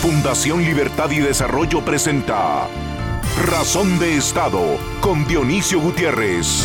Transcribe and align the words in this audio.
Fundación 0.00 0.62
Libertad 0.62 1.10
y 1.10 1.18
Desarrollo 1.18 1.84
presenta 1.84 2.68
Razón 3.44 3.98
de 3.98 4.16
Estado 4.16 4.78
con 5.02 5.26
Dionisio 5.26 5.78
Gutiérrez. 5.78 6.64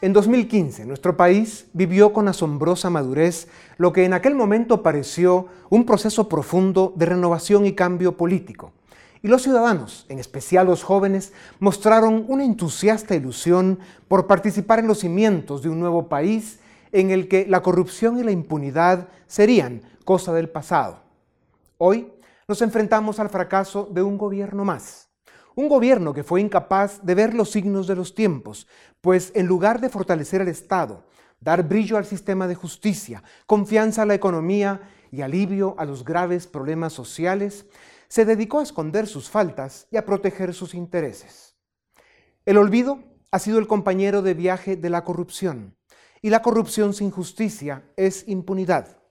En 0.00 0.14
2015, 0.14 0.86
nuestro 0.86 1.18
país 1.18 1.66
vivió 1.74 2.14
con 2.14 2.28
asombrosa 2.28 2.88
madurez 2.88 3.48
lo 3.76 3.92
que 3.92 4.06
en 4.06 4.14
aquel 4.14 4.34
momento 4.34 4.82
pareció 4.82 5.48
un 5.68 5.84
proceso 5.84 6.30
profundo 6.30 6.94
de 6.96 7.04
renovación 7.04 7.66
y 7.66 7.74
cambio 7.74 8.16
político. 8.16 8.72
Y 9.20 9.28
los 9.28 9.42
ciudadanos, 9.42 10.06
en 10.08 10.20
especial 10.20 10.66
los 10.66 10.82
jóvenes, 10.82 11.34
mostraron 11.60 12.24
una 12.26 12.46
entusiasta 12.46 13.14
ilusión 13.14 13.80
por 14.08 14.26
participar 14.26 14.78
en 14.78 14.86
los 14.86 15.00
cimientos 15.00 15.62
de 15.62 15.68
un 15.68 15.78
nuevo 15.78 16.08
país 16.08 16.60
en 16.90 17.10
el 17.10 17.28
que 17.28 17.44
la 17.46 17.60
corrupción 17.60 18.18
y 18.18 18.22
la 18.22 18.30
impunidad 18.30 19.08
serían 19.26 19.82
cosa 20.06 20.32
del 20.32 20.48
pasado. 20.48 21.03
Hoy 21.78 22.12
nos 22.46 22.62
enfrentamos 22.62 23.18
al 23.18 23.30
fracaso 23.30 23.88
de 23.90 24.02
un 24.02 24.16
gobierno 24.16 24.64
más. 24.64 25.10
Un 25.56 25.68
gobierno 25.68 26.14
que 26.14 26.22
fue 26.22 26.40
incapaz 26.40 27.04
de 27.04 27.14
ver 27.14 27.34
los 27.34 27.50
signos 27.50 27.86
de 27.88 27.96
los 27.96 28.14
tiempos, 28.14 28.68
pues 29.00 29.32
en 29.34 29.46
lugar 29.46 29.80
de 29.80 29.88
fortalecer 29.88 30.40
el 30.40 30.48
Estado, 30.48 31.04
dar 31.40 31.66
brillo 31.66 31.96
al 31.96 32.04
sistema 32.04 32.46
de 32.46 32.54
justicia, 32.54 33.22
confianza 33.46 34.02
a 34.02 34.06
la 34.06 34.14
economía 34.14 34.82
y 35.10 35.22
alivio 35.22 35.74
a 35.78 35.84
los 35.84 36.04
graves 36.04 36.46
problemas 36.46 36.92
sociales, 36.92 37.66
se 38.08 38.24
dedicó 38.24 38.60
a 38.60 38.62
esconder 38.62 39.08
sus 39.08 39.28
faltas 39.28 39.88
y 39.90 39.96
a 39.96 40.06
proteger 40.06 40.54
sus 40.54 40.74
intereses. 40.74 41.56
El 42.46 42.58
olvido 42.58 43.00
ha 43.32 43.40
sido 43.40 43.58
el 43.58 43.66
compañero 43.66 44.22
de 44.22 44.34
viaje 44.34 44.76
de 44.76 44.90
la 44.90 45.02
corrupción, 45.02 45.76
y 46.22 46.30
la 46.30 46.40
corrupción 46.40 46.94
sin 46.94 47.10
justicia 47.10 47.84
es 47.96 48.28
impunidad. 48.28 49.03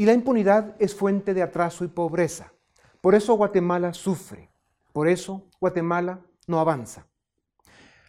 Y 0.00 0.06
la 0.06 0.12
impunidad 0.12 0.76
es 0.78 0.94
fuente 0.94 1.34
de 1.34 1.42
atraso 1.42 1.84
y 1.84 1.88
pobreza. 1.88 2.52
Por 3.00 3.16
eso 3.16 3.34
Guatemala 3.34 3.92
sufre. 3.92 4.48
Por 4.92 5.08
eso 5.08 5.48
Guatemala 5.60 6.20
no 6.46 6.60
avanza. 6.60 7.08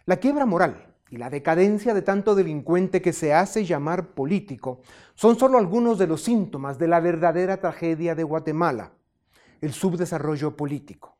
La 0.06 0.18
quiebra 0.18 0.46
moral 0.46 0.94
y 1.10 1.16
la 1.16 1.30
decadencia 1.30 1.92
de 1.92 2.02
tanto 2.02 2.36
delincuente 2.36 3.02
que 3.02 3.12
se 3.12 3.34
hace 3.34 3.64
llamar 3.64 4.14
político 4.14 4.82
son 5.16 5.36
solo 5.36 5.58
algunos 5.58 5.98
de 5.98 6.06
los 6.06 6.22
síntomas 6.22 6.78
de 6.78 6.86
la 6.86 7.00
verdadera 7.00 7.56
tragedia 7.56 8.14
de 8.14 8.22
Guatemala, 8.22 8.92
el 9.60 9.72
subdesarrollo 9.72 10.56
político. 10.56 11.18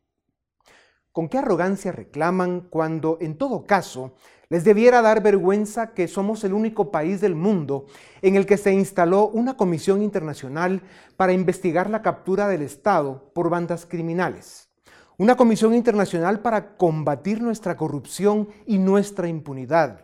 ¿Con 1.10 1.28
qué 1.28 1.38
arrogancia 1.38 1.90
reclaman 1.90 2.68
cuando, 2.70 3.18
en 3.20 3.36
todo 3.36 3.66
caso, 3.66 4.14
les 4.50 4.64
debiera 4.64 5.00
dar 5.00 5.22
vergüenza 5.22 5.94
que 5.94 6.08
somos 6.08 6.42
el 6.42 6.52
único 6.52 6.90
país 6.90 7.20
del 7.20 7.36
mundo 7.36 7.86
en 8.20 8.34
el 8.34 8.46
que 8.46 8.56
se 8.56 8.72
instaló 8.72 9.28
una 9.28 9.56
comisión 9.56 10.02
internacional 10.02 10.82
para 11.16 11.32
investigar 11.32 11.88
la 11.88 12.02
captura 12.02 12.48
del 12.48 12.62
Estado 12.62 13.30
por 13.32 13.48
bandas 13.48 13.86
criminales. 13.86 14.68
Una 15.16 15.36
comisión 15.36 15.72
internacional 15.72 16.40
para 16.40 16.76
combatir 16.76 17.40
nuestra 17.40 17.76
corrupción 17.76 18.48
y 18.66 18.78
nuestra 18.78 19.28
impunidad. 19.28 20.00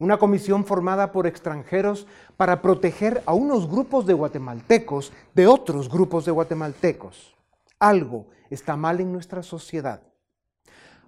Una 0.00 0.18
comisión 0.18 0.64
formada 0.64 1.12
por 1.12 1.28
extranjeros 1.28 2.08
para 2.36 2.60
proteger 2.60 3.22
a 3.26 3.34
unos 3.34 3.68
grupos 3.68 4.06
de 4.06 4.14
guatemaltecos 4.14 5.12
de 5.34 5.46
otros 5.46 5.88
grupos 5.88 6.24
de 6.24 6.32
guatemaltecos. 6.32 7.36
Algo 7.78 8.26
está 8.50 8.76
mal 8.76 9.00
en 9.00 9.12
nuestra 9.12 9.42
sociedad. 9.44 10.02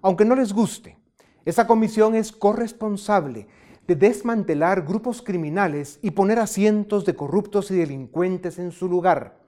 Aunque 0.01 0.23
no 0.23 0.35
les 0.35 0.53
guste, 0.53 1.00
esa 1.45 1.67
comisión 1.67 2.15
es 2.15 2.31
corresponsable 2.31 3.47
de 3.87 3.95
desmantelar 3.95 4.83
grupos 4.83 5.21
criminales 5.21 5.99
y 6.01 6.11
poner 6.11 6.39
a 6.39 6.47
cientos 6.47 7.05
de 7.05 7.15
corruptos 7.15 7.71
y 7.71 7.75
delincuentes 7.75 8.59
en 8.59 8.71
su 8.71 8.87
lugar, 8.87 9.39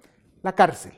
la 0.41 0.55
cárcel. 0.55 0.93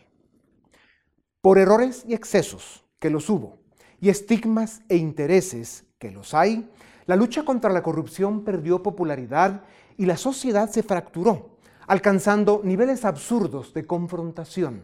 Por 1.41 1.57
errores 1.57 2.03
y 2.07 2.13
excesos, 2.13 2.85
que 2.99 3.09
los 3.09 3.29
hubo, 3.29 3.59
y 3.99 4.09
estigmas 4.09 4.81
e 4.89 4.97
intereses, 4.97 5.85
que 5.99 6.11
los 6.11 6.33
hay, 6.33 6.69
la 7.05 7.15
lucha 7.15 7.43
contra 7.43 7.71
la 7.71 7.83
corrupción 7.83 8.43
perdió 8.43 8.81
popularidad 8.81 9.63
y 9.97 10.05
la 10.05 10.17
sociedad 10.17 10.69
se 10.69 10.81
fracturó, 10.81 11.57
alcanzando 11.87 12.61
niveles 12.63 13.05
absurdos 13.05 13.73
de 13.73 13.85
confrontación. 13.85 14.83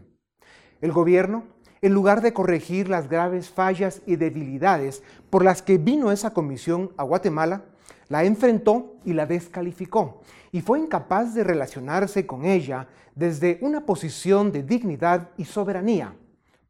El 0.82 0.92
gobierno 0.92 1.46
en 1.82 1.94
lugar 1.94 2.22
de 2.22 2.34
corregir 2.34 2.90
las 2.90 3.10
graves 3.10 3.50
fallas 3.50 4.02
y 4.06 4.16
debilidades 4.16 5.02
por 5.30 5.44
las 5.44 5.64
que 5.64 5.80
vino 5.80 6.12
esa 6.12 6.32
comisión 6.32 6.92
a 6.96 7.04
Guatemala, 7.04 7.66
la 8.08 8.24
enfrentó 8.24 8.98
y 9.04 9.14
la 9.14 9.26
descalificó, 9.26 10.22
y 10.52 10.62
fue 10.62 10.80
incapaz 10.80 11.34
de 11.34 11.44
relacionarse 11.44 12.28
con 12.28 12.46
ella 12.46 12.88
desde 13.16 13.58
una 13.62 13.86
posición 13.86 14.52
de 14.52 14.64
dignidad 14.64 15.30
y 15.38 15.46
soberanía, 15.46 16.16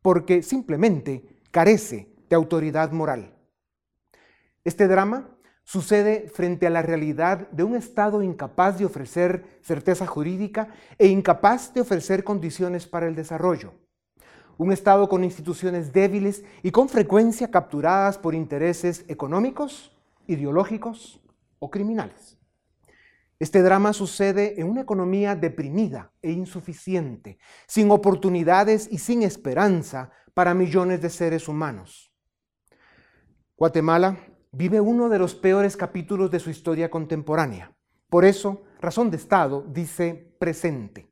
porque 0.01 0.43
simplemente 0.43 1.25
carece 1.51 2.13
de 2.29 2.35
autoridad 2.35 2.91
moral. 2.91 3.35
Este 4.63 4.87
drama 4.87 5.29
sucede 5.63 6.29
frente 6.33 6.67
a 6.67 6.69
la 6.69 6.83
realidad 6.83 7.49
de 7.49 7.63
un 7.63 7.75
Estado 7.75 8.23
incapaz 8.23 8.77
de 8.77 8.85
ofrecer 8.85 9.59
certeza 9.61 10.07
jurídica 10.07 10.69
e 10.97 11.07
incapaz 11.07 11.73
de 11.73 11.81
ofrecer 11.81 12.23
condiciones 12.23 12.87
para 12.87 13.07
el 13.07 13.15
desarrollo 13.15 13.73
un 14.61 14.71
Estado 14.71 15.09
con 15.09 15.23
instituciones 15.23 15.91
débiles 15.91 16.43
y 16.61 16.69
con 16.69 16.87
frecuencia 16.87 17.49
capturadas 17.49 18.19
por 18.19 18.35
intereses 18.35 19.03
económicos, 19.07 19.91
ideológicos 20.27 21.19
o 21.57 21.71
criminales. 21.71 22.37
Este 23.39 23.63
drama 23.63 23.91
sucede 23.91 24.61
en 24.61 24.69
una 24.69 24.81
economía 24.81 25.35
deprimida 25.35 26.11
e 26.21 26.31
insuficiente, 26.31 27.39
sin 27.65 27.89
oportunidades 27.89 28.87
y 28.91 28.99
sin 28.99 29.23
esperanza 29.23 30.11
para 30.35 30.53
millones 30.53 31.01
de 31.01 31.09
seres 31.09 31.47
humanos. 31.47 32.13
Guatemala 33.57 34.15
vive 34.51 34.79
uno 34.79 35.09
de 35.09 35.17
los 35.17 35.33
peores 35.33 35.75
capítulos 35.75 36.29
de 36.29 36.39
su 36.39 36.51
historia 36.51 36.91
contemporánea. 36.91 37.75
Por 38.11 38.25
eso, 38.25 38.61
Razón 38.79 39.09
de 39.09 39.17
Estado 39.17 39.65
dice 39.67 40.35
presente. 40.37 41.10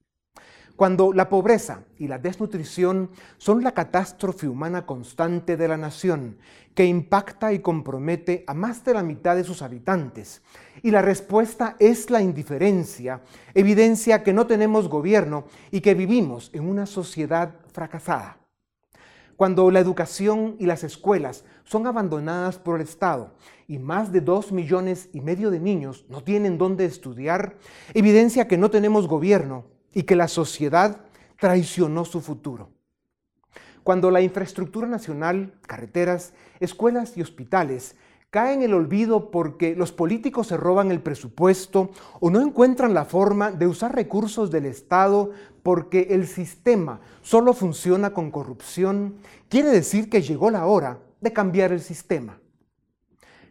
Cuando 0.80 1.12
la 1.12 1.28
pobreza 1.28 1.84
y 1.98 2.08
la 2.08 2.20
desnutrición 2.20 3.10
son 3.38 3.66
la 3.66 3.74
catástrofe 3.74 4.48
humana 4.48 4.86
constante 4.86 5.58
de 5.58 5.68
la 5.68 5.76
nación, 5.76 6.38
que 6.74 6.86
impacta 6.86 7.52
y 7.52 7.60
compromete 7.60 8.46
a 8.48 8.54
más 8.54 8.86
de 8.86 8.94
la 8.94 9.04
mitad 9.04 9.36
de 9.36 9.44
sus 9.44 9.62
habitantes, 9.62 10.42
y 10.82 10.92
la 10.92 11.02
respuesta 11.02 11.76
es 11.80 12.10
la 12.10 12.22
indiferencia, 12.22 13.20
evidencia 13.54 14.24
que 14.24 14.32
no 14.32 14.48
tenemos 14.48 14.88
gobierno 14.88 15.44
y 15.70 15.82
que 15.82 15.96
vivimos 15.96 16.50
en 16.54 16.66
una 16.66 16.86
sociedad 16.86 17.56
fracasada. 17.74 18.38
Cuando 19.36 19.72
la 19.72 19.82
educación 19.82 20.56
y 20.60 20.66
las 20.66 20.86
escuelas 20.86 21.44
son 21.66 21.88
abandonadas 21.88 22.58
por 22.58 22.78
el 22.78 22.88
Estado 22.88 23.36
y 23.68 23.80
más 23.80 24.14
de 24.14 24.22
dos 24.22 24.54
millones 24.54 25.10
y 25.12 25.20
medio 25.20 25.52
de 25.52 25.60
niños 25.60 26.06
no 26.08 26.24
tienen 26.24 26.58
dónde 26.58 26.86
estudiar, 26.86 27.58
evidencia 27.94 28.48
que 28.48 28.58
no 28.58 28.72
tenemos 28.72 29.10
gobierno 29.10 29.78
y 29.94 30.04
que 30.04 30.16
la 30.16 30.28
sociedad 30.28 31.02
traicionó 31.38 32.06
su 32.06 32.22
futuro. 32.22 32.70
Cuando 33.84 34.12
la 34.12 34.22
infraestructura 34.22 34.88
nacional, 34.88 35.54
carreteras, 35.66 36.34
escuelas 36.60 37.18
y 37.18 37.22
hospitales 37.22 37.96
caen 38.30 38.60
en 38.60 38.66
el 38.66 38.74
olvido 38.76 39.32
porque 39.32 39.76
los 39.76 39.92
políticos 39.92 40.48
se 40.48 40.58
roban 40.58 40.92
el 40.92 41.02
presupuesto 41.02 41.90
o 42.20 42.30
no 42.30 42.42
encuentran 42.42 42.94
la 42.94 43.06
forma 43.06 43.52
de 43.52 43.66
usar 43.66 43.96
recursos 43.96 44.52
del 44.52 44.66
Estado 44.66 45.32
porque 45.64 46.08
el 46.12 46.28
sistema 46.28 47.02
solo 47.22 47.54
funciona 47.54 48.12
con 48.12 48.32
corrupción, 48.32 49.16
quiere 49.48 49.70
decir 49.70 50.10
que 50.10 50.22
llegó 50.22 50.52
la 50.52 50.66
hora 50.68 51.00
de 51.22 51.34
cambiar 51.34 51.72
el 51.72 51.82
sistema. 51.82 52.40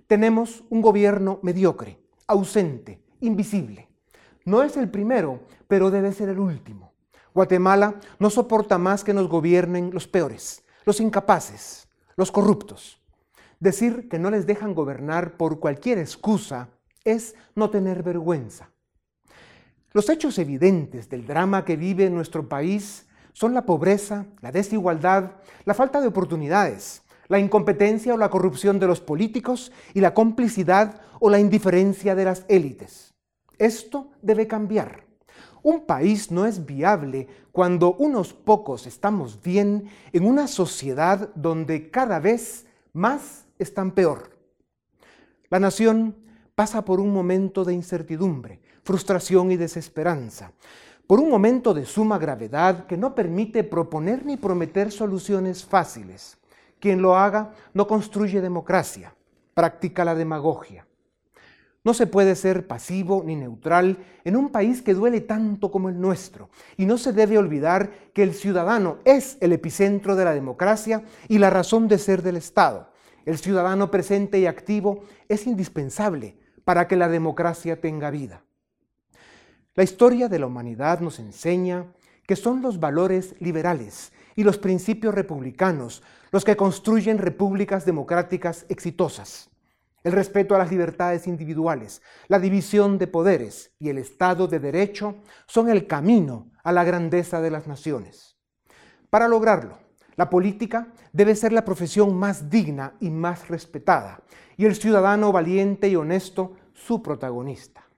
Tenemos 0.06 0.64
un 0.70 0.80
gobierno 0.80 1.38
mediocre, 1.42 1.98
ausente, 2.26 3.02
invisible. 3.20 3.87
No 4.48 4.62
es 4.62 4.78
el 4.78 4.88
primero, 4.88 5.40
pero 5.66 5.90
debe 5.90 6.10
ser 6.10 6.30
el 6.30 6.38
último. 6.38 6.94
Guatemala 7.34 7.96
no 8.18 8.30
soporta 8.30 8.78
más 8.78 9.04
que 9.04 9.12
nos 9.12 9.28
gobiernen 9.28 9.90
los 9.92 10.08
peores, 10.08 10.64
los 10.86 11.00
incapaces, 11.00 11.86
los 12.16 12.32
corruptos. 12.32 12.98
Decir 13.60 14.08
que 14.08 14.18
no 14.18 14.30
les 14.30 14.46
dejan 14.46 14.74
gobernar 14.74 15.36
por 15.36 15.60
cualquier 15.60 15.98
excusa 15.98 16.70
es 17.04 17.34
no 17.54 17.68
tener 17.68 18.02
vergüenza. 18.02 18.70
Los 19.92 20.08
hechos 20.08 20.38
evidentes 20.38 21.10
del 21.10 21.26
drama 21.26 21.66
que 21.66 21.76
vive 21.76 22.08
nuestro 22.08 22.48
país 22.48 23.06
son 23.34 23.52
la 23.52 23.66
pobreza, 23.66 24.24
la 24.40 24.50
desigualdad, 24.50 25.32
la 25.66 25.74
falta 25.74 26.00
de 26.00 26.06
oportunidades, 26.06 27.02
la 27.28 27.38
incompetencia 27.38 28.14
o 28.14 28.16
la 28.16 28.30
corrupción 28.30 28.78
de 28.78 28.86
los 28.86 29.02
políticos 29.02 29.72
y 29.92 30.00
la 30.00 30.14
complicidad 30.14 31.02
o 31.20 31.28
la 31.28 31.38
indiferencia 31.38 32.14
de 32.14 32.24
las 32.24 32.46
élites. 32.48 33.07
Esto 33.58 34.10
debe 34.22 34.46
cambiar. 34.46 35.04
Un 35.62 35.84
país 35.84 36.30
no 36.30 36.46
es 36.46 36.64
viable 36.64 37.26
cuando 37.52 37.94
unos 37.94 38.32
pocos 38.32 38.86
estamos 38.86 39.42
bien 39.42 39.90
en 40.12 40.24
una 40.24 40.46
sociedad 40.46 41.30
donde 41.34 41.90
cada 41.90 42.20
vez 42.20 42.66
más 42.92 43.46
están 43.58 43.90
peor. 43.90 44.30
La 45.50 45.58
nación 45.58 46.16
pasa 46.54 46.84
por 46.84 47.00
un 47.00 47.12
momento 47.12 47.64
de 47.64 47.74
incertidumbre, 47.74 48.60
frustración 48.82 49.52
y 49.52 49.56
desesperanza, 49.56 50.52
por 51.06 51.20
un 51.20 51.30
momento 51.30 51.74
de 51.74 51.84
suma 51.86 52.18
gravedad 52.18 52.86
que 52.86 52.96
no 52.96 53.14
permite 53.14 53.64
proponer 53.64 54.26
ni 54.26 54.36
prometer 54.36 54.90
soluciones 54.90 55.64
fáciles. 55.64 56.38
Quien 56.80 57.00
lo 57.00 57.16
haga 57.16 57.52
no 57.74 57.86
construye 57.86 58.40
democracia, 58.40 59.14
practica 59.54 60.04
la 60.04 60.14
demagogia. 60.14 60.87
No 61.88 61.94
se 61.94 62.06
puede 62.06 62.36
ser 62.36 62.66
pasivo 62.66 63.22
ni 63.24 63.34
neutral 63.34 63.96
en 64.22 64.36
un 64.36 64.50
país 64.50 64.82
que 64.82 64.92
duele 64.92 65.22
tanto 65.22 65.70
como 65.70 65.88
el 65.88 65.98
nuestro. 65.98 66.50
Y 66.76 66.84
no 66.84 66.98
se 66.98 67.14
debe 67.14 67.38
olvidar 67.38 67.90
que 68.12 68.22
el 68.22 68.34
ciudadano 68.34 68.98
es 69.06 69.38
el 69.40 69.54
epicentro 69.54 70.14
de 70.14 70.26
la 70.26 70.34
democracia 70.34 71.02
y 71.28 71.38
la 71.38 71.48
razón 71.48 71.88
de 71.88 71.96
ser 71.96 72.20
del 72.20 72.36
Estado. 72.36 72.92
El 73.24 73.38
ciudadano 73.38 73.90
presente 73.90 74.38
y 74.38 74.44
activo 74.44 75.04
es 75.30 75.46
indispensable 75.46 76.36
para 76.62 76.86
que 76.86 76.96
la 76.96 77.08
democracia 77.08 77.80
tenga 77.80 78.10
vida. 78.10 78.42
La 79.74 79.82
historia 79.82 80.28
de 80.28 80.40
la 80.40 80.46
humanidad 80.46 81.00
nos 81.00 81.18
enseña 81.18 81.86
que 82.26 82.36
son 82.36 82.60
los 82.60 82.80
valores 82.80 83.34
liberales 83.40 84.12
y 84.36 84.44
los 84.44 84.58
principios 84.58 85.14
republicanos 85.14 86.02
los 86.32 86.44
que 86.44 86.54
construyen 86.54 87.16
repúblicas 87.16 87.86
democráticas 87.86 88.66
exitosas. 88.68 89.48
El 90.04 90.12
respeto 90.12 90.54
a 90.54 90.58
las 90.58 90.70
libertades 90.70 91.26
individuales, 91.26 92.02
la 92.28 92.38
división 92.38 92.98
de 92.98 93.08
poderes 93.08 93.72
y 93.78 93.88
el 93.88 93.98
Estado 93.98 94.46
de 94.46 94.60
Derecho 94.60 95.16
son 95.46 95.68
el 95.68 95.86
camino 95.86 96.50
a 96.62 96.72
la 96.72 96.84
grandeza 96.84 97.40
de 97.40 97.50
las 97.50 97.66
naciones. 97.66 98.36
Para 99.10 99.26
lograrlo, 99.26 99.78
la 100.16 100.30
política 100.30 100.88
debe 101.12 101.34
ser 101.34 101.52
la 101.52 101.64
profesión 101.64 102.16
más 102.16 102.50
digna 102.50 102.94
y 103.00 103.10
más 103.10 103.48
respetada, 103.48 104.22
y 104.56 104.66
el 104.66 104.76
ciudadano 104.76 105.32
valiente 105.32 105.88
y 105.88 105.96
honesto 105.96 106.56
su 106.74 107.02
protagonista. 107.02 107.88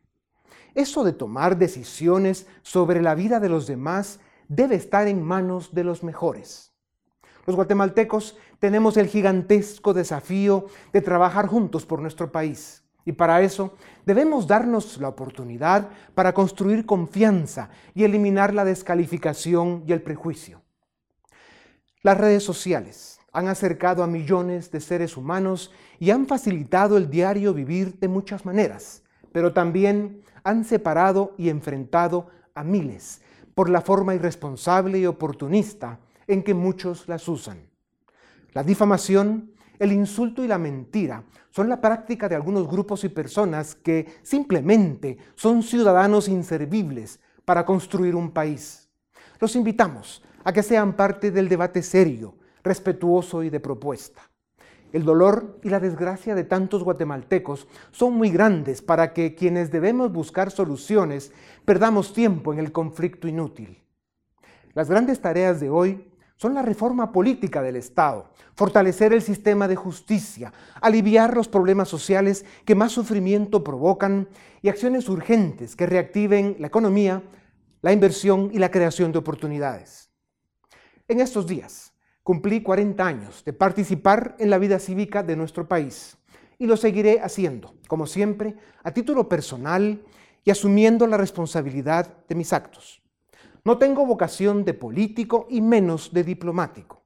Eso 0.74 1.04
de 1.04 1.12
tomar 1.12 1.58
decisiones 1.58 2.46
sobre 2.62 3.02
la 3.02 3.14
vida 3.14 3.40
de 3.40 3.48
los 3.48 3.66
demás 3.66 4.20
debe 4.48 4.76
estar 4.76 5.08
en 5.08 5.22
manos 5.22 5.74
de 5.74 5.84
los 5.84 6.02
mejores. 6.02 6.69
Los 7.50 7.56
guatemaltecos 7.56 8.38
tenemos 8.60 8.96
el 8.96 9.08
gigantesco 9.08 9.92
desafío 9.92 10.66
de 10.92 11.00
trabajar 11.00 11.48
juntos 11.48 11.84
por 11.84 12.00
nuestro 12.00 12.30
país. 12.30 12.84
Y 13.04 13.10
para 13.10 13.42
eso 13.42 13.74
debemos 14.06 14.46
darnos 14.46 14.98
la 14.98 15.08
oportunidad 15.08 15.88
para 16.14 16.32
construir 16.32 16.86
confianza 16.86 17.70
y 17.92 18.04
eliminar 18.04 18.54
la 18.54 18.64
descalificación 18.64 19.82
y 19.84 19.92
el 19.92 20.00
prejuicio. 20.00 20.62
Las 22.02 22.18
redes 22.18 22.44
sociales 22.44 23.18
han 23.32 23.48
acercado 23.48 24.04
a 24.04 24.06
millones 24.06 24.70
de 24.70 24.80
seres 24.80 25.16
humanos 25.16 25.72
y 25.98 26.12
han 26.12 26.28
facilitado 26.28 26.96
el 26.96 27.10
diario 27.10 27.52
vivir 27.52 27.98
de 27.98 28.06
muchas 28.06 28.46
maneras, 28.46 29.02
pero 29.32 29.52
también 29.52 30.22
han 30.44 30.64
separado 30.64 31.34
y 31.36 31.48
enfrentado 31.48 32.28
a 32.54 32.62
miles 32.62 33.22
por 33.56 33.68
la 33.68 33.80
forma 33.80 34.14
irresponsable 34.14 35.00
y 35.00 35.06
oportunista 35.06 35.98
en 36.30 36.42
que 36.44 36.54
muchos 36.54 37.08
las 37.08 37.26
usan. 37.28 37.58
La 38.52 38.62
difamación, 38.62 39.52
el 39.80 39.92
insulto 39.92 40.44
y 40.44 40.48
la 40.48 40.58
mentira 40.58 41.24
son 41.50 41.68
la 41.68 41.80
práctica 41.80 42.28
de 42.28 42.36
algunos 42.36 42.68
grupos 42.68 43.02
y 43.02 43.08
personas 43.08 43.74
que 43.74 44.06
simplemente 44.22 45.18
son 45.34 45.62
ciudadanos 45.62 46.28
inservibles 46.28 47.18
para 47.44 47.66
construir 47.66 48.14
un 48.14 48.30
país. 48.30 48.88
Los 49.40 49.56
invitamos 49.56 50.22
a 50.44 50.52
que 50.52 50.62
sean 50.62 50.94
parte 50.94 51.32
del 51.32 51.48
debate 51.48 51.82
serio, 51.82 52.36
respetuoso 52.62 53.42
y 53.42 53.50
de 53.50 53.58
propuesta. 53.58 54.22
El 54.92 55.04
dolor 55.04 55.58
y 55.62 55.68
la 55.68 55.80
desgracia 55.80 56.34
de 56.34 56.44
tantos 56.44 56.84
guatemaltecos 56.84 57.66
son 57.90 58.14
muy 58.14 58.30
grandes 58.30 58.82
para 58.82 59.12
que 59.12 59.34
quienes 59.34 59.70
debemos 59.70 60.12
buscar 60.12 60.50
soluciones 60.50 61.32
perdamos 61.64 62.12
tiempo 62.12 62.52
en 62.52 62.60
el 62.60 62.70
conflicto 62.70 63.26
inútil. 63.26 63.82
Las 64.74 64.88
grandes 64.88 65.20
tareas 65.20 65.60
de 65.60 65.70
hoy 65.70 66.09
son 66.40 66.54
la 66.54 66.62
reforma 66.62 67.12
política 67.12 67.60
del 67.60 67.76
Estado, 67.76 68.30
fortalecer 68.54 69.12
el 69.12 69.20
sistema 69.20 69.68
de 69.68 69.76
justicia, 69.76 70.54
aliviar 70.80 71.36
los 71.36 71.48
problemas 71.48 71.88
sociales 71.88 72.46
que 72.64 72.74
más 72.74 72.92
sufrimiento 72.92 73.62
provocan 73.62 74.26
y 74.62 74.70
acciones 74.70 75.10
urgentes 75.10 75.76
que 75.76 75.84
reactiven 75.84 76.56
la 76.58 76.68
economía, 76.68 77.22
la 77.82 77.92
inversión 77.92 78.48
y 78.54 78.58
la 78.58 78.70
creación 78.70 79.12
de 79.12 79.18
oportunidades. 79.18 80.08
En 81.08 81.20
estos 81.20 81.46
días, 81.46 81.92
Cumplí 82.22 82.62
40 82.62 83.06
años 83.06 83.44
de 83.44 83.52
participar 83.52 84.36
en 84.38 84.48
la 84.48 84.56
vida 84.56 84.78
cívica 84.78 85.22
de 85.22 85.36
nuestro 85.36 85.68
país 85.68 86.16
y 86.58 86.66
lo 86.66 86.78
seguiré 86.78 87.20
haciendo, 87.20 87.74
como 87.86 88.06
siempre, 88.06 88.56
a 88.82 88.92
título 88.92 89.28
personal 89.28 90.02
y 90.42 90.50
asumiendo 90.50 91.06
la 91.06 91.18
responsabilidad 91.18 92.24
de 92.28 92.34
mis 92.34 92.54
actos. 92.54 93.02
No 93.64 93.76
tengo 93.76 94.06
vocación 94.06 94.64
de 94.64 94.72
político 94.72 95.46
y 95.50 95.60
menos 95.60 96.12
de 96.12 96.24
diplomático. 96.24 97.02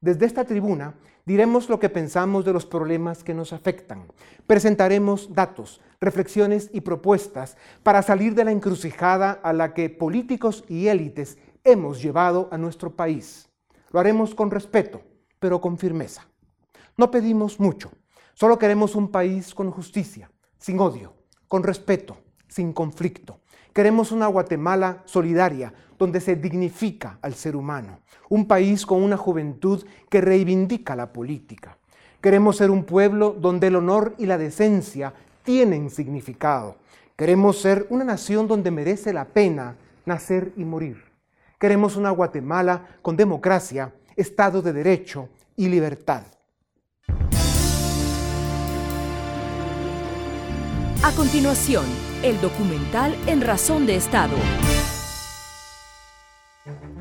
Desde 0.00 0.26
esta 0.26 0.44
tribuna 0.44 0.94
diremos 1.24 1.70
lo 1.70 1.80
que 1.80 1.88
pensamos 1.88 2.44
de 2.44 2.52
los 2.52 2.66
problemas 2.66 3.24
que 3.24 3.32
nos 3.32 3.54
afectan. 3.54 4.06
Presentaremos 4.46 5.32
datos, 5.32 5.80
reflexiones 6.00 6.68
y 6.74 6.82
propuestas 6.82 7.56
para 7.82 8.02
salir 8.02 8.34
de 8.34 8.44
la 8.44 8.52
encrucijada 8.52 9.32
a 9.32 9.54
la 9.54 9.72
que 9.72 9.88
políticos 9.88 10.64
y 10.68 10.88
élites 10.88 11.38
hemos 11.64 12.02
llevado 12.02 12.48
a 12.52 12.58
nuestro 12.58 12.94
país. 12.94 13.48
Lo 13.90 13.98
haremos 13.98 14.34
con 14.34 14.50
respeto, 14.50 15.00
pero 15.38 15.62
con 15.62 15.78
firmeza. 15.78 16.28
No 16.98 17.10
pedimos 17.10 17.58
mucho, 17.58 17.90
solo 18.34 18.58
queremos 18.58 18.94
un 18.94 19.10
país 19.10 19.54
con 19.54 19.70
justicia, 19.70 20.30
sin 20.58 20.78
odio, 20.78 21.14
con 21.48 21.62
respeto, 21.62 22.18
sin 22.54 22.72
conflicto. 22.72 23.40
Queremos 23.72 24.12
una 24.12 24.28
Guatemala 24.28 25.02
solidaria, 25.06 25.74
donde 25.98 26.20
se 26.20 26.36
dignifica 26.36 27.18
al 27.20 27.34
ser 27.34 27.56
humano, 27.56 27.98
un 28.28 28.46
país 28.46 28.86
con 28.86 29.02
una 29.02 29.16
juventud 29.16 29.84
que 30.08 30.20
reivindica 30.20 30.94
la 30.94 31.12
política. 31.12 31.76
Queremos 32.20 32.56
ser 32.56 32.70
un 32.70 32.84
pueblo 32.84 33.36
donde 33.36 33.66
el 33.66 33.76
honor 33.76 34.14
y 34.18 34.26
la 34.26 34.38
decencia 34.38 35.12
tienen 35.42 35.90
significado. 35.90 36.76
Queremos 37.16 37.60
ser 37.60 37.88
una 37.90 38.04
nación 38.04 38.46
donde 38.46 38.70
merece 38.70 39.12
la 39.12 39.24
pena 39.24 39.76
nacer 40.06 40.52
y 40.56 40.64
morir. 40.64 41.02
Queremos 41.58 41.96
una 41.96 42.10
Guatemala 42.10 42.86
con 43.02 43.16
democracia, 43.16 43.92
Estado 44.14 44.62
de 44.62 44.72
Derecho 44.72 45.28
y 45.56 45.68
libertad. 45.68 46.22
A 51.04 51.12
continuación, 51.12 51.84
el 52.22 52.40
documental 52.40 53.14
En 53.26 53.42
Razón 53.42 53.84
de 53.84 53.94
Estado. 53.94 54.34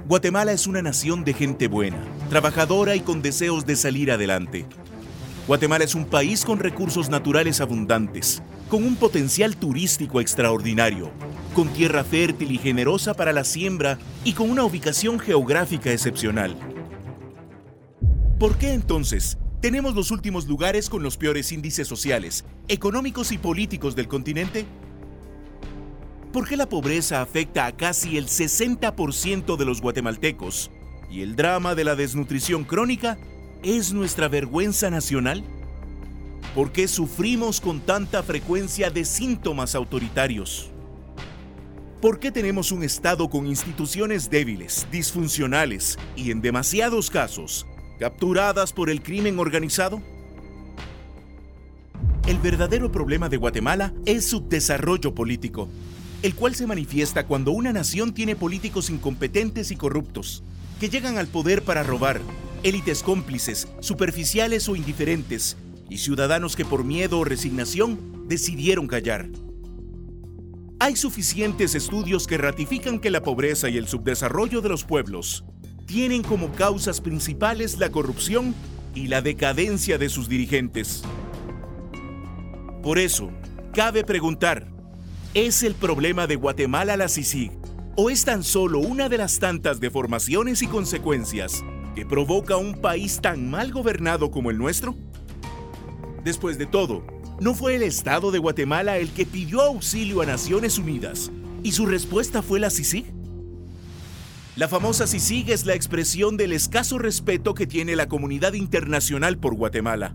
Guatemala 0.06 0.52
es 0.52 0.68
una 0.68 0.82
nación 0.82 1.24
de 1.24 1.34
gente 1.34 1.70
buena, 1.70 2.04
trabajadora 2.30 2.98
y 2.98 3.00
con 3.00 3.22
deseos 3.22 3.66
de 3.66 3.78
salir 3.78 4.12
adelante. 4.12 4.66
Guatemala 5.48 5.86
es 5.86 5.96
un 5.96 6.04
país 6.04 6.44
con 6.44 6.60
recursos 6.60 7.10
naturales 7.10 7.62
abundantes, 7.62 8.44
con 8.68 8.84
un 8.84 8.98
potencial 8.98 9.56
turístico 9.56 10.20
extraordinario, 10.20 11.10
con 11.56 11.70
tierra 11.70 12.04
fértil 12.04 12.52
y 12.52 12.58
generosa 12.58 13.14
para 13.14 13.32
la 13.32 13.46
siembra 13.46 14.00
y 14.26 14.34
con 14.34 14.52
una 14.52 14.66
ubicación 14.66 15.18
geográfica 15.18 15.94
excepcional. 15.94 16.58
¿Por 18.38 18.58
qué 18.58 18.74
entonces 18.74 19.38
tenemos 19.64 19.96
los 19.96 20.12
últimos 20.12 20.46
lugares 20.46 20.90
con 20.90 21.04
los 21.04 21.16
peores 21.16 21.54
índices 21.54 21.88
sociales, 21.88 22.44
económicos 22.68 23.32
y 23.32 23.38
políticos 23.38 23.96
del 23.96 24.10
continente? 24.10 24.66
¿Por 26.34 26.46
qué 26.50 26.58
la 26.58 26.68
pobreza 26.68 27.22
afecta 27.22 27.66
a 27.66 27.72
casi 27.72 28.18
el 28.18 28.28
60% 28.28 29.56
de 29.56 29.64
los 29.64 29.80
guatemaltecos 29.80 30.70
y 31.10 31.22
el 31.22 31.38
drama 31.38 31.76
de 31.76 31.86
la 31.86 31.96
desnutrición 31.96 32.66
crónica 32.66 33.18
es 33.64 33.94
nuestra 33.94 34.28
vergüenza 34.28 34.90
nacional? 34.90 35.46
¿Por 36.56 36.74
qué 36.74 36.90
sufrimos 36.90 37.62
con 37.62 37.80
tanta 37.80 38.22
frecuencia 38.22 38.90
de 38.90 39.06
síntomas 39.06 39.76
autoritarios? 39.76 40.72
¿Por 42.02 42.20
qué 42.20 42.34
tenemos 42.34 42.74
un 42.74 42.84
Estado 42.84 43.30
con 43.30 43.48
instituciones 43.48 44.30
débiles, 44.30 44.86
disfuncionales 44.92 45.98
y, 46.18 46.32
en 46.32 46.42
demasiados 46.42 47.10
casos, 47.10 47.66
capturadas 48.04 48.74
por 48.74 48.90
el 48.90 49.02
crimen 49.02 49.40
organizado? 49.40 50.02
El 52.28 52.38
verdadero 52.40 52.92
problema 52.92 53.30
de 53.30 53.38
Guatemala 53.38 53.94
es 54.06 54.28
su 54.28 54.46
desarrollo 54.46 55.16
político, 55.16 55.70
el 56.22 56.36
cual 56.36 56.54
se 56.54 56.68
manifiesta 56.68 57.26
cuando 57.26 57.52
una 57.52 57.72
nación 57.72 58.14
tiene 58.14 58.36
políticos 58.36 58.90
incompetentes 58.90 59.72
y 59.72 59.78
corruptos, 59.78 60.44
que 60.82 60.90
llegan 60.90 61.18
al 61.18 61.28
poder 61.28 61.62
para 61.62 61.82
robar, 61.82 62.20
élites 62.64 63.04
cómplices, 63.04 63.70
superficiales 63.80 64.68
o 64.68 64.76
indiferentes, 64.76 65.56
y 65.90 66.00
ciudadanos 66.00 66.58
que 66.58 66.66
por 66.66 66.84
miedo 66.84 67.20
o 67.20 67.24
resignación 67.24 68.28
decidieron 68.28 68.88
callar. 68.88 69.30
Hay 70.80 70.98
suficientes 70.98 71.74
estudios 71.74 72.28
que 72.28 72.38
ratifican 72.38 73.00
que 73.00 73.12
la 73.12 73.24
pobreza 73.24 73.70
y 73.70 73.78
el 73.78 73.88
subdesarrollo 73.88 74.60
de 74.60 74.68
los 74.68 74.84
pueblos 74.84 75.46
tienen 75.86 76.24
como 76.24 76.52
causas 76.52 77.02
principales 77.02 77.78
la 77.80 77.90
corrupción 77.90 78.56
y 78.96 79.08
la 79.08 79.22
decadencia 79.22 79.98
de 79.98 80.10
sus 80.10 80.30
dirigentes. 80.30 81.04
Por 82.82 83.00
eso, 83.00 83.32
cabe 83.74 84.04
preguntar, 84.04 84.68
¿es 85.34 85.64
el 85.64 85.76
problema 85.76 86.28
de 86.28 86.36
Guatemala 86.36 86.98
la 86.98 87.08
CICIG 87.08 87.64
¿O 87.96 88.10
es 88.10 88.26
tan 88.26 88.44
solo 88.44 88.80
una 88.80 89.08
de 89.08 89.20
las 89.20 89.38
tantas 89.38 89.80
deformaciones 89.80 90.64
y 90.64 90.68
consecuencias 90.68 91.64
que 91.94 92.08
provoca 92.08 92.58
un 92.58 92.82
país 92.82 93.22
tan 93.22 93.52
mal 93.52 93.72
gobernado 93.72 94.32
como 94.32 94.50
el 94.50 94.58
nuestro? 94.58 94.96
Después 96.24 96.58
de 96.58 96.66
todo, 96.66 97.06
¿no 97.40 97.54
fue 97.54 97.76
el 97.76 97.84
Estado 97.84 98.32
de 98.32 98.40
Guatemala 98.40 98.98
el 98.98 99.12
que 99.12 99.28
pidió 99.28 99.62
auxilio 99.62 100.22
a 100.22 100.26
Naciones 100.26 100.80
Unidas 100.80 101.32
y 101.62 101.74
su 101.74 101.86
respuesta 101.86 102.42
fue 102.42 102.60
la 102.60 102.72
CICIG? 102.72 103.06
La 104.56 104.68
famosa 104.68 105.08
CICIG 105.08 105.50
es 105.50 105.66
la 105.66 105.74
expresión 105.74 106.38
del 106.38 106.52
escaso 106.52 107.00
respeto 107.00 107.56
que 107.56 107.66
tiene 107.66 107.96
la 107.96 108.08
comunidad 108.08 108.54
internacional 108.54 109.40
por 109.40 109.56
Guatemala. 109.56 110.14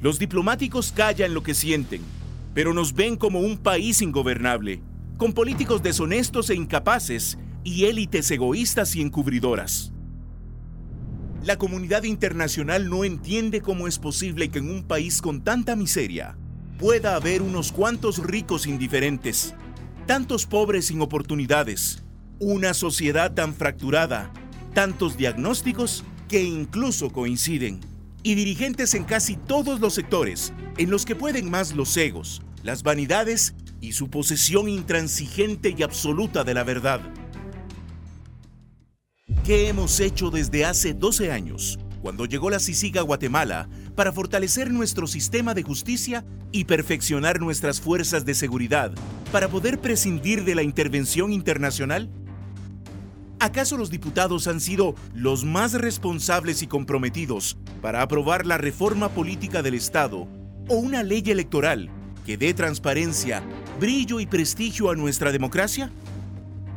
Los 0.00 0.18
diplomáticos 0.18 0.90
callan 0.90 1.34
lo 1.34 1.44
que 1.44 1.54
sienten, 1.54 2.02
pero 2.52 2.74
nos 2.74 2.94
ven 2.94 3.14
como 3.14 3.38
un 3.38 3.58
país 3.58 4.02
ingobernable, 4.02 4.82
con 5.18 5.34
políticos 5.34 5.84
deshonestos 5.84 6.50
e 6.50 6.56
incapaces 6.56 7.38
y 7.62 7.84
élites 7.84 8.28
egoístas 8.32 8.96
y 8.96 9.02
encubridoras. 9.02 9.92
La 11.44 11.56
comunidad 11.56 12.02
internacional 12.02 12.90
no 12.90 13.04
entiende 13.04 13.60
cómo 13.60 13.86
es 13.86 14.00
posible 14.00 14.48
que 14.48 14.58
en 14.58 14.68
un 14.68 14.82
país 14.82 15.22
con 15.22 15.44
tanta 15.44 15.76
miseria 15.76 16.36
pueda 16.76 17.14
haber 17.14 17.40
unos 17.40 17.70
cuantos 17.70 18.18
ricos 18.18 18.66
indiferentes, 18.66 19.54
tantos 20.06 20.44
pobres 20.44 20.86
sin 20.86 21.00
oportunidades, 21.00 22.03
una 22.38 22.74
sociedad 22.74 23.32
tan 23.34 23.54
fracturada, 23.54 24.32
tantos 24.74 25.16
diagnósticos 25.16 26.04
que 26.28 26.42
incluso 26.42 27.10
coinciden, 27.10 27.80
y 28.22 28.34
dirigentes 28.34 28.94
en 28.94 29.04
casi 29.04 29.36
todos 29.36 29.80
los 29.80 29.94
sectores 29.94 30.52
en 30.78 30.90
los 30.90 31.04
que 31.04 31.14
pueden 31.14 31.50
más 31.50 31.74
los 31.74 31.96
egos, 31.96 32.42
las 32.62 32.82
vanidades 32.82 33.54
y 33.80 33.92
su 33.92 34.08
posesión 34.08 34.68
intransigente 34.68 35.74
y 35.76 35.82
absoluta 35.82 36.42
de 36.42 36.54
la 36.54 36.64
verdad. 36.64 37.00
¿Qué 39.44 39.68
hemos 39.68 40.00
hecho 40.00 40.30
desde 40.30 40.64
hace 40.64 40.94
12 40.94 41.30
años, 41.30 41.78
cuando 42.00 42.24
llegó 42.24 42.48
la 42.48 42.60
CICIG 42.60 42.98
a 42.98 43.02
Guatemala, 43.02 43.68
para 43.94 44.10
fortalecer 44.10 44.70
nuestro 44.70 45.06
sistema 45.06 45.52
de 45.52 45.62
justicia 45.62 46.24
y 46.50 46.64
perfeccionar 46.64 47.40
nuestras 47.40 47.80
fuerzas 47.80 48.24
de 48.24 48.34
seguridad 48.34 48.92
para 49.30 49.48
poder 49.48 49.80
prescindir 49.80 50.44
de 50.44 50.54
la 50.54 50.62
intervención 50.62 51.30
internacional? 51.30 52.10
¿Acaso 53.44 53.76
los 53.76 53.90
diputados 53.90 54.46
han 54.46 54.58
sido 54.58 54.94
los 55.12 55.44
más 55.44 55.74
responsables 55.74 56.62
y 56.62 56.66
comprometidos 56.66 57.58
para 57.82 58.00
aprobar 58.00 58.46
la 58.46 58.56
reforma 58.56 59.10
política 59.10 59.60
del 59.60 59.74
Estado 59.74 60.26
o 60.66 60.76
una 60.76 61.02
ley 61.02 61.22
electoral 61.26 61.90
que 62.24 62.38
dé 62.38 62.54
transparencia, 62.54 63.42
brillo 63.78 64.18
y 64.18 64.24
prestigio 64.24 64.88
a 64.88 64.96
nuestra 64.96 65.30
democracia? 65.30 65.92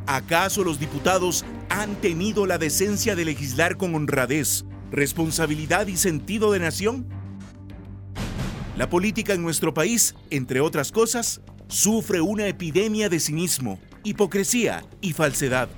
¿Acaso 0.06 0.62
los 0.62 0.78
diputados 0.78 1.46
han 1.70 1.94
tenido 2.02 2.44
la 2.44 2.58
decencia 2.58 3.16
de 3.16 3.24
legislar 3.24 3.78
con 3.78 3.94
honradez, 3.94 4.66
responsabilidad 4.90 5.86
y 5.86 5.96
sentido 5.96 6.52
de 6.52 6.58
nación? 6.58 7.06
La 8.76 8.90
política 8.90 9.32
en 9.32 9.40
nuestro 9.40 9.72
país, 9.72 10.14
entre 10.28 10.60
otras 10.60 10.92
cosas, 10.92 11.40
sufre 11.68 12.20
una 12.20 12.46
epidemia 12.46 13.08
de 13.08 13.20
cinismo, 13.20 13.78
hipocresía 14.04 14.84
y 15.00 15.14
falsedad. 15.14 15.70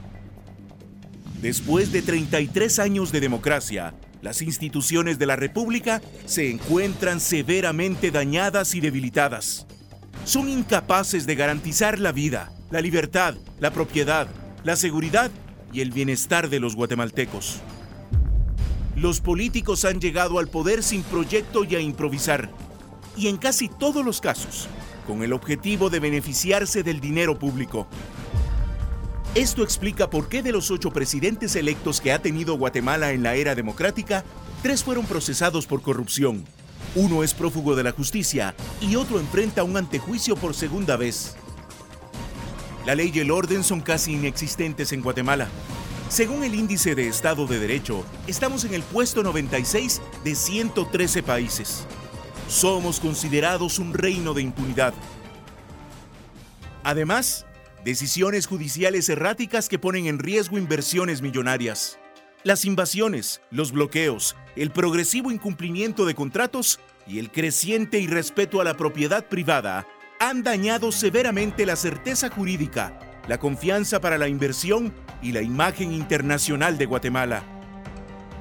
Después 1.43 1.91
de 1.91 2.03
33 2.03 2.79
años 2.81 3.13
de 3.13 3.21
democracia, 3.21 3.95
las 4.21 4.43
instituciones 4.43 5.19
de 5.19 5.25
la 5.25 5.37
República 5.37 6.03
se 6.27 6.51
encuentran 6.51 7.19
severamente 7.19 8.11
dañadas 8.11 8.75
y 8.75 8.81
debilitadas. 8.81 9.67
Son 10.25 10.51
incapaces 10.51 11.27
de 11.27 11.35
garantizar 11.37 11.99
la 11.99 12.13
vida, 12.13 12.53
la 12.71 12.83
libertad, 12.83 13.37
la 13.59 13.71
propiedad, 13.71 14.29
la 14.65 14.77
seguridad 14.77 15.31
y 15.73 15.81
el 15.81 15.93
bienestar 15.93 16.51
de 16.51 16.61
los 16.61 16.77
guatemaltecos. 16.77 17.61
Los 18.95 19.23
políticos 19.23 19.87
han 19.87 19.99
llegado 19.99 20.39
al 20.39 20.49
poder 20.49 20.83
sin 20.83 21.03
proyecto 21.03 21.65
y 21.65 21.75
a 21.75 21.81
improvisar, 21.81 22.51
y 23.17 23.29
en 23.29 23.39
casi 23.39 23.69
todos 23.71 24.05
los 24.05 24.21
casos, 24.21 24.69
con 25.07 25.23
el 25.23 25.33
objetivo 25.33 25.89
de 25.89 26.01
beneficiarse 26.01 26.83
del 26.83 27.01
dinero 27.01 27.39
público. 27.39 27.89
Esto 29.37 29.63
explica 29.63 30.11
por 30.11 30.29
qué 30.29 30.43
de 30.43 30.51
los 30.51 30.73
ocho 30.73 30.91
presidentes 30.91 31.55
electos 31.55 32.01
que 32.01 32.13
ha 32.13 32.21
tenido 32.21 32.59
Guatemala 32.59 33.13
en 33.13 33.23
la 33.23 33.37
era 33.37 33.55
democrática, 33.55 34.25
tres 34.61 34.83
fueron 34.83 35.07
procesados 35.07 35.67
por 35.67 35.83
corrupción. 35.83 36.45
Uno 36.97 37.23
es 37.23 37.33
prófugo 37.33 37.77
de 37.77 37.85
la 37.85 37.93
justicia 37.93 38.57
y 38.81 38.97
otro 38.97 39.21
enfrenta 39.21 39.63
un 39.63 39.77
antejuicio 39.77 40.35
por 40.35 40.53
segunda 40.53 40.97
vez. 40.97 41.37
La 42.85 42.97
ley 42.97 43.13
y 43.15 43.21
el 43.21 43.31
orden 43.31 43.63
son 43.63 43.81
casi 43.81 44.15
inexistentes 44.15 44.91
en 44.93 45.01
Guatemala. 45.01 45.47
Según 46.09 46.43
el 46.43 46.57
índice 46.57 46.97
de 46.97 47.07
Estado 47.07 47.47
de 47.47 47.61
Derecho, 47.61 48.05
estamos 48.27 48.65
en 48.65 48.75
el 48.75 48.83
puesto 48.83 49.23
96 49.23 50.03
de 50.25 50.35
113 50.35 51.23
países. 51.23 51.87
Somos 52.49 52.99
considerados 52.99 53.79
un 53.79 53.95
reino 53.95 54.35
de 54.35 54.43
impunidad. 54.43 54.93
Además, 56.83 57.47
Decisiones 57.85 58.47
judiciales 58.47 59.09
erráticas 59.09 59.71
que 59.71 59.79
ponen 59.79 60.07
en 60.07 60.19
riesgo 60.19 60.59
inversiones 60.59 61.23
millonarias. 61.23 61.99
Las 62.45 62.67
invasiones, 62.67 63.41
los 63.51 63.73
bloqueos, 63.73 64.37
el 64.55 64.71
progresivo 64.71 65.31
incumplimiento 65.31 66.05
de 66.05 66.15
contratos 66.15 66.79
y 67.07 67.19
el 67.19 67.31
creciente 67.31 67.99
irrespeto 67.99 68.61
a 68.61 68.65
la 68.65 68.77
propiedad 68.77 69.25
privada 69.25 69.87
han 70.19 70.43
dañado 70.43 70.93
severamente 70.93 71.65
la 71.65 71.75
certeza 71.75 72.29
jurídica, 72.29 72.99
la 73.27 73.39
confianza 73.39 73.99
para 73.99 74.19
la 74.19 74.29
inversión 74.29 74.93
y 75.23 75.33
la 75.33 75.41
imagen 75.41 75.91
internacional 75.91 76.77
de 76.77 76.85
Guatemala. 76.85 77.43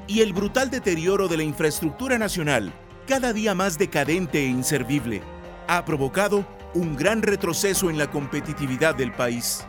Y 0.06 0.20
el 0.20 0.34
brutal 0.34 0.70
deterioro 0.70 1.30
de 1.30 1.38
la 1.38 1.44
infraestructura 1.44 2.18
nacional, 2.18 2.74
cada 3.08 3.32
día 3.32 3.56
más 3.56 3.78
decadente 3.78 4.40
e 4.40 4.48
inservible, 4.48 5.22
ha 5.70 5.86
provocado 5.86 6.46
un 6.74 6.96
gran 6.96 7.22
retroceso 7.22 7.90
en 7.90 7.98
la 7.98 8.12
competitividad 8.12 8.96
del 8.96 9.12
país. 9.12 9.66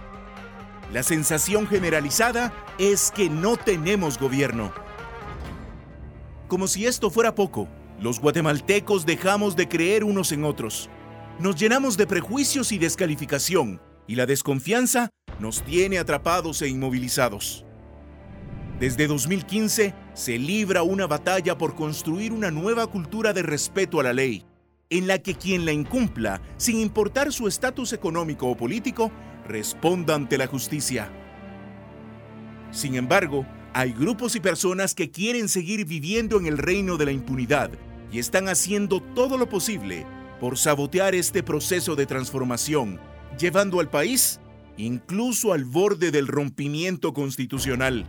La 0.92 1.02
sensación 1.02 1.66
generalizada 1.66 2.52
es 2.78 3.10
que 3.10 3.30
no 3.30 3.56
tenemos 3.56 4.18
gobierno. 4.18 4.72
Como 6.48 6.66
si 6.66 6.86
esto 6.86 7.10
fuera 7.10 7.34
poco, 7.34 7.68
los 8.00 8.18
guatemaltecos 8.18 9.06
dejamos 9.06 9.56
de 9.56 9.68
creer 9.68 10.04
unos 10.04 10.32
en 10.32 10.44
otros. 10.44 10.90
Nos 11.38 11.56
llenamos 11.56 11.96
de 11.96 12.06
prejuicios 12.06 12.72
y 12.72 12.78
descalificación, 12.78 13.80
y 14.06 14.16
la 14.16 14.26
desconfianza 14.26 15.10
nos 15.38 15.62
tiene 15.62 15.98
atrapados 15.98 16.60
e 16.62 16.68
inmovilizados. 16.68 17.64
Desde 18.80 19.06
2015 19.06 19.94
se 20.14 20.38
libra 20.38 20.82
una 20.82 21.06
batalla 21.06 21.56
por 21.56 21.74
construir 21.74 22.32
una 22.32 22.50
nueva 22.50 22.86
cultura 22.88 23.32
de 23.32 23.42
respeto 23.42 24.00
a 24.00 24.02
la 24.02 24.12
ley, 24.12 24.44
en 24.90 25.06
la 25.06 25.20
que 25.20 25.36
quien 25.36 25.64
la 25.64 25.72
incumpla, 25.72 26.42
sin 26.56 26.78
importar 26.78 27.32
su 27.32 27.46
estatus 27.46 27.92
económico 27.92 28.48
o 28.48 28.56
político, 28.56 29.12
responda 29.46 30.16
ante 30.16 30.36
la 30.36 30.48
justicia. 30.48 31.10
Sin 32.72 32.96
embargo, 32.96 33.46
hay 33.72 33.92
grupos 33.92 34.34
y 34.34 34.40
personas 34.40 34.96
que 34.96 35.12
quieren 35.12 35.48
seguir 35.48 35.84
viviendo 35.84 36.38
en 36.38 36.46
el 36.46 36.58
reino 36.58 36.96
de 36.96 37.04
la 37.04 37.12
impunidad 37.12 37.70
y 38.12 38.18
están 38.18 38.48
haciendo 38.48 39.00
todo 39.00 39.38
lo 39.38 39.48
posible 39.48 40.06
por 40.40 40.58
sabotear 40.58 41.14
este 41.14 41.44
proceso 41.44 41.94
de 41.94 42.06
transformación, 42.06 42.98
llevando 43.38 43.78
al 43.78 43.90
país 43.90 44.40
incluso 44.76 45.52
al 45.52 45.64
borde 45.64 46.10
del 46.10 46.26
rompimiento 46.26 47.12
constitucional. 47.12 48.06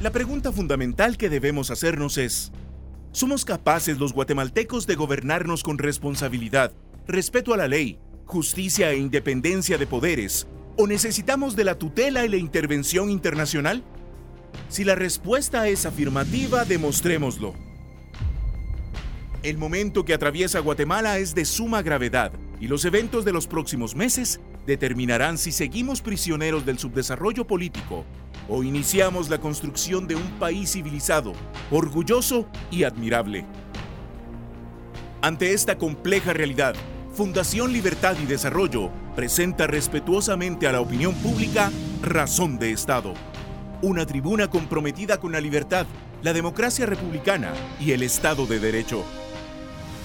La 0.00 0.12
pregunta 0.12 0.52
fundamental 0.52 1.16
que 1.16 1.28
debemos 1.28 1.70
hacernos 1.70 2.18
es, 2.18 2.52
¿Somos 3.18 3.44
capaces 3.44 3.98
los 3.98 4.12
guatemaltecos 4.12 4.86
de 4.86 4.94
gobernarnos 4.94 5.64
con 5.64 5.76
responsabilidad, 5.76 6.72
respeto 7.08 7.52
a 7.52 7.56
la 7.56 7.66
ley, 7.66 7.98
justicia 8.26 8.92
e 8.92 8.96
independencia 8.96 9.76
de 9.76 9.88
poderes? 9.88 10.46
¿O 10.76 10.86
necesitamos 10.86 11.56
de 11.56 11.64
la 11.64 11.76
tutela 11.76 12.24
y 12.24 12.28
la 12.28 12.36
intervención 12.36 13.10
internacional? 13.10 13.82
Si 14.68 14.84
la 14.84 14.94
respuesta 14.94 15.66
es 15.66 15.84
afirmativa, 15.84 16.64
demostrémoslo. 16.64 17.54
El 19.42 19.58
momento 19.58 20.04
que 20.04 20.14
atraviesa 20.14 20.60
Guatemala 20.60 21.18
es 21.18 21.34
de 21.34 21.44
suma 21.44 21.82
gravedad 21.82 22.30
y 22.60 22.68
los 22.68 22.84
eventos 22.84 23.24
de 23.24 23.32
los 23.32 23.48
próximos 23.48 23.96
meses 23.96 24.38
determinarán 24.64 25.38
si 25.38 25.50
seguimos 25.50 26.02
prisioneros 26.02 26.64
del 26.64 26.78
subdesarrollo 26.78 27.48
político 27.48 28.04
o 28.48 28.62
iniciamos 28.62 29.28
la 29.28 29.38
construcción 29.38 30.06
de 30.06 30.16
un 30.16 30.38
país 30.38 30.72
civilizado, 30.72 31.32
orgulloso 31.70 32.46
y 32.70 32.84
admirable. 32.84 33.44
Ante 35.20 35.52
esta 35.52 35.76
compleja 35.76 36.32
realidad, 36.32 36.74
Fundación 37.12 37.72
Libertad 37.72 38.16
y 38.22 38.26
Desarrollo 38.26 38.90
presenta 39.16 39.66
respetuosamente 39.66 40.68
a 40.68 40.72
la 40.72 40.80
opinión 40.80 41.14
pública 41.14 41.70
Razón 42.02 42.58
de 42.58 42.70
Estado, 42.70 43.14
una 43.82 44.06
tribuna 44.06 44.48
comprometida 44.48 45.18
con 45.18 45.32
la 45.32 45.40
libertad, 45.40 45.86
la 46.22 46.32
democracia 46.32 46.86
republicana 46.86 47.52
y 47.80 47.92
el 47.92 48.02
Estado 48.02 48.46
de 48.46 48.60
Derecho. 48.60 49.04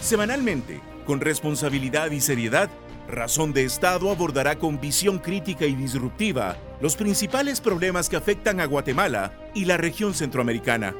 Semanalmente, 0.01 0.81
con 1.05 1.21
responsabilidad 1.21 2.11
y 2.11 2.21
seriedad, 2.21 2.69
Razón 3.07 3.51
de 3.51 3.65
Estado 3.65 4.09
abordará 4.09 4.57
con 4.57 4.79
visión 4.79 5.19
crítica 5.19 5.65
y 5.65 5.75
disruptiva 5.75 6.57
los 6.79 6.95
principales 6.95 7.59
problemas 7.59 8.09
que 8.09 8.15
afectan 8.15 8.61
a 8.61 8.65
Guatemala 8.65 9.33
y 9.53 9.65
la 9.65 9.77
región 9.77 10.13
centroamericana. 10.13 10.95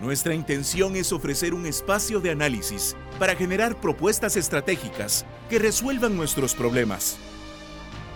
Nuestra 0.00 0.34
intención 0.34 0.94
es 0.94 1.12
ofrecer 1.12 1.52
un 1.52 1.66
espacio 1.66 2.20
de 2.20 2.30
análisis 2.30 2.96
para 3.18 3.34
generar 3.34 3.80
propuestas 3.80 4.36
estratégicas 4.36 5.26
que 5.48 5.58
resuelvan 5.58 6.16
nuestros 6.16 6.54
problemas. 6.54 7.16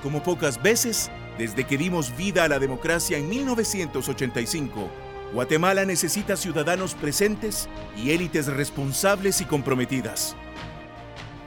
Como 0.02 0.22
pocas 0.22 0.62
veces, 0.62 1.10
desde 1.36 1.64
que 1.64 1.78
dimos 1.78 2.16
vida 2.16 2.44
a 2.44 2.48
la 2.48 2.58
democracia 2.58 3.18
en 3.18 3.28
1985, 3.28 4.88
Guatemala 5.32 5.84
necesita 5.84 6.36
ciudadanos 6.36 6.94
presentes 6.94 7.68
y 7.96 8.10
élites 8.10 8.46
responsables 8.46 9.40
y 9.40 9.46
comprometidas. 9.46 10.36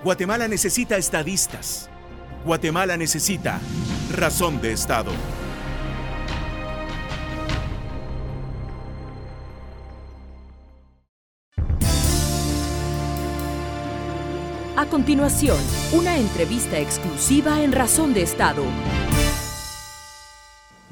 Guatemala 0.03 0.49
necesita 0.49 0.97
estadistas. 0.97 1.89
Guatemala 2.43 2.97
necesita 2.97 3.61
razón 4.11 4.59
de 4.59 4.73
Estado. 4.73 5.11
A 14.75 14.85
continuación, 14.89 15.57
una 15.93 16.17
entrevista 16.17 16.77
exclusiva 16.79 17.61
en 17.61 17.71
Razón 17.71 18.13
de 18.13 18.23
Estado. 18.23 18.63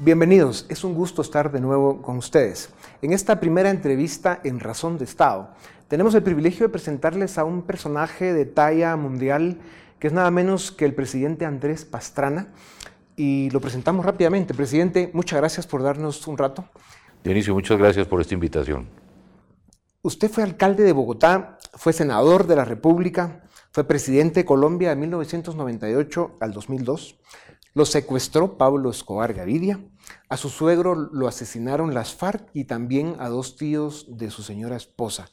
Bienvenidos, 0.04 0.66
es 0.68 0.82
un 0.82 0.94
gusto 0.94 1.22
estar 1.22 1.52
de 1.52 1.60
nuevo 1.60 2.02
con 2.02 2.16
ustedes. 2.16 2.70
En 3.02 3.12
esta 3.12 3.38
primera 3.38 3.70
entrevista 3.70 4.40
en 4.42 4.58
Razón 4.58 4.98
de 4.98 5.04
Estado, 5.04 5.50
tenemos 5.86 6.12
el 6.16 6.24
privilegio 6.24 6.66
de 6.66 6.72
presentarles 6.72 7.38
a 7.38 7.44
un 7.44 7.62
personaje 7.62 8.32
de 8.32 8.44
talla 8.44 8.96
mundial 8.96 9.60
que 10.00 10.08
es 10.08 10.12
nada 10.12 10.32
menos 10.32 10.72
que 10.72 10.86
el 10.86 10.92
presidente 10.92 11.46
Andrés 11.46 11.84
Pastrana. 11.84 12.48
Y 13.14 13.50
lo 13.50 13.60
presentamos 13.60 14.04
rápidamente. 14.04 14.54
Presidente, 14.54 15.08
muchas 15.12 15.38
gracias 15.38 15.68
por 15.68 15.84
darnos 15.84 16.26
un 16.26 16.36
rato. 16.36 16.64
Dionisio, 17.22 17.54
muchas 17.54 17.78
gracias 17.78 18.08
por 18.08 18.20
esta 18.20 18.34
invitación. 18.34 18.88
Usted 20.02 20.28
fue 20.28 20.42
alcalde 20.42 20.82
de 20.82 20.90
Bogotá, 20.90 21.60
fue 21.74 21.92
senador 21.92 22.48
de 22.48 22.56
la 22.56 22.64
República, 22.64 23.44
fue 23.70 23.84
presidente 23.84 24.40
de 24.40 24.46
Colombia 24.46 24.88
de 24.88 24.96
1998 24.96 26.38
al 26.40 26.52
2002. 26.52 27.20
Lo 27.74 27.86
secuestró 27.86 28.58
Pablo 28.58 28.90
Escobar 28.90 29.32
Gaviria. 29.32 29.80
A 30.28 30.36
su 30.36 30.50
suegro 30.50 30.94
lo 30.94 31.26
asesinaron 31.26 31.94
las 31.94 32.14
FARC 32.14 32.50
y 32.52 32.64
también 32.64 33.16
a 33.18 33.28
dos 33.28 33.56
tíos 33.56 34.06
de 34.08 34.30
su 34.30 34.42
señora 34.42 34.76
esposa. 34.76 35.30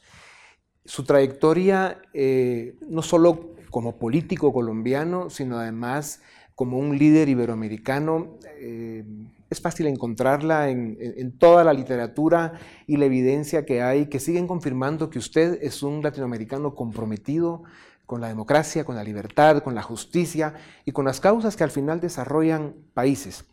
Su 0.86 1.04
trayectoria, 1.04 2.00
eh, 2.14 2.76
no 2.88 3.02
solo 3.02 3.50
como 3.70 3.98
político 3.98 4.52
colombiano, 4.54 5.28
sino 5.28 5.58
además 5.58 6.22
como 6.54 6.78
un 6.78 6.98
líder 6.98 7.28
iberoamericano, 7.28 8.38
eh, 8.58 9.04
es 9.50 9.60
fácil 9.60 9.86
encontrarla 9.86 10.70
en, 10.70 10.96
en, 11.00 11.38
toda 11.38 11.64
la 11.64 11.72
literatura 11.72 12.52
y 12.86 12.96
la 12.96 13.06
evidencia 13.06 13.64
que 13.64 13.82
hay 13.82 14.06
que 14.06 14.20
siguen 14.20 14.46
confirmando 14.46 15.10
que 15.10 15.18
usted 15.18 15.58
es 15.62 15.82
un 15.82 16.02
latinoamericano 16.02 16.74
comprometido 16.74 17.64
con 18.10 18.20
la 18.20 18.26
democracia, 18.26 18.84
con 18.84 18.96
la 18.96 19.04
libertad, 19.04 19.62
con 19.62 19.76
la 19.76 19.82
justicia 19.82 20.54
y 20.84 20.90
con 20.90 21.04
las 21.04 21.20
causas 21.20 21.54
que 21.54 21.62
al 21.62 21.70
final 21.70 22.00
desarrollan 22.00 22.74
países. 22.92 23.44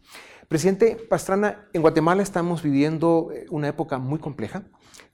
Presidente 0.48 0.96
Pastrana, 0.96 1.68
en 1.74 1.84
Guatemala 1.84 2.24
estamos 2.24 2.64
viviendo 2.64 3.30
eh, 3.32 3.46
una 3.52 3.68
época 3.68 4.00
muy 4.00 4.18
compleja. 4.18 4.64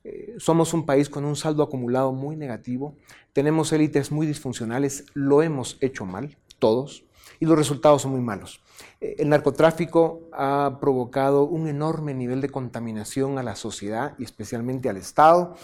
Eh, 0.05 0.35
somos 0.37 0.73
un 0.73 0.85
país 0.85 1.09
con 1.09 1.25
un 1.25 1.35
saldo 1.35 1.61
acumulado 1.61 2.13
muy 2.13 2.37
negativo, 2.37 2.95
tenemos 3.33 3.73
élites 3.73 4.13
muy 4.13 4.25
disfuncionales, 4.25 5.07
lo 5.13 5.41
hemos 5.41 5.77
hecho 5.81 6.05
mal, 6.05 6.37
todos, 6.57 7.03
y 7.41 7.45
los 7.45 7.57
resultados 7.57 8.03
son 8.03 8.11
muy 8.11 8.21
malos. 8.21 8.63
Eh, 9.01 9.15
el 9.19 9.27
narcotráfico 9.27 10.29
ha 10.31 10.77
provocado 10.79 11.43
un 11.43 11.67
enorme 11.67 12.13
nivel 12.13 12.39
de 12.39 12.47
contaminación 12.47 13.37
a 13.37 13.43
la 13.43 13.57
sociedad 13.57 14.15
y 14.17 14.23
especialmente 14.23 14.87
al 14.87 14.95
Estado. 14.95 15.57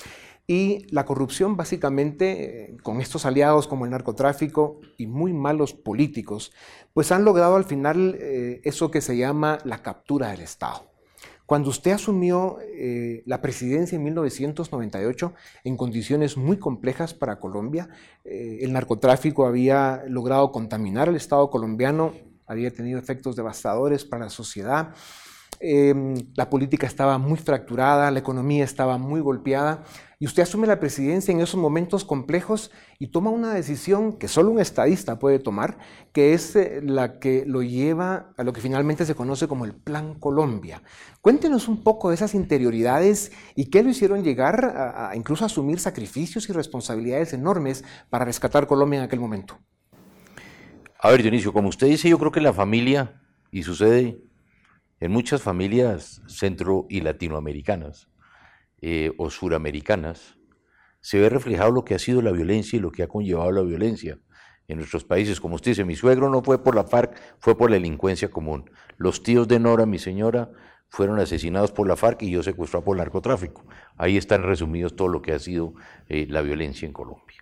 Y 0.49 0.87
la 0.89 1.05
corrupción, 1.05 1.57
básicamente, 1.57 2.71
eh, 2.71 2.77
con 2.81 3.01
estos 3.01 3.27
aliados 3.27 3.67
como 3.67 3.85
el 3.85 3.91
narcotráfico 3.91 4.81
y 4.97 5.05
muy 5.05 5.31
malos 5.31 5.75
políticos, 5.75 6.51
pues 6.91 7.11
han 7.11 7.23
logrado 7.23 7.55
al 7.55 7.65
final 7.65 8.17
eh, 8.19 8.59
eso 8.63 8.89
que 8.89 8.99
se 9.01 9.15
llama 9.15 9.59
la 9.63 9.83
captura 9.83 10.31
del 10.31 10.41
Estado. 10.41 10.91
Cuando 11.45 11.69
usted 11.69 11.91
asumió 11.91 12.57
eh, 12.61 13.21
la 13.27 13.43
presidencia 13.43 13.95
en 13.95 14.03
1998 14.05 15.35
en 15.65 15.77
condiciones 15.77 16.35
muy 16.35 16.57
complejas 16.57 17.13
para 17.13 17.39
Colombia, 17.39 17.87
el 18.23 18.73
narcotráfico 18.73 19.45
había 19.45 20.03
logrado 20.07 20.51
contaminar 20.51 21.09
al 21.09 21.15
Estado 21.15 21.51
colombiano, 21.51 22.13
había 22.47 22.71
tenido 22.71 22.97
efectos 22.97 23.35
devastadores 23.35 24.03
para 24.03 24.25
la 24.25 24.29
sociedad, 24.31 24.95
la 25.61 26.49
política 26.49 26.87
estaba 26.87 27.17
muy 27.17 27.37
fracturada, 27.37 28.11
la 28.11 28.19
economía 28.19 28.63
estaba 28.63 28.97
muy 28.97 29.19
golpeada 29.19 29.83
y 30.17 30.25
usted 30.25 30.43
asume 30.43 30.67
la 30.67 30.79
presidencia 30.79 31.33
en 31.33 31.41
esos 31.41 31.59
momentos 31.59 32.05
complejos 32.05 32.71
y 32.97 33.07
toma 33.07 33.29
una 33.29 33.53
decisión 33.53 34.17
que 34.17 34.27
solo 34.27 34.51
un 34.51 34.59
estadista 34.59 35.19
puede 35.19 35.39
tomar, 35.39 35.77
que 36.13 36.33
es 36.33 36.55
eh, 36.55 36.81
la 36.83 37.19
que 37.19 37.45
lo 37.45 37.61
lleva 37.61 38.33
a 38.37 38.43
lo 38.43 38.53
que 38.53 38.61
finalmente 38.61 39.05
se 39.05 39.15
conoce 39.15 39.47
como 39.47 39.65
el 39.65 39.73
Plan 39.73 40.15
Colombia. 40.15 40.81
Cuéntenos 41.21 41.67
un 41.67 41.83
poco 41.83 42.09
de 42.09 42.15
esas 42.15 42.35
interioridades 42.35 43.31
y 43.55 43.69
qué 43.69 43.83
lo 43.83 43.89
hicieron 43.89 44.23
llegar 44.23 44.63
a, 44.63 45.09
a 45.09 45.15
incluso 45.15 45.45
asumir 45.45 45.79
sacrificios 45.79 46.49
y 46.49 46.53
responsabilidades 46.53 47.33
enormes 47.33 47.83
para 48.09 48.25
rescatar 48.25 48.67
Colombia 48.67 48.99
en 48.99 49.05
aquel 49.05 49.19
momento. 49.19 49.57
A 51.01 51.11
ver, 51.11 51.21
Dionisio, 51.21 51.53
como 51.53 51.69
usted 51.69 51.87
dice, 51.87 52.09
yo 52.09 52.19
creo 52.19 52.31
que 52.31 52.41
la 52.41 52.51
familia, 52.51 53.21
y 53.51 53.63
sucede 53.63 54.28
en 54.99 55.11
muchas 55.11 55.41
familias 55.41 56.21
centro 56.27 56.85
y 56.89 57.01
latinoamericanas, 57.01 58.09
eh, 58.81 59.11
o 59.17 59.29
suramericanas, 59.29 60.37
se 61.01 61.19
ve 61.19 61.29
reflejado 61.29 61.71
lo 61.71 61.85
que 61.85 61.95
ha 61.95 61.99
sido 61.99 62.21
la 62.21 62.31
violencia 62.31 62.77
y 62.77 62.79
lo 62.79 62.91
que 62.91 63.03
ha 63.03 63.07
conllevado 63.07 63.51
la 63.51 63.61
violencia 63.61 64.19
en 64.67 64.77
nuestros 64.77 65.03
países. 65.03 65.39
Como 65.39 65.55
usted 65.55 65.71
dice, 65.71 65.85
mi 65.85 65.95
suegro 65.95 66.29
no 66.29 66.41
fue 66.41 66.63
por 66.63 66.75
la 66.75 66.83
FARC, 66.83 67.19
fue 67.39 67.57
por 67.57 67.69
la 67.69 67.75
delincuencia 67.75 68.29
común. 68.29 68.69
Los 68.97 69.23
tíos 69.23 69.47
de 69.47 69.59
Nora, 69.59 69.85
mi 69.85 69.99
señora, 69.99 70.51
fueron 70.89 71.19
asesinados 71.19 71.71
por 71.71 71.87
la 71.87 71.95
FARC 71.95 72.23
y 72.23 72.31
yo 72.31 72.43
secuestrado 72.43 72.83
por 72.83 72.97
el 72.97 72.99
narcotráfico. 72.99 73.65
Ahí 73.97 74.17
están 74.17 74.43
resumidos 74.43 74.95
todo 74.95 75.07
lo 75.07 75.21
que 75.21 75.33
ha 75.33 75.39
sido 75.39 75.73
eh, 76.07 76.27
la 76.29 76.41
violencia 76.41 76.85
en 76.85 76.93
Colombia. 76.93 77.37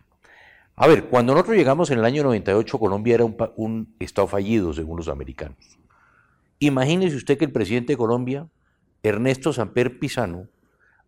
A 0.75 0.87
ver, 0.87 1.05
cuando 1.05 1.33
nosotros 1.33 1.57
llegamos 1.57 1.89
en 1.89 1.99
el 1.99 2.05
año 2.05 2.23
98, 2.23 2.77
Colombia 2.77 3.15
era 3.15 3.25
un, 3.25 3.35
un 3.55 3.95
estado 3.99 4.27
fallido, 4.27 4.73
según 4.73 4.97
los 4.97 5.07
americanos. 5.07 5.79
Imagínese 6.59 7.15
usted 7.15 7.37
que 7.37 7.45
el 7.45 7.51
presidente 7.51 7.93
de 7.93 7.97
Colombia, 7.97 8.49
Ernesto 9.03 9.53
Samper 9.53 9.99
Pizano, 9.99 10.49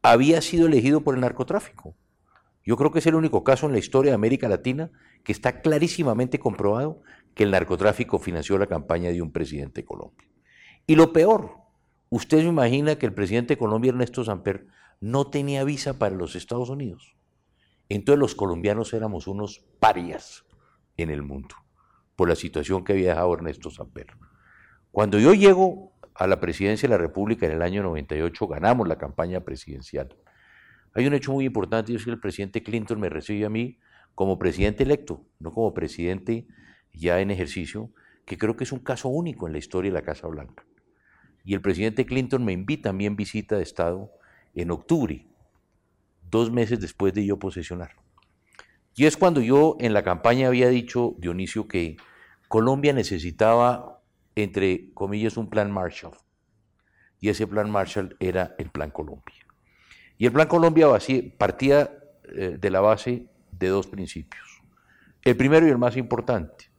había 0.04 0.42
sido 0.42 0.68
elegido 0.68 1.02
por 1.02 1.16
el 1.16 1.22
narcotráfico. 1.22 1.96
Yo 2.64 2.78
creo 2.78 2.92
que 2.92 3.00
es 3.00 3.08
el 3.08 3.16
único 3.16 3.44
caso 3.44 3.66
en 3.66 3.72
la 3.72 3.80
historia 3.80 4.12
de 4.12 4.16
América 4.16 4.48
Latina 4.48 4.92
que 5.24 5.32
está 5.32 5.62
clarísimamente 5.62 6.38
comprobado 6.38 7.02
que 7.34 7.44
el 7.44 7.52
narcotráfico 7.52 8.20
financió 8.20 8.60
la 8.60 8.68
campaña 8.68 9.10
de 9.10 9.22
un 9.24 9.32
presidente 9.32 9.82
de 9.82 9.86
Colombia. 9.86 10.28
Y 10.86 10.96
lo 10.96 11.14
peor, 11.14 11.56
usted 12.10 12.40
se 12.40 12.46
imagina 12.46 12.98
que 12.98 13.08
el 13.08 13.14
presidente 13.14 13.56
de 13.56 13.58
Colombia, 13.58 13.90
Ernesto 13.90 14.24
Samper, 14.24 14.68
no 15.02 15.32
tenía 15.32 15.64
visa 15.64 15.98
para 15.98 16.16
los 16.16 16.36
Estados 16.36 16.70
Unidos. 16.70 17.16
Entonces 17.90 18.20
los 18.20 18.36
colombianos 18.36 18.94
éramos 18.94 19.26
unos 19.26 19.66
parias 19.80 20.46
en 20.98 21.10
el 21.10 21.24
mundo 21.24 21.56
por 22.16 22.30
la 22.30 22.36
situación 22.36 22.84
que 22.84 22.94
había 22.94 23.10
dejado 23.10 23.34
Ernesto 23.34 23.72
Samper. 23.72 24.08
Cuando 24.92 25.20
yo 25.20 25.34
llego 25.34 25.94
a 26.16 26.26
la 26.28 26.40
presidencia 26.40 26.90
de 26.90 26.96
la 26.96 26.98
República 26.98 27.46
en 27.46 27.52
el 27.52 27.62
año 27.62 27.84
98, 27.84 28.48
ganamos 28.48 28.88
la 28.88 28.98
campaña 28.98 29.42
presidencial. 29.42 30.16
Hay 30.94 31.06
un 31.06 31.14
hecho 31.14 31.32
muy 31.32 31.46
importante 31.46 31.94
es 31.94 32.04
que 32.04 32.10
el 32.10 32.20
presidente 32.20 32.64
Clinton 32.64 33.00
me 33.00 33.10
recibe 33.10 33.46
a 33.46 33.50
mí 33.50 33.80
como 34.16 34.40
presidente 34.40 34.84
electo, 34.84 35.26
no 35.40 35.52
como 35.52 35.74
presidente 35.74 36.48
ya 36.92 37.22
en 37.22 37.30
ejercicio, 37.32 37.92
que 38.26 38.38
creo 38.38 38.58
que 38.58 38.64
es 38.64 38.72
un 38.72 38.80
caso 38.80 39.10
único 39.10 39.48
en 39.48 39.54
la 39.54 39.60
historia 39.60 39.92
de 39.92 40.00
la 40.00 40.06
Casa 40.06 40.28
Blanca. 40.28 40.66
Y 41.44 41.54
el 41.54 41.62
presidente 41.62 42.06
Clinton 42.06 42.44
me 42.44 42.52
invita 42.52 42.90
a 42.90 42.94
mí 42.94 43.06
en 43.06 43.16
visita 43.16 43.58
de 43.58 43.64
Estado 43.64 44.12
en 44.56 44.72
octubre, 44.72 45.28
dos 46.30 46.52
meses 46.52 46.80
después 46.80 47.14
de 47.14 47.26
yo 47.26 47.38
posesionar. 47.38 47.92
Y 48.96 49.06
es 49.06 49.16
cuando 49.16 49.40
yo 49.42 49.78
en 49.80 49.94
la 49.94 50.04
campaña 50.04 50.48
había 50.48 50.68
dicho, 50.68 51.16
Dionisio, 51.20 51.68
que 51.68 51.98
Colombia 52.50 52.92
necesitaba 52.92 53.99
entre 54.44 54.94
comillas, 54.94 55.38
un 55.38 55.50
plan 55.50 55.72
Marshall. 55.72 56.14
Y 57.20 57.30
ese 57.30 57.48
plan 57.48 57.70
Marshall 57.70 58.16
era 58.20 58.56
el 58.58 58.70
Plan 58.70 58.92
Colombia. 58.92 59.46
Y 60.18 60.26
el 60.26 60.32
Plan 60.32 60.48
Colombia 60.48 60.88
partía 61.38 61.92
eh, 62.24 62.58
de 62.60 62.70
la 62.70 62.82
base 62.82 63.28
de 63.52 63.68
dos 63.68 63.88
principios. 63.88 64.62
El 65.22 65.36
primero 65.36 65.68
y 65.68 65.70
el 65.70 65.78
más 65.78 65.98
importante 65.98 66.72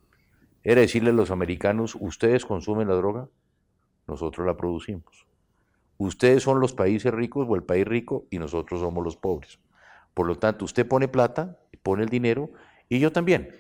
era 0.63 0.81
decirle 0.81 1.11
a 1.11 1.15
los 1.15 1.31
americanos, 1.31 1.97
ustedes 1.99 2.45
consumen 2.45 2.89
la 2.89 2.95
droga, 2.95 3.29
nosotros 4.07 4.47
la 4.47 4.57
producimos. 4.57 5.27
Ustedes 5.99 6.43
son 6.43 6.61
los 6.61 6.73
países 6.73 7.13
ricos 7.13 7.47
o 7.49 7.57
el 7.57 7.63
país 7.63 7.87
rico 7.87 8.27
y 8.31 8.39
nosotros 8.39 8.81
somos 8.81 9.05
los 9.05 9.17
pobres. 9.17 9.61
Por 10.15 10.27
lo 10.27 10.37
tanto, 10.37 10.65
usted 10.65 10.89
pone 10.89 11.09
plata, 11.09 11.59
pone 11.83 12.03
el 12.03 12.09
dinero 12.09 12.51
y 12.89 12.99
yo 12.99 13.13
también, 13.13 13.55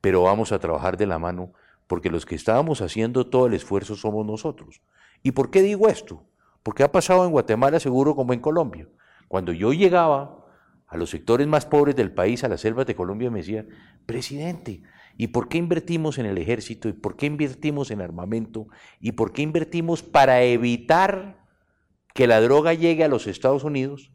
pero 0.00 0.22
vamos 0.22 0.52
a 0.52 0.58
trabajar 0.58 0.96
de 0.96 1.06
la 1.06 1.18
mano 1.18 1.52
porque 1.86 2.10
los 2.10 2.26
que 2.26 2.34
estábamos 2.34 2.80
haciendo 2.82 3.26
todo 3.26 3.46
el 3.46 3.54
esfuerzo 3.54 3.96
somos 3.96 4.26
nosotros. 4.26 4.80
¿Y 5.22 5.32
por 5.32 5.50
qué 5.50 5.62
digo 5.62 5.88
esto? 5.88 6.24
Porque 6.62 6.82
ha 6.82 6.92
pasado 6.92 7.24
en 7.24 7.30
Guatemala 7.30 7.80
seguro 7.80 8.16
como 8.16 8.32
en 8.32 8.40
Colombia. 8.40 8.88
Cuando 9.28 9.52
yo 9.52 9.72
llegaba 9.72 10.44
a 10.86 10.96
los 10.96 11.10
sectores 11.10 11.46
más 11.46 11.66
pobres 11.66 11.96
del 11.96 12.12
país, 12.12 12.44
a 12.44 12.48
las 12.48 12.60
selvas 12.60 12.86
de 12.86 12.94
Colombia, 12.94 13.30
me 13.30 13.40
decía, 13.40 13.66
presidente, 14.06 14.82
¿y 15.16 15.28
por 15.28 15.48
qué 15.48 15.58
invertimos 15.58 16.18
en 16.18 16.26
el 16.26 16.38
ejército? 16.38 16.88
¿Y 16.88 16.92
por 16.92 17.16
qué 17.16 17.26
invertimos 17.26 17.90
en 17.90 18.00
armamento? 18.00 18.68
¿Y 19.00 19.12
por 19.12 19.32
qué 19.32 19.42
invertimos 19.42 20.02
para 20.02 20.42
evitar 20.42 21.44
que 22.14 22.26
la 22.26 22.40
droga 22.40 22.72
llegue 22.72 23.04
a 23.04 23.08
los 23.08 23.26
Estados 23.26 23.64
Unidos 23.64 24.10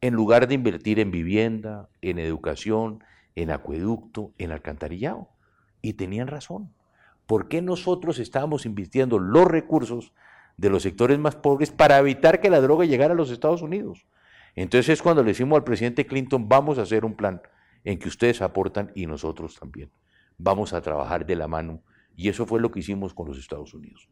en 0.00 0.14
lugar 0.14 0.48
de 0.48 0.54
invertir 0.54 1.00
en 1.00 1.10
vivienda, 1.10 1.88
en 2.02 2.18
educación, 2.18 3.02
en 3.36 3.50
acueducto, 3.50 4.32
en 4.38 4.52
alcantarillado? 4.52 5.28
Y 5.82 5.94
tenían 5.94 6.26
razón. 6.26 6.72
¿Por 7.28 7.46
qué 7.46 7.60
nosotros 7.60 8.18
estábamos 8.20 8.64
invirtiendo 8.64 9.18
los 9.18 9.46
recursos 9.46 10.14
de 10.56 10.70
los 10.70 10.82
sectores 10.82 11.18
más 11.18 11.36
pobres 11.36 11.70
para 11.70 11.98
evitar 11.98 12.40
que 12.40 12.48
la 12.48 12.62
droga 12.62 12.86
llegara 12.86 13.12
a 13.12 13.16
los 13.16 13.30
Estados 13.30 13.60
Unidos? 13.60 14.06
Entonces 14.54 14.88
es 14.88 15.02
cuando 15.02 15.22
le 15.22 15.32
decimos 15.32 15.58
al 15.58 15.62
presidente 15.62 16.06
Clinton, 16.06 16.48
vamos 16.48 16.78
a 16.78 16.82
hacer 16.82 17.04
un 17.04 17.14
plan 17.14 17.42
en 17.84 17.98
que 17.98 18.08
ustedes 18.08 18.40
aportan 18.40 18.92
y 18.94 19.04
nosotros 19.04 19.56
también. 19.60 19.90
Vamos 20.38 20.72
a 20.72 20.80
trabajar 20.80 21.26
de 21.26 21.36
la 21.36 21.46
mano. 21.46 21.82
Y 22.16 22.30
eso 22.30 22.46
fue 22.46 22.62
lo 22.62 22.70
que 22.70 22.80
hicimos 22.80 23.12
con 23.12 23.28
los 23.28 23.36
Estados 23.36 23.74
Unidos. 23.74 24.08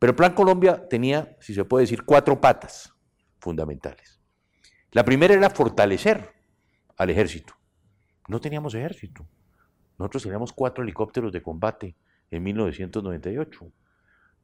Pero 0.00 0.10
el 0.10 0.16
Plan 0.16 0.34
Colombia 0.34 0.88
tenía, 0.88 1.36
si 1.38 1.54
se 1.54 1.64
puede 1.64 1.84
decir, 1.84 2.02
cuatro 2.02 2.40
patas 2.40 2.92
fundamentales. 3.38 4.20
La 4.90 5.04
primera 5.04 5.32
era 5.32 5.48
fortalecer 5.48 6.34
al 6.96 7.10
ejército. 7.10 7.54
No 8.26 8.40
teníamos 8.40 8.74
ejército. 8.74 9.28
Nosotros 9.96 10.24
teníamos 10.24 10.52
cuatro 10.52 10.82
helicópteros 10.82 11.32
de 11.32 11.40
combate 11.40 11.94
en 12.30 12.42
1998. 12.42 13.72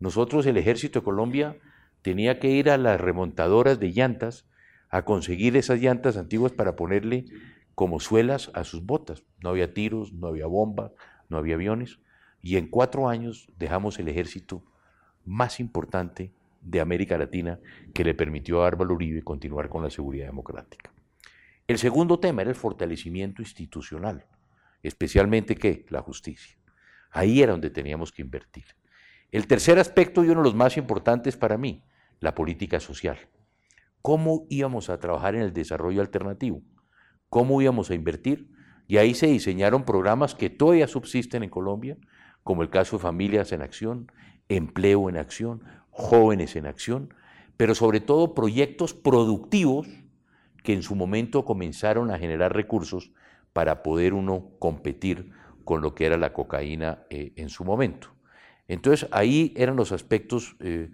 Nosotros, 0.00 0.46
el 0.46 0.56
ejército 0.56 1.00
de 1.00 1.04
Colombia, 1.04 1.56
tenía 2.02 2.38
que 2.38 2.50
ir 2.50 2.70
a 2.70 2.78
las 2.78 3.00
remontadoras 3.00 3.80
de 3.80 3.92
llantas 3.92 4.46
a 4.90 5.04
conseguir 5.04 5.56
esas 5.56 5.80
llantas 5.80 6.16
antiguas 6.16 6.52
para 6.52 6.76
ponerle 6.76 7.24
como 7.74 8.00
suelas 8.00 8.50
a 8.54 8.64
sus 8.64 8.84
botas. 8.84 9.24
No 9.42 9.50
había 9.50 9.74
tiros, 9.74 10.12
no 10.12 10.28
había 10.28 10.46
bombas, 10.46 10.92
no 11.28 11.38
había 11.38 11.54
aviones. 11.54 11.98
Y 12.42 12.56
en 12.56 12.68
cuatro 12.68 13.08
años 13.08 13.48
dejamos 13.58 13.98
el 13.98 14.08
ejército 14.08 14.62
más 15.24 15.60
importante 15.60 16.32
de 16.60 16.80
América 16.80 17.18
Latina 17.18 17.58
que 17.92 18.04
le 18.04 18.14
permitió 18.14 18.62
a 18.62 18.68
Álvaro 18.68 18.94
Uribe 18.94 19.22
continuar 19.22 19.68
con 19.68 19.82
la 19.82 19.90
seguridad 19.90 20.26
democrática. 20.26 20.92
El 21.66 21.78
segundo 21.78 22.18
tema 22.18 22.42
era 22.42 22.50
el 22.50 22.56
fortalecimiento 22.56 23.42
institucional, 23.42 24.26
especialmente 24.82 25.54
¿qué? 25.54 25.86
la 25.88 26.02
justicia. 26.02 26.56
Ahí 27.14 27.40
era 27.40 27.52
donde 27.52 27.70
teníamos 27.70 28.12
que 28.12 28.20
invertir. 28.20 28.66
El 29.32 29.46
tercer 29.46 29.78
aspecto 29.78 30.22
y 30.22 30.28
uno 30.28 30.40
de 30.40 30.44
los 30.44 30.54
más 30.54 30.76
importantes 30.76 31.38
para 31.38 31.56
mí, 31.56 31.82
la 32.20 32.34
política 32.34 32.78
social 32.78 33.18
cómo 34.04 34.44
íbamos 34.50 34.90
a 34.90 35.00
trabajar 35.00 35.34
en 35.34 35.40
el 35.40 35.54
desarrollo 35.54 36.02
alternativo, 36.02 36.60
cómo 37.30 37.62
íbamos 37.62 37.88
a 37.88 37.94
invertir. 37.94 38.50
Y 38.86 38.98
ahí 38.98 39.14
se 39.14 39.28
diseñaron 39.28 39.84
programas 39.86 40.34
que 40.34 40.50
todavía 40.50 40.86
subsisten 40.86 41.42
en 41.42 41.48
Colombia, 41.48 41.96
como 42.42 42.60
el 42.60 42.68
caso 42.68 42.98
de 42.98 43.02
Familias 43.02 43.50
en 43.52 43.62
Acción, 43.62 44.12
Empleo 44.50 45.08
en 45.08 45.16
Acción, 45.16 45.62
Jóvenes 45.88 46.54
en 46.54 46.66
Acción, 46.66 47.14
pero 47.56 47.74
sobre 47.74 48.00
todo 48.00 48.34
proyectos 48.34 48.92
productivos 48.92 49.88
que 50.62 50.74
en 50.74 50.82
su 50.82 50.96
momento 50.96 51.46
comenzaron 51.46 52.10
a 52.10 52.18
generar 52.18 52.54
recursos 52.54 53.10
para 53.54 53.82
poder 53.82 54.12
uno 54.12 54.50
competir 54.58 55.30
con 55.64 55.80
lo 55.80 55.94
que 55.94 56.06
era 56.06 56.16
la 56.16 56.32
cocaína 56.32 57.04
eh, 57.10 57.32
en 57.36 57.48
su 57.48 57.64
momento. 57.64 58.08
Entonces 58.68 59.08
ahí 59.10 59.52
eran 59.56 59.76
los 59.76 59.92
aspectos 59.92 60.56
eh, 60.60 60.90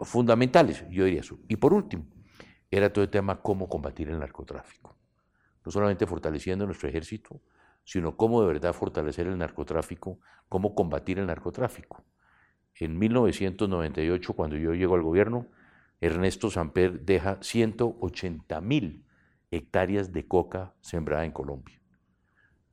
fundamentales, 0.00 0.84
yo 0.90 1.04
diría 1.04 1.20
eso. 1.20 1.38
Y 1.48 1.56
por 1.56 1.72
último, 1.72 2.04
era 2.70 2.92
todo 2.92 3.04
el 3.04 3.10
tema 3.10 3.40
cómo 3.40 3.68
combatir 3.68 4.08
el 4.08 4.18
narcotráfico. 4.18 4.96
No 5.64 5.70
solamente 5.70 6.06
fortaleciendo 6.06 6.66
nuestro 6.66 6.88
ejército, 6.88 7.40
sino 7.84 8.16
cómo 8.16 8.40
de 8.40 8.48
verdad 8.48 8.72
fortalecer 8.72 9.26
el 9.26 9.38
narcotráfico, 9.38 10.18
cómo 10.48 10.74
combatir 10.74 11.18
el 11.18 11.26
narcotráfico. 11.26 12.04
En 12.76 12.98
1998, 12.98 14.32
cuando 14.32 14.56
yo 14.56 14.74
llego 14.74 14.94
al 14.94 15.02
gobierno, 15.02 15.46
Ernesto 16.00 16.50
Samper 16.50 17.00
deja 17.00 17.38
180 17.40 18.60
mil 18.60 19.04
hectáreas 19.50 20.12
de 20.12 20.26
coca 20.26 20.74
sembrada 20.80 21.24
en 21.24 21.30
Colombia. 21.30 21.80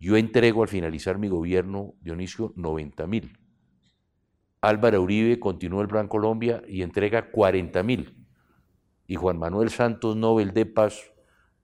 Yo 0.01 0.17
entrego 0.17 0.63
al 0.63 0.67
finalizar 0.67 1.19
mi 1.19 1.27
gobierno, 1.27 1.93
Dionisio, 2.01 2.53
90 2.55 3.05
mil. 3.05 3.37
Álvaro 4.59 4.99
Uribe 5.03 5.39
continúa 5.39 5.83
el 5.83 5.87
Plan 5.87 6.07
Colombia 6.07 6.63
y 6.67 6.81
entrega 6.81 7.29
40 7.29 7.83
mil 7.83 8.17
y 9.05 9.15
Juan 9.15 9.37
Manuel 9.37 9.69
Santos 9.69 10.15
Nobel 10.15 10.53
de 10.53 10.65
Paz 10.65 11.11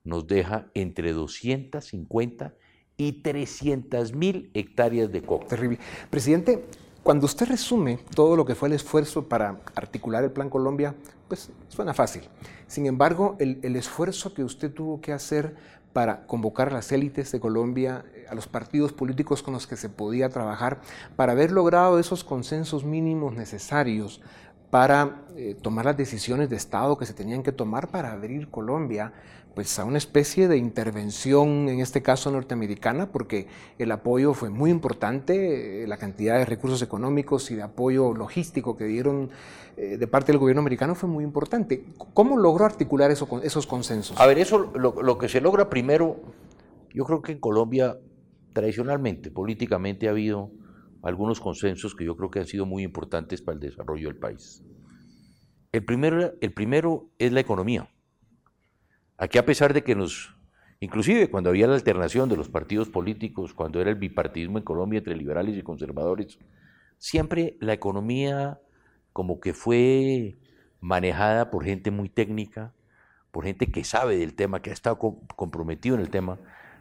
nos 0.04 0.28
deja 0.28 0.70
entre 0.74 1.12
250 1.12 2.54
y 2.96 3.22
300 3.22 4.14
mil 4.14 4.52
hectáreas 4.54 5.10
de 5.10 5.22
coca. 5.22 5.48
Terrible. 5.48 5.80
Presidente, 6.08 6.64
cuando 7.02 7.26
usted 7.26 7.48
resume 7.48 7.98
todo 8.14 8.36
lo 8.36 8.44
que 8.44 8.54
fue 8.54 8.68
el 8.68 8.76
esfuerzo 8.76 9.28
para 9.28 9.62
articular 9.74 10.22
el 10.22 10.30
Plan 10.30 10.48
Colombia, 10.48 10.94
pues 11.26 11.50
suena 11.66 11.92
fácil. 11.92 12.22
Sin 12.68 12.86
embargo, 12.86 13.36
el, 13.40 13.58
el 13.64 13.74
esfuerzo 13.74 14.32
que 14.32 14.44
usted 14.44 14.72
tuvo 14.72 15.00
que 15.00 15.12
hacer 15.12 15.56
para 15.92 16.26
convocar 16.26 16.68
a 16.68 16.74
las 16.74 16.92
élites 16.92 17.32
de 17.32 17.40
Colombia, 17.40 18.04
a 18.30 18.34
los 18.34 18.46
partidos 18.46 18.92
políticos 18.92 19.42
con 19.42 19.54
los 19.54 19.66
que 19.66 19.76
se 19.76 19.88
podía 19.88 20.28
trabajar, 20.28 20.80
para 21.16 21.32
haber 21.32 21.52
logrado 21.52 21.98
esos 21.98 22.24
consensos 22.24 22.84
mínimos 22.84 23.34
necesarios 23.34 24.20
para 24.70 25.22
eh, 25.34 25.56
tomar 25.60 25.86
las 25.86 25.96
decisiones 25.96 26.50
de 26.50 26.56
Estado 26.56 26.98
que 26.98 27.06
se 27.06 27.14
tenían 27.14 27.42
que 27.42 27.52
tomar 27.52 27.88
para 27.88 28.12
abrir 28.12 28.50
Colombia 28.50 29.12
pues 29.54 29.76
a 29.80 29.84
una 29.84 29.98
especie 29.98 30.46
de 30.46 30.56
intervención, 30.56 31.68
en 31.68 31.80
este 31.80 32.00
caso 32.00 32.30
norteamericana, 32.30 33.10
porque 33.10 33.48
el 33.76 33.90
apoyo 33.90 34.32
fue 34.32 34.50
muy 34.50 34.70
importante, 34.70 35.82
eh, 35.82 35.86
la 35.88 35.96
cantidad 35.96 36.38
de 36.38 36.44
recursos 36.44 36.80
económicos 36.80 37.50
y 37.50 37.56
de 37.56 37.62
apoyo 37.62 38.14
logístico 38.14 38.76
que 38.76 38.84
dieron 38.84 39.30
eh, 39.76 39.96
de 39.96 40.06
parte 40.06 40.30
del 40.30 40.38
gobierno 40.38 40.60
americano 40.60 40.94
fue 40.94 41.08
muy 41.08 41.24
importante. 41.24 41.84
¿Cómo 42.14 42.36
logró 42.36 42.66
articular 42.66 43.10
eso, 43.10 43.28
esos 43.42 43.66
consensos? 43.66 44.20
A 44.20 44.26
ver, 44.26 44.38
eso 44.38 44.58
lo, 44.76 45.02
lo 45.02 45.18
que 45.18 45.28
se 45.28 45.40
logra 45.40 45.68
primero, 45.68 46.20
yo 46.94 47.04
creo 47.04 47.20
que 47.20 47.32
en 47.32 47.40
Colombia 47.40 47.98
tradicionalmente, 48.52 49.30
políticamente 49.30 50.08
ha 50.08 50.10
habido 50.10 50.50
algunos 51.02 51.40
consensos 51.40 51.94
que 51.94 52.04
yo 52.04 52.16
creo 52.16 52.30
que 52.30 52.40
han 52.40 52.46
sido 52.46 52.66
muy 52.66 52.82
importantes 52.82 53.42
para 53.42 53.54
el 53.54 53.60
desarrollo 53.60 54.08
del 54.08 54.18
país. 54.18 54.62
El 55.72 55.84
primero, 55.84 56.32
el 56.40 56.52
primero 56.52 57.10
es 57.18 57.32
la 57.32 57.40
economía. 57.40 57.88
Aquí 59.16 59.38
a 59.38 59.44
pesar 59.44 59.74
de 59.74 59.82
que 59.82 59.94
nos, 59.94 60.34
inclusive 60.80 61.30
cuando 61.30 61.50
había 61.50 61.66
la 61.66 61.74
alternación 61.74 62.28
de 62.28 62.36
los 62.36 62.48
partidos 62.48 62.88
políticos, 62.88 63.54
cuando 63.54 63.80
era 63.80 63.90
el 63.90 63.96
bipartidismo 63.96 64.58
en 64.58 64.64
Colombia 64.64 64.98
entre 64.98 65.16
liberales 65.16 65.56
y 65.56 65.62
conservadores, 65.62 66.38
siempre 66.98 67.56
la 67.60 67.72
economía 67.72 68.60
como 69.12 69.40
que 69.40 69.52
fue 69.52 70.38
manejada 70.80 71.50
por 71.50 71.64
gente 71.64 71.90
muy 71.90 72.08
técnica, 72.08 72.72
por 73.30 73.44
gente 73.44 73.66
que 73.66 73.84
sabe 73.84 74.16
del 74.16 74.34
tema, 74.34 74.62
que 74.62 74.70
ha 74.70 74.72
estado 74.72 74.98
comprometido 74.98 75.96
en 75.96 76.00
el 76.00 76.10
tema, 76.10 76.38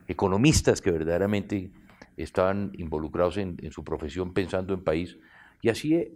economistas 0.08 0.82
que 0.82 0.92
verdaderamente 0.92 1.72
estaban 2.16 2.72
involucrados 2.76 3.38
en, 3.38 3.58
su 3.72 3.84
profesión 3.84 4.34
pensando 4.34 4.74
en 4.74 4.84
país, 4.84 5.18
y 5.62 5.70
así 5.70 5.96
eh, 5.96 6.14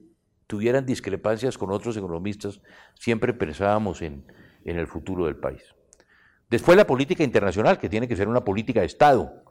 tuvieran 0.47 0.86
discrepancias 0.86 1.58
con 1.58 1.71
otros 1.71 1.95
economistas, 1.97 2.62
siempre 2.95 3.34
pensábamos 3.34 4.01
en, 4.01 4.25
en 4.65 4.77
el 4.77 4.88
futuro 4.88 5.25
del 5.25 5.36
país. 5.36 5.63
Después 6.49 6.77
la 6.77 6.88
política 6.88 7.23
internacional, 7.23 7.77
que 7.77 7.89
tiene 7.89 8.08
que 8.08 8.15
ser 8.15 8.27
una 8.27 8.43
política 8.43 8.82
de 8.82 8.88
Estado, 8.88 9.43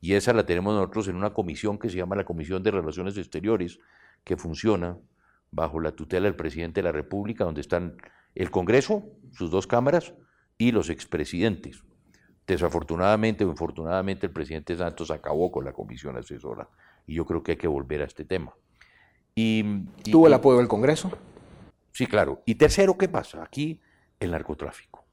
y 0.00 0.14
esa 0.14 0.32
la 0.32 0.44
tenemos 0.44 0.74
nosotros 0.74 1.08
en 1.08 1.16
una 1.16 1.32
comisión 1.32 1.78
que 1.78 1.88
se 1.88 1.96
llama 1.96 2.14
la 2.14 2.24
Comisión 2.24 2.62
de 2.62 2.70
Relaciones 2.70 3.16
Exteriores, 3.16 3.80
que 4.22 4.36
funciona 4.36 4.98
bajo 5.50 5.80
la 5.80 5.92
tutela 5.92 6.24
del 6.24 6.36
presidente 6.36 6.80
de 6.80 6.84
la 6.84 6.92
República, 6.92 7.44
donde 7.44 7.60
están 7.60 7.96
el 8.34 8.50
Congreso, 8.50 9.04
sus 9.32 9.50
dos 9.50 9.66
cámaras, 9.66 10.14
y 10.58 10.72
los 10.72 10.90
expresidentes. 10.90 11.82
Desafortunadamente 12.46 13.44
o 13.44 13.48
infortunadamente 13.50 14.26
el 14.26 14.32
presidente 14.32 14.76
Santos 14.76 15.10
acabó 15.10 15.50
con 15.50 15.64
la 15.64 15.72
comisión 15.72 16.16
asesora 16.16 16.68
y 17.06 17.14
yo 17.14 17.24
creo 17.24 17.42
que 17.42 17.52
hay 17.52 17.58
que 17.58 17.68
volver 17.68 18.02
a 18.02 18.04
este 18.04 18.24
tema. 18.24 18.54
Y, 19.34 19.84
¿Tuvo 20.10 20.26
el 20.26 20.34
apoyo 20.34 20.58
del 20.58 20.68
Congreso? 20.68 21.10
Sí, 21.92 22.06
claro. 22.06 22.42
Y 22.44 22.56
tercero, 22.56 22.96
¿qué 22.98 23.08
pasa? 23.08 23.42
Aquí 23.42 23.80
el 24.20 24.30
narcotráfico. 24.30 25.04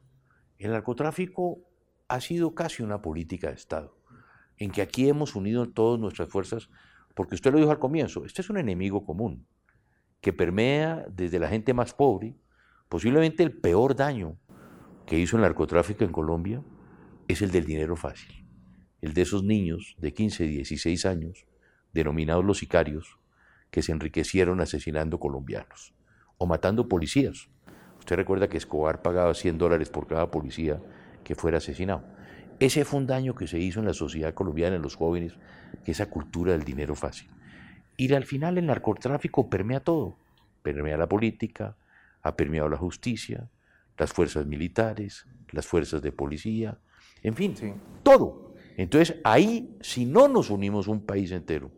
El 0.58 0.72
narcotráfico 0.72 1.60
ha 2.08 2.20
sido 2.22 2.54
casi 2.54 2.84
una 2.84 3.02
política 3.02 3.48
de 3.48 3.56
Estado, 3.56 3.96
en 4.58 4.72
que 4.72 4.82
aquí 4.82 5.08
hemos 5.08 5.36
unido 5.36 5.70
todas 5.70 6.00
nuestras 6.00 6.30
fuerzas, 6.30 6.70
porque 7.16 7.36
usted 7.36 7.52
lo 7.52 7.58
dijo 7.58 7.72
al 7.72 7.80
comienzo, 7.80 8.26
este 8.26 8.42
es 8.42 8.50
un 8.50 8.58
enemigo 8.58 9.06
común, 9.06 9.48
que 10.20 10.34
permea 10.34 11.06
desde 11.10 11.40
la 11.40 11.48
gente 11.48 11.74
más 11.74 11.94
pobre, 11.94 12.36
posiblemente 12.90 13.44
el 13.44 13.58
peor 13.58 13.96
daño 13.96 14.38
que 15.08 15.18
hizo 15.18 15.38
el 15.38 15.42
narcotráfico 15.42 16.04
en 16.04 16.12
Colombia, 16.12 16.62
es 17.32 17.42
el 17.42 17.52
del 17.52 17.66
dinero 17.66 17.96
fácil, 17.96 18.46
el 19.02 19.14
de 19.14 19.22
esos 19.22 19.44
niños 19.44 19.96
de 20.00 20.14
15, 20.14 20.46
16 20.46 21.06
años, 21.06 21.46
denominados 21.94 22.46
los 22.46 22.60
sicarios, 22.60 23.18
que 23.70 23.82
se 23.82 23.92
enriquecieron 23.92 24.62
asesinando 24.62 25.20
colombianos 25.20 25.94
o 26.38 26.46
matando 26.46 26.88
policías. 26.88 27.50
Usted 28.00 28.16
recuerda 28.16 28.50
que 28.50 28.58
Escobar 28.58 29.02
pagaba 29.02 29.34
100 29.34 29.58
dólares 29.58 29.90
por 29.90 30.08
cada 30.08 30.30
policía 30.30 30.82
que 31.24 31.36
fuera 31.36 31.60
asesinado. 31.60 32.04
Ese 32.60 32.86
fue 32.86 33.00
un 33.00 33.08
daño 33.08 33.34
que 33.34 33.48
se 33.48 33.60
hizo 33.60 33.80
en 33.80 33.86
la 33.86 33.94
sociedad 33.94 34.34
colombiana, 34.34 34.76
en 34.76 34.82
los 34.82 34.96
jóvenes, 34.96 35.34
esa 35.86 36.10
cultura 36.10 36.52
del 36.52 36.64
dinero 36.64 36.96
fácil. 36.96 37.30
Y 37.98 38.14
al 38.14 38.26
final 38.26 38.58
el 38.58 38.66
narcotráfico 38.66 39.50
permea 39.50 39.80
todo. 39.80 40.18
Permea 40.62 40.98
la 40.98 41.08
política, 41.08 41.76
ha 42.22 42.36
permeado 42.36 42.70
la 42.70 42.78
justicia, 42.78 43.50
las 43.98 44.14
fuerzas 44.14 44.46
militares, 44.46 45.28
las 45.52 45.66
fuerzas 45.66 46.02
de 46.02 46.12
policía, 46.12 46.78
en 47.24 47.36
fin, 47.36 47.56
todo. 48.04 48.54
Entonces 48.78 49.18
ahí, 49.24 49.78
si 49.82 50.06
no 50.06 50.28
nos 50.28 50.50
unimos 50.50 50.88
un 50.88 51.06
país 51.06 51.32
entero 51.32 51.72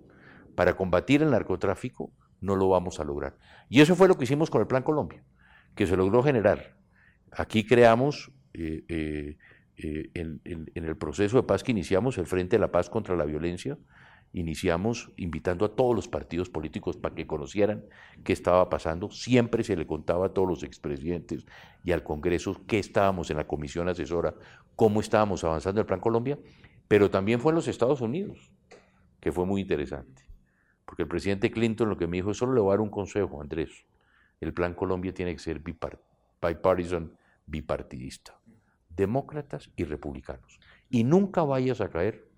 para 0.56 0.76
combatir 0.76 1.22
el 1.22 1.32
narcotráfico, 1.32 2.12
no 2.40 2.56
lo 2.56 2.70
vamos 2.70 3.00
a 3.00 3.04
lograr. 3.04 3.38
Y 3.70 3.82
eso 3.82 3.96
fue 3.96 4.08
lo 4.08 4.18
que 4.18 4.26
hicimos 4.26 4.50
con 4.50 4.62
el 4.62 4.68
Plan 4.68 4.84
Colombia, 4.84 5.24
que 5.76 5.88
se 5.88 5.98
logró 5.98 6.22
generar. 6.22 6.76
Aquí 7.32 7.66
creamos, 7.66 8.32
eh, 8.54 8.84
eh, 8.88 9.38
eh, 9.78 10.12
en, 10.14 10.42
en 10.46 10.86
el 10.86 10.96
proceso 10.96 11.38
de 11.38 11.44
paz 11.44 11.64
que 11.64 11.72
iniciamos, 11.72 12.18
el 12.18 12.28
Frente 12.28 12.58
de 12.58 12.60
la 12.60 12.72
Paz 12.72 12.90
contra 12.90 13.16
la 13.16 13.26
Violencia, 13.26 13.78
iniciamos 14.34 15.12
invitando 15.16 15.64
a 15.64 15.76
todos 15.76 15.96
los 15.96 16.08
partidos 16.08 16.50
políticos 16.50 16.98
para 16.98 17.14
que 17.14 17.28
conocieran 17.28 17.86
qué 18.24 18.34
estaba 18.34 18.68
pasando. 18.70 19.12
Siempre 19.12 19.64
se 19.64 19.78
le 19.78 19.86
contaba 19.86 20.28
a 20.28 20.30
todos 20.30 20.48
los 20.48 20.64
expresidentes 20.64 21.46
y 21.84 21.92
al 21.92 22.04
Congreso 22.04 22.62
qué 22.68 22.80
estábamos 22.80 23.30
en 23.30 23.38
la 23.38 23.48
comisión 23.48 23.88
asesora, 23.88 24.34
cómo 24.76 25.00
estábamos 25.00 25.44
avanzando 25.44 25.82
el 25.82 25.88
Plan 25.88 26.00
Colombia, 26.00 26.40
pero 26.88 27.12
también 27.12 27.40
fue 27.40 27.52
en 27.52 27.56
los 27.56 27.68
Estados 27.68 28.02
Unidos, 28.02 28.52
que 29.20 29.32
fue 29.32 29.46
muy 29.46 29.62
interesante. 29.62 30.24
Porque 30.86 31.04
el 31.04 31.10
presidente 31.10 31.52
Clinton 31.52 31.90
lo 31.90 31.98
que 31.98 32.08
me 32.08 32.18
dijo 32.18 32.32
es 32.32 32.38
solo 32.38 32.54
le 32.54 32.62
voy 32.62 32.70
a 32.70 32.74
dar 32.74 32.82
un 32.82 32.90
consejo, 32.90 33.40
Andrés. 33.40 33.86
El 34.42 34.54
Plan 34.54 34.74
Colombia 34.74 35.14
tiene 35.14 35.32
que 35.34 35.40
ser 35.40 35.60
bipartisan, 35.60 37.14
bipartidista. 37.46 38.38
Demócratas 38.90 39.72
y 39.76 39.86
republicanos. 39.86 40.60
Y 40.90 41.04
nunca 41.04 41.44
vayas 41.44 41.82
a 41.82 41.90
caer 41.90 42.33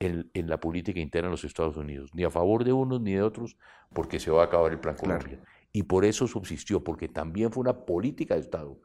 en, 0.00 0.48
la 0.48 0.60
política 0.60 1.00
interna 1.00 1.28
de 1.28 1.32
los 1.32 1.44
Estados 1.44 1.76
Unidos, 1.76 2.10
ni 2.14 2.24
a 2.24 2.30
favor 2.30 2.64
de 2.64 2.72
unos 2.72 3.00
ni 3.00 3.14
de 3.14 3.22
otros, 3.22 3.56
porque 3.92 4.20
se 4.20 4.30
va 4.30 4.42
a 4.42 4.46
acabar 4.46 4.72
el 4.72 4.78
Plan 4.78 4.96
Colombia. 4.96 5.40
Y 5.72 5.84
por 5.84 6.04
eso 6.04 6.26
subsistió, 6.26 6.82
porque 6.82 7.08
también 7.08 7.52
fue 7.52 7.62
una 7.62 7.84
política 7.84 8.34
de 8.34 8.40
Estado. 8.40 8.78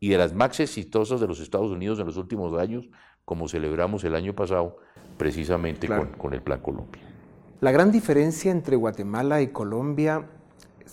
Y 0.00 0.08
de 0.08 0.18
las 0.18 0.34
más 0.34 0.58
exitosas 0.60 1.20
de 1.20 1.26
los 1.26 1.40
Estados 1.40 1.70
Unidos 1.70 1.98
en 1.98 2.06
los 2.06 2.16
últimos 2.16 2.58
años, 2.58 2.88
como 3.24 3.48
celebramos 3.48 4.04
el 4.04 4.14
año 4.14 4.34
pasado, 4.34 4.78
precisamente 5.18 5.86
con, 5.86 6.08
con 6.12 6.34
el 6.34 6.42
Plan 6.42 6.60
Colombia. 6.60 7.02
La 7.60 7.70
gran 7.70 7.92
diferencia 7.92 8.50
entre 8.50 8.76
Guatemala 8.76 9.42
y 9.42 9.48
Colombia 9.48 10.28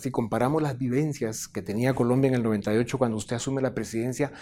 si 0.00 0.10
comparamos 0.10 0.62
las 0.62 0.78
vivencias 0.78 1.46
que 1.46 1.62
tenía 1.62 1.94
Colombia 1.94 2.28
en 2.28 2.34
el 2.34 2.42
98 2.42 2.96
cuando 2.96 3.18
usted 3.18 3.36
asume 3.36 3.60
la 3.60 3.74
presidencia 3.74 4.32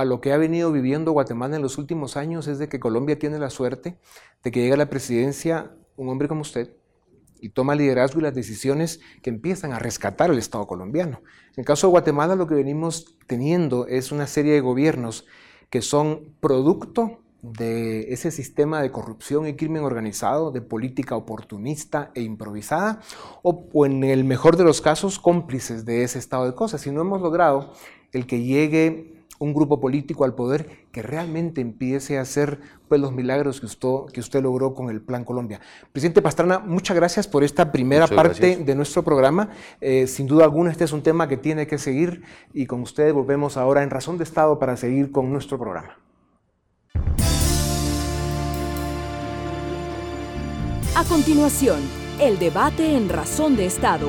a 0.00 0.04
lo 0.04 0.20
que 0.20 0.32
ha 0.32 0.36
venido 0.36 0.72
viviendo 0.72 1.12
Guatemala 1.12 1.56
en 1.56 1.62
los 1.62 1.78
últimos 1.78 2.16
años 2.16 2.46
es 2.46 2.58
de 2.58 2.68
que 2.68 2.80
Colombia 2.80 3.18
tiene 3.18 3.38
la 3.38 3.50
suerte 3.50 3.98
de 4.42 4.50
que 4.50 4.60
llega 4.60 4.74
a 4.74 4.78
la 4.78 4.90
presidencia 4.90 5.72
un 5.96 6.08
hombre 6.08 6.28
como 6.28 6.40
usted 6.40 6.74
y 7.40 7.50
toma 7.50 7.74
liderazgo 7.74 8.20
y 8.20 8.22
las 8.22 8.34
decisiones 8.34 9.00
que 9.22 9.30
empiezan 9.30 9.72
a 9.72 9.78
rescatar 9.78 10.30
el 10.30 10.38
Estado 10.38 10.66
colombiano. 10.66 11.22
En 11.52 11.60
el 11.60 11.64
caso 11.64 11.86
de 11.86 11.92
Guatemala 11.92 12.36
lo 12.36 12.46
que 12.46 12.54
venimos 12.54 13.16
teniendo 13.26 13.86
es 13.86 14.12
una 14.12 14.26
serie 14.26 14.52
de 14.52 14.60
gobiernos 14.60 15.26
que 15.70 15.82
son 15.82 16.34
producto 16.40 17.20
de 17.42 18.12
ese 18.12 18.30
sistema 18.30 18.82
de 18.82 18.90
corrupción 18.90 19.46
y 19.46 19.54
crimen 19.54 19.82
organizado, 19.82 20.50
de 20.50 20.60
política 20.60 21.16
oportunista 21.16 22.10
e 22.14 22.20
improvisada, 22.20 23.00
o, 23.42 23.66
o, 23.72 23.86
en 23.86 24.04
el 24.04 24.24
mejor 24.24 24.58
de 24.58 24.64
los 24.64 24.82
casos 24.82 25.18
cómplices 25.18 25.86
de 25.86 26.04
ese 26.04 26.18
estado 26.18 26.44
de 26.44 26.54
cosas. 26.54 26.86
Y 26.86 26.90
no 26.90 27.00
hemos 27.00 27.22
logrado 27.22 27.72
el 28.12 28.26
que 28.26 28.42
llegue 28.42 29.19
un 29.40 29.54
grupo 29.54 29.80
político 29.80 30.24
al 30.24 30.34
poder 30.34 30.68
que 30.92 31.02
realmente 31.02 31.62
empiece 31.62 32.18
a 32.18 32.20
hacer 32.20 32.60
pues, 32.88 33.00
los 33.00 33.12
milagros 33.12 33.58
que 33.58 33.66
usted, 33.66 34.12
que 34.12 34.20
usted 34.20 34.42
logró 34.42 34.74
con 34.74 34.90
el 34.90 35.00
Plan 35.00 35.24
Colombia. 35.24 35.60
Presidente 35.92 36.20
Pastrana, 36.22 36.58
muchas 36.58 36.94
gracias 36.94 37.26
por 37.26 37.42
esta 37.42 37.72
primera 37.72 38.06
parte 38.06 38.58
de 38.58 38.74
nuestro 38.74 39.02
programa. 39.02 39.48
Eh, 39.80 40.06
sin 40.06 40.26
duda 40.26 40.44
alguna, 40.44 40.70
este 40.70 40.84
es 40.84 40.92
un 40.92 41.02
tema 41.02 41.26
que 41.26 41.38
tiene 41.38 41.66
que 41.66 41.78
seguir 41.78 42.22
y 42.52 42.66
con 42.66 42.82
ustedes 42.82 43.14
volvemos 43.14 43.56
ahora 43.56 43.82
en 43.82 43.88
Razón 43.88 44.18
de 44.18 44.24
Estado 44.24 44.58
para 44.58 44.76
seguir 44.76 45.10
con 45.10 45.32
nuestro 45.32 45.58
programa. 45.58 45.96
A 50.94 51.04
continuación, 51.04 51.80
el 52.20 52.38
debate 52.38 52.94
en 52.94 53.08
Razón 53.08 53.56
de 53.56 53.64
Estado. 53.64 54.08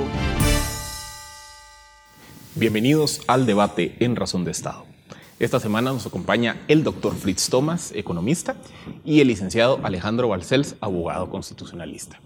Bienvenidos 2.56 3.22
al 3.28 3.46
debate 3.46 3.96
en 4.02 4.18
Razón 4.18 4.44
de 4.44 4.52
Estado. 4.52 4.91
Esta 5.42 5.60
semana 5.60 5.92
nos 5.92 6.06
acompaña 6.06 6.62
el 6.68 6.84
doctor 6.84 7.16
Fritz 7.16 7.50
Thomas, 7.50 7.92
economista, 7.96 8.58
y 9.04 9.22
el 9.22 9.28
licenciado 9.28 9.80
Alejandro 9.82 10.28
Balcells, 10.28 10.76
abogado 10.82 11.32
constitucionalista. 11.32 12.20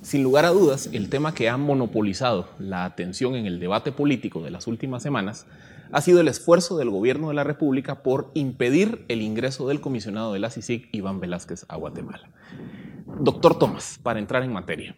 Sin 0.00 0.22
lugar 0.22 0.44
a 0.44 0.50
dudas, 0.50 0.88
el 0.92 1.08
tema 1.08 1.34
que 1.34 1.48
ha 1.48 1.56
monopolizado 1.56 2.50
la 2.60 2.84
atención 2.84 3.34
en 3.34 3.46
el 3.46 3.58
debate 3.58 3.90
político 3.90 4.42
de 4.42 4.52
las 4.52 4.68
últimas 4.68 5.02
semanas 5.02 5.44
ha 5.90 6.00
sido 6.02 6.20
el 6.20 6.28
esfuerzo 6.28 6.78
del 6.78 6.88
gobierno 6.88 7.30
de 7.30 7.34
la 7.34 7.42
República 7.42 8.04
por 8.04 8.30
impedir 8.34 9.06
el 9.08 9.22
ingreso 9.22 9.66
del 9.66 9.80
comisionado 9.80 10.32
de 10.32 10.38
la 10.38 10.50
CICIG, 10.50 10.88
Iván 10.92 11.18
Velázquez, 11.18 11.66
a 11.66 11.74
Guatemala. 11.74 12.30
Doctor 13.18 13.58
Thomas, 13.58 13.98
para 14.04 14.20
entrar 14.20 14.44
en 14.44 14.52
materia, 14.52 14.94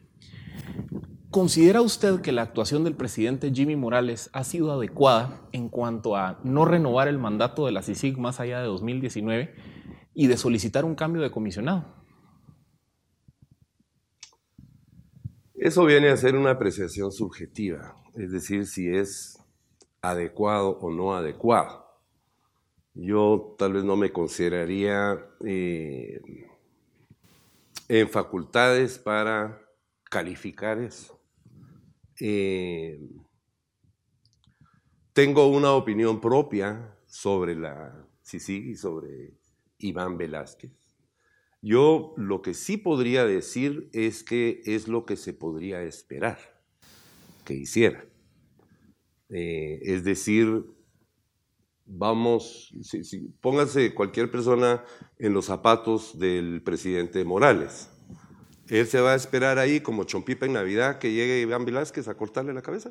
¿Considera 1.35 1.83
usted 1.83 2.21
que 2.21 2.31
la 2.31 2.43
actuación 2.43 2.85
del 2.85 2.95
presidente 2.95 3.51
Jimmy 3.53 3.75
Morales 3.75 4.31
ha 4.33 4.45
sido 4.45 4.71
adecuada 4.71 5.49
en 5.51 5.69
cuanto 5.69 6.15
a 6.15 6.39
no 6.45 6.65
renovar 6.65 7.09
el 7.09 7.19
mandato 7.19 7.67
de 7.67 7.73
la 7.73 7.83
CICIG 7.83 8.19
más 8.19 8.39
allá 8.39 8.61
de 8.61 8.67
2019 8.67 9.53
y 10.15 10.29
de 10.29 10.37
solicitar 10.37 10.85
un 10.85 10.95
cambio 10.95 11.23
de 11.23 11.33
comisionado? 11.33 11.93
Eso 15.57 15.85
viene 15.85 16.11
a 16.11 16.17
ser 16.17 16.37
una 16.37 16.51
apreciación 16.51 17.11
subjetiva, 17.11 17.97
es 18.15 18.31
decir, 18.31 18.69
si 18.69 18.95
es 18.95 19.37
adecuado 20.03 20.79
o 20.79 20.93
no 20.93 21.17
adecuado. 21.17 21.85
Yo 22.95 23.57
tal 23.59 23.73
vez 23.73 23.83
no 23.83 23.97
me 23.97 24.13
consideraría 24.13 25.19
eh, 25.45 26.21
en 27.89 28.09
facultades 28.09 29.01
para 29.01 29.61
calificar 30.09 30.79
eso. 30.79 31.14
Eh, 32.21 33.01
tengo 35.13 35.47
una 35.49 35.73
opinión 35.73 36.21
propia 36.21 36.97
sobre 37.07 37.55
la 37.55 38.07
CICIG 38.25 38.67
y 38.67 38.77
sobre 38.77 39.35
Iván 39.79 40.19
Velázquez. 40.19 40.73
Yo 41.63 42.13
lo 42.17 42.43
que 42.43 42.53
sí 42.53 42.77
podría 42.77 43.25
decir 43.25 43.89
es 43.93 44.23
que 44.23 44.61
es 44.67 44.87
lo 44.87 45.07
que 45.07 45.17
se 45.17 45.33
podría 45.33 45.83
esperar 45.83 46.39
que 47.45 47.55
hiciera. 47.55 48.05
Eh, 49.31 49.81
es 49.83 50.05
decir, 50.05 50.65
vamos, 51.87 52.75
póngase 53.41 53.95
cualquier 53.95 54.31
persona 54.31 54.85
en 55.19 55.33
los 55.33 55.47
zapatos 55.47 56.19
del 56.19 56.63
presidente 56.63 57.25
Morales. 57.25 57.91
Él 58.69 58.87
se 58.87 59.01
va 59.01 59.13
a 59.13 59.17
esperar 59.17 59.59
ahí 59.59 59.81
como 59.81 60.05
chompipa 60.05 60.47
en 60.47 60.55
Navidad 60.55 60.99
que 60.99 61.13
llegue 61.13 61.41
Iván 61.41 61.65
Velázquez 61.65 62.09
a 62.09 62.15
cortarle 62.15 62.55
la 62.55 62.63
cabeza. 62.63 62.91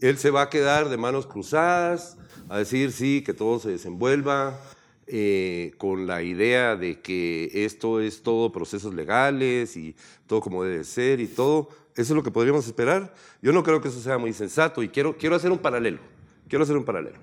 Él 0.00 0.18
se 0.18 0.30
va 0.30 0.42
a 0.42 0.50
quedar 0.50 0.88
de 0.88 0.96
manos 0.96 1.26
cruzadas, 1.26 2.18
a 2.48 2.58
decir 2.58 2.92
sí, 2.92 3.22
que 3.22 3.32
todo 3.32 3.58
se 3.58 3.70
desenvuelva, 3.70 4.60
eh, 5.06 5.72
con 5.78 6.06
la 6.06 6.22
idea 6.22 6.76
de 6.76 7.00
que 7.00 7.50
esto 7.64 8.00
es 8.00 8.22
todo 8.22 8.52
procesos 8.52 8.92
legales 8.94 9.76
y 9.76 9.96
todo 10.26 10.40
como 10.40 10.64
debe 10.64 10.84
ser 10.84 11.20
y 11.20 11.26
todo. 11.26 11.68
Eso 11.94 12.12
es 12.12 12.16
lo 12.16 12.22
que 12.22 12.30
podríamos 12.30 12.66
esperar. 12.66 13.14
Yo 13.40 13.52
no 13.52 13.62
creo 13.62 13.80
que 13.80 13.88
eso 13.88 14.00
sea 14.00 14.18
muy 14.18 14.32
sensato 14.32 14.82
y 14.82 14.88
quiero, 14.88 15.16
quiero 15.16 15.34
hacer 15.34 15.50
un 15.50 15.58
paralelo. 15.58 16.00
Quiero 16.48 16.64
hacer 16.64 16.76
un 16.76 16.84
paralelo. 16.84 17.18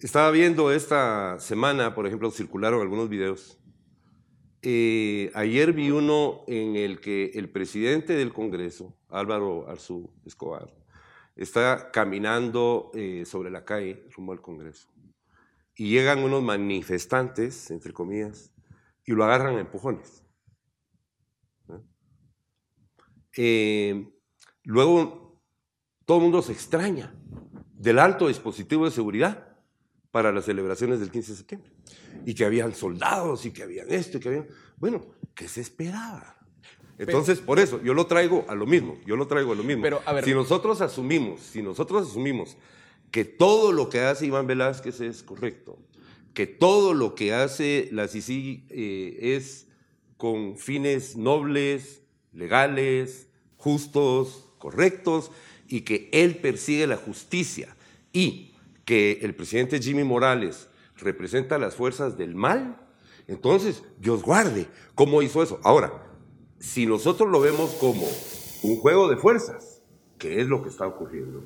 Estaba 0.00 0.30
viendo 0.30 0.70
esta 0.70 1.40
semana, 1.40 1.94
por 1.94 2.06
ejemplo, 2.06 2.30
circularon 2.30 2.80
algunos 2.80 3.08
videos 3.08 3.58
eh, 4.62 5.30
ayer 5.34 5.72
vi 5.72 5.90
uno 5.90 6.44
en 6.46 6.76
el 6.76 7.00
que 7.00 7.32
el 7.34 7.48
presidente 7.48 8.14
del 8.14 8.32
Congreso, 8.32 8.94
Álvaro 9.08 9.68
Arzú 9.68 10.10
Escobar, 10.24 10.74
está 11.36 11.90
caminando 11.92 12.90
eh, 12.94 13.24
sobre 13.24 13.50
la 13.50 13.64
calle 13.64 14.04
rumbo 14.14 14.32
al 14.32 14.40
Congreso. 14.40 14.88
Y 15.76 15.90
llegan 15.90 16.24
unos 16.24 16.42
manifestantes, 16.42 17.70
entre 17.70 17.92
comillas, 17.92 18.52
y 19.04 19.12
lo 19.12 19.24
agarran 19.24 19.56
a 19.56 19.60
empujones. 19.60 20.24
Eh, 23.36 24.08
luego, 24.64 25.40
todo 26.04 26.18
el 26.18 26.22
mundo 26.24 26.42
se 26.42 26.52
extraña 26.52 27.14
del 27.74 28.00
alto 28.00 28.26
dispositivo 28.26 28.84
de 28.84 28.90
seguridad 28.90 29.47
para 30.10 30.32
las 30.32 30.44
celebraciones 30.46 31.00
del 31.00 31.10
15 31.10 31.32
de 31.32 31.36
septiembre 31.38 31.70
y 32.24 32.34
que 32.34 32.44
habían 32.44 32.74
soldados 32.74 33.44
y 33.46 33.50
que 33.50 33.62
habían 33.62 33.90
esto 33.92 34.16
y 34.16 34.20
que 34.20 34.28
habían... 34.28 34.46
Bueno, 34.78 35.04
¿qué 35.34 35.48
se 35.48 35.60
esperaba? 35.60 36.36
Entonces, 36.98 37.38
por 37.40 37.60
eso, 37.60 37.80
yo 37.82 37.94
lo 37.94 38.06
traigo 38.06 38.44
a 38.48 38.54
lo 38.54 38.66
mismo, 38.66 38.98
yo 39.06 39.16
lo 39.16 39.26
traigo 39.28 39.52
a 39.52 39.54
lo 39.54 39.62
mismo. 39.62 39.82
Pero, 39.82 40.00
a 40.04 40.12
ver- 40.12 40.24
si 40.24 40.32
nosotros 40.34 40.80
asumimos, 40.80 41.40
si 41.40 41.62
nosotros 41.62 42.08
asumimos 42.08 42.56
que 43.10 43.24
todo 43.24 43.72
lo 43.72 43.88
que 43.88 44.00
hace 44.00 44.26
Iván 44.26 44.46
Velázquez 44.46 45.00
es 45.00 45.22
correcto, 45.22 45.78
que 46.34 46.46
todo 46.46 46.94
lo 46.94 47.14
que 47.14 47.32
hace 47.34 47.88
la 47.92 48.08
CICI 48.08 48.66
eh, 48.70 49.18
es 49.36 49.68
con 50.16 50.56
fines 50.58 51.16
nobles, 51.16 52.02
legales, 52.32 53.28
justos, 53.56 54.50
correctos, 54.58 55.30
y 55.68 55.82
que 55.82 56.08
él 56.12 56.36
persigue 56.36 56.86
la 56.86 56.96
justicia, 56.96 57.76
y 58.12 58.54
que 58.88 59.18
el 59.20 59.34
presidente 59.34 59.82
Jimmy 59.82 60.02
Morales 60.02 60.70
representa 60.96 61.58
las 61.58 61.76
fuerzas 61.76 62.16
del 62.16 62.34
mal, 62.34 62.80
entonces, 63.26 63.84
Dios 63.98 64.22
guarde, 64.22 64.66
¿cómo 64.94 65.20
hizo 65.20 65.42
eso? 65.42 65.60
Ahora, 65.62 65.92
si 66.58 66.86
nosotros 66.86 67.28
lo 67.28 67.38
vemos 67.38 67.72
como 67.72 68.06
un 68.62 68.76
juego 68.78 69.06
de 69.10 69.18
fuerzas, 69.18 69.82
que 70.16 70.40
es 70.40 70.46
lo 70.46 70.62
que 70.62 70.70
está 70.70 70.86
ocurriendo, 70.86 71.44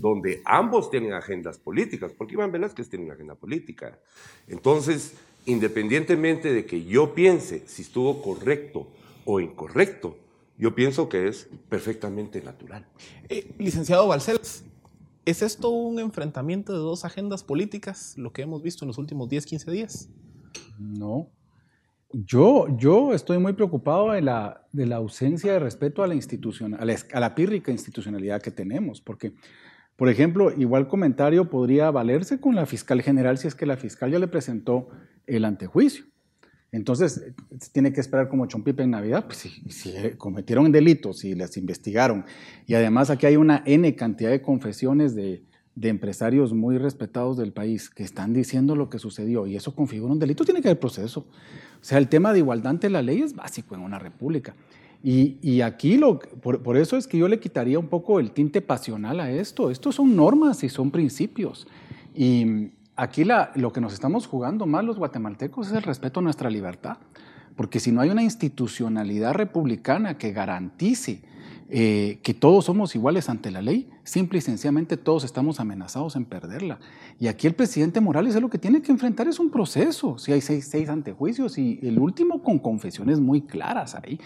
donde 0.00 0.42
ambos 0.44 0.90
tienen 0.90 1.14
agendas 1.14 1.56
políticas, 1.56 2.12
porque 2.12 2.34
Iván 2.34 2.52
Velázquez 2.52 2.90
tiene 2.90 3.06
una 3.06 3.14
agenda 3.14 3.36
política. 3.36 3.98
Entonces, 4.46 5.14
independientemente 5.46 6.52
de 6.52 6.66
que 6.66 6.84
yo 6.84 7.14
piense 7.14 7.66
si 7.68 7.80
estuvo 7.80 8.20
correcto 8.20 8.86
o 9.24 9.40
incorrecto, 9.40 10.18
yo 10.58 10.74
pienso 10.74 11.08
que 11.08 11.26
es 11.26 11.48
perfectamente 11.70 12.42
natural. 12.42 12.86
Eh, 13.30 13.50
licenciado 13.56 14.06
Balcells, 14.06 14.64
¿es 15.24 15.42
esto 15.42 15.70
un 15.70 15.98
enfrentamiento 15.98 16.72
de 16.72 16.78
dos 16.78 17.04
agendas 17.04 17.44
políticas, 17.44 18.14
lo 18.16 18.32
que 18.32 18.42
hemos 18.42 18.62
visto 18.62 18.84
en 18.84 18.88
los 18.88 18.98
últimos 18.98 19.28
10, 19.28 19.46
15 19.46 19.70
días? 19.70 20.10
No. 20.78 21.30
Yo, 22.12 22.66
yo 22.76 23.14
estoy 23.14 23.38
muy 23.38 23.52
preocupado 23.52 24.10
de 24.10 24.20
la, 24.20 24.66
de 24.72 24.86
la 24.86 24.96
ausencia 24.96 25.52
de 25.52 25.58
respeto 25.60 26.02
a 26.02 26.08
la, 26.08 26.14
institución, 26.14 26.74
a, 26.74 26.84
la, 26.84 26.96
a 27.12 27.20
la 27.20 27.34
pírrica 27.34 27.70
institucionalidad 27.70 28.42
que 28.42 28.50
tenemos, 28.50 29.00
porque, 29.00 29.34
por 29.94 30.08
ejemplo, 30.08 30.50
igual 30.50 30.88
comentario 30.88 31.48
podría 31.48 31.90
valerse 31.92 32.40
con 32.40 32.56
la 32.56 32.66
fiscal 32.66 33.00
general 33.02 33.38
si 33.38 33.46
es 33.46 33.54
que 33.54 33.66
la 33.66 33.76
fiscal 33.76 34.10
ya 34.10 34.18
le 34.18 34.26
presentó 34.26 34.88
el 35.26 35.44
antejuicio. 35.44 36.04
Entonces, 36.72 37.32
tiene 37.72 37.92
que 37.92 38.00
esperar 38.00 38.28
como 38.28 38.46
chompipe 38.46 38.82
en 38.82 38.90
Navidad, 38.90 39.26
pues 39.26 39.38
si, 39.38 39.50
si 39.70 39.92
cometieron 40.16 40.70
delitos, 40.70 41.18
si 41.18 41.34
las 41.34 41.56
investigaron, 41.56 42.24
y 42.66 42.74
además 42.74 43.10
aquí 43.10 43.26
hay 43.26 43.36
una 43.36 43.62
N 43.66 43.94
cantidad 43.96 44.30
de 44.30 44.40
confesiones 44.40 45.14
de, 45.16 45.42
de 45.74 45.88
empresarios 45.88 46.52
muy 46.52 46.78
respetados 46.78 47.36
del 47.38 47.52
país 47.52 47.90
que 47.90 48.02
están 48.02 48.32
diciendo 48.32 48.76
lo 48.76 48.90
que 48.90 48.98
sucedió 48.98 49.46
y 49.46 49.56
eso 49.56 49.74
configura 49.74 50.12
un 50.12 50.18
delito, 50.18 50.44
tiene 50.44 50.60
que 50.60 50.68
haber 50.68 50.80
proceso. 50.80 51.20
O 51.20 51.84
sea, 51.84 51.98
el 51.98 52.08
tema 52.08 52.32
de 52.32 52.40
igualdad 52.40 52.72
ante 52.72 52.90
la 52.90 53.02
ley 53.02 53.22
es 53.22 53.34
básico 53.34 53.74
en 53.74 53.80
una 53.80 53.98
república. 53.98 54.54
Y, 55.02 55.38
y 55.40 55.62
aquí, 55.62 55.96
lo, 55.96 56.18
por, 56.18 56.62
por, 56.62 56.76
eso 56.76 56.98
es 56.98 57.06
que 57.06 57.16
yo 57.16 57.26
le 57.28 57.40
quitaría 57.40 57.78
un 57.78 57.88
poco 57.88 58.20
el 58.20 58.32
tinte 58.32 58.60
pasional 58.60 59.20
a 59.20 59.30
esto. 59.30 59.70
Estos 59.70 59.94
son 59.94 60.14
normas 60.14 60.62
y 60.62 60.68
son 60.68 60.90
principios. 60.90 61.66
Y 62.14 62.72
aquí 63.00 63.24
lo 63.24 63.72
que 63.72 63.80
nos 63.80 63.94
estamos 63.94 64.26
jugando 64.26 64.66
más 64.66 64.84
los 64.84 64.98
guatemaltecos 64.98 65.68
es 65.68 65.72
el 65.72 65.82
respeto 65.82 66.20
a 66.20 66.22
nuestra 66.22 66.50
libertad. 66.50 66.98
Porque 67.56 67.80
si 67.80 67.92
no 67.92 68.00
hay 68.00 68.10
una 68.10 68.22
institucionalidad 68.22 69.32
republicana 69.34 70.18
que 70.18 70.32
garantice 70.32 71.22
eh, 71.70 72.18
que 72.22 72.34
todos 72.34 72.66
somos 72.66 72.94
iguales 72.94 73.28
ante 73.28 73.50
la 73.50 73.62
ley, 73.62 73.88
simple 74.04 74.38
y 74.38 74.42
sencillamente 74.42 74.96
todos 74.96 75.24
estamos 75.24 75.60
amenazados 75.60 76.14
en 76.16 76.26
perderla. 76.26 76.78
Y 77.18 77.28
aquí 77.28 77.46
el 77.46 77.54
presidente 77.54 78.00
Morales 78.00 78.34
es 78.34 78.42
lo 78.42 78.50
que 78.50 78.58
tiene 78.58 78.82
que 78.82 78.92
enfrentar 78.92 79.28
es 79.28 79.38
un 79.38 79.50
proceso. 79.50 80.18
Si 80.18 80.32
hay 80.32 80.42
seis, 80.42 80.68
seis 80.70 80.88
antejuicios 80.88 81.56
y 81.58 81.80
el 81.82 81.98
último 81.98 82.42
con 82.42 82.58
confesiones 82.58 83.18
muy 83.18 83.40
claras 83.42 83.94
ahí. 83.94 84.20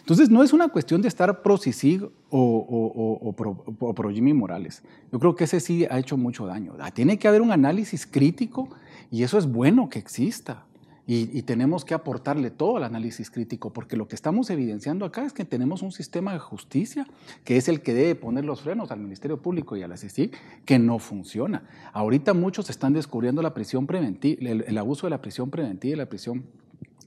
Entonces 0.00 0.30
no 0.30 0.42
es 0.42 0.52
una 0.52 0.68
cuestión 0.68 1.02
de 1.02 1.08
estar 1.08 1.42
pro 1.42 1.56
CICIG 1.58 2.08
o, 2.30 3.34
pro, 3.36 3.64
o 3.78 3.94
pro 3.94 4.10
Jimmy 4.10 4.34
Morales. 4.34 4.82
Yo 5.12 5.18
creo 5.18 5.36
que 5.36 5.44
ese 5.44 5.60
sí 5.60 5.86
ha 5.90 5.98
hecho 5.98 6.16
mucho 6.16 6.46
daño. 6.46 6.74
Tiene 6.94 7.18
que 7.18 7.28
haber 7.28 7.42
un 7.42 7.52
análisis 7.52 8.06
crítico 8.06 8.68
y 9.10 9.22
eso 9.22 9.38
es 9.38 9.46
bueno 9.46 9.88
que 9.88 9.98
exista. 9.98 10.64
Y, 11.06 11.36
y, 11.36 11.42
tenemos 11.42 11.84
que 11.84 11.92
aportarle 11.92 12.52
todo 12.52 12.76
al 12.76 12.84
análisis 12.84 13.32
crítico, 13.32 13.72
porque 13.72 13.96
lo 13.96 14.06
que 14.06 14.14
estamos 14.14 14.48
evidenciando 14.48 15.04
acá 15.04 15.24
es 15.24 15.32
que 15.32 15.44
tenemos 15.44 15.82
un 15.82 15.90
sistema 15.90 16.32
de 16.32 16.38
justicia 16.38 17.04
que 17.42 17.56
es 17.56 17.66
el 17.66 17.80
que 17.80 17.94
debe 17.94 18.14
poner 18.14 18.44
los 18.44 18.60
frenos 18.60 18.92
al 18.92 19.00
Ministerio 19.00 19.42
Público 19.42 19.76
y 19.76 19.82
a 19.82 19.88
la 19.88 19.96
CICIG, 19.96 20.30
que 20.64 20.78
no 20.78 21.00
funciona. 21.00 21.64
Ahorita 21.92 22.32
muchos 22.32 22.70
están 22.70 22.92
descubriendo 22.92 23.42
la 23.42 23.54
prisión 23.54 23.88
preventiva, 23.88 24.40
el, 24.40 24.64
el 24.68 24.78
abuso 24.78 25.08
de 25.08 25.10
la 25.10 25.20
prisión 25.20 25.50
preventiva 25.50 25.94
y 25.94 25.96
la 25.96 26.08
prisión 26.08 26.44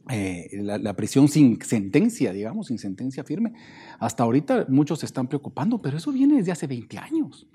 eh, 0.09 0.49
la, 0.61 0.77
la, 0.77 0.95
prisión 0.95 1.27
sin 1.27 1.61
sentencia, 1.61 2.33
digamos, 2.33 2.67
sin 2.67 2.77
sentencia 2.77 3.23
firme. 3.23 3.53
Hasta 3.99 4.23
ahorita 4.23 4.65
muchos 4.69 4.99
se 4.99 5.05
están 5.05 5.27
preocupando, 5.27 5.81
pero 5.81 5.97
eso 5.97 6.11
viene 6.11 6.35
desde 6.35 6.51
hace 6.51 6.67
20 6.67 6.97
años. 6.97 7.47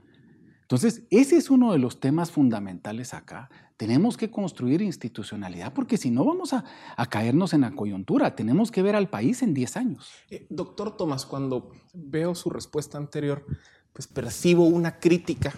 Entonces, 0.62 1.02
ese 1.10 1.36
es 1.36 1.48
uno 1.50 1.72
de 1.72 1.78
los 1.78 1.98
temas 1.98 2.30
fundamentales 2.30 3.14
acá. 3.14 3.48
Tenemos 3.78 4.16
que 4.16 4.30
construir 4.30 4.82
institucionalidad 4.82 5.72
porque 5.72 5.96
si 5.96 6.10
no 6.10 6.24
vamos 6.24 6.52
a, 6.52 6.64
a, 6.96 7.06
caernos 7.06 7.54
en 7.54 7.62
la 7.62 7.70
coyuntura. 7.70 8.34
Tenemos 8.34 8.70
que 8.70 8.82
ver 8.82 8.94
al 8.94 9.08
país 9.08 9.42
en 9.42 9.54
10 9.54 9.76
años. 9.78 10.10
Eh, 10.30 10.46
doctor 10.50 10.96
Tomás, 10.96 11.24
cuando 11.24 11.72
veo 11.94 12.34
su 12.34 12.50
respuesta 12.50 12.98
anterior, 12.98 13.46
pues 13.92 14.06
percibo 14.06 14.64
una 14.64 14.98
crítica 14.98 15.54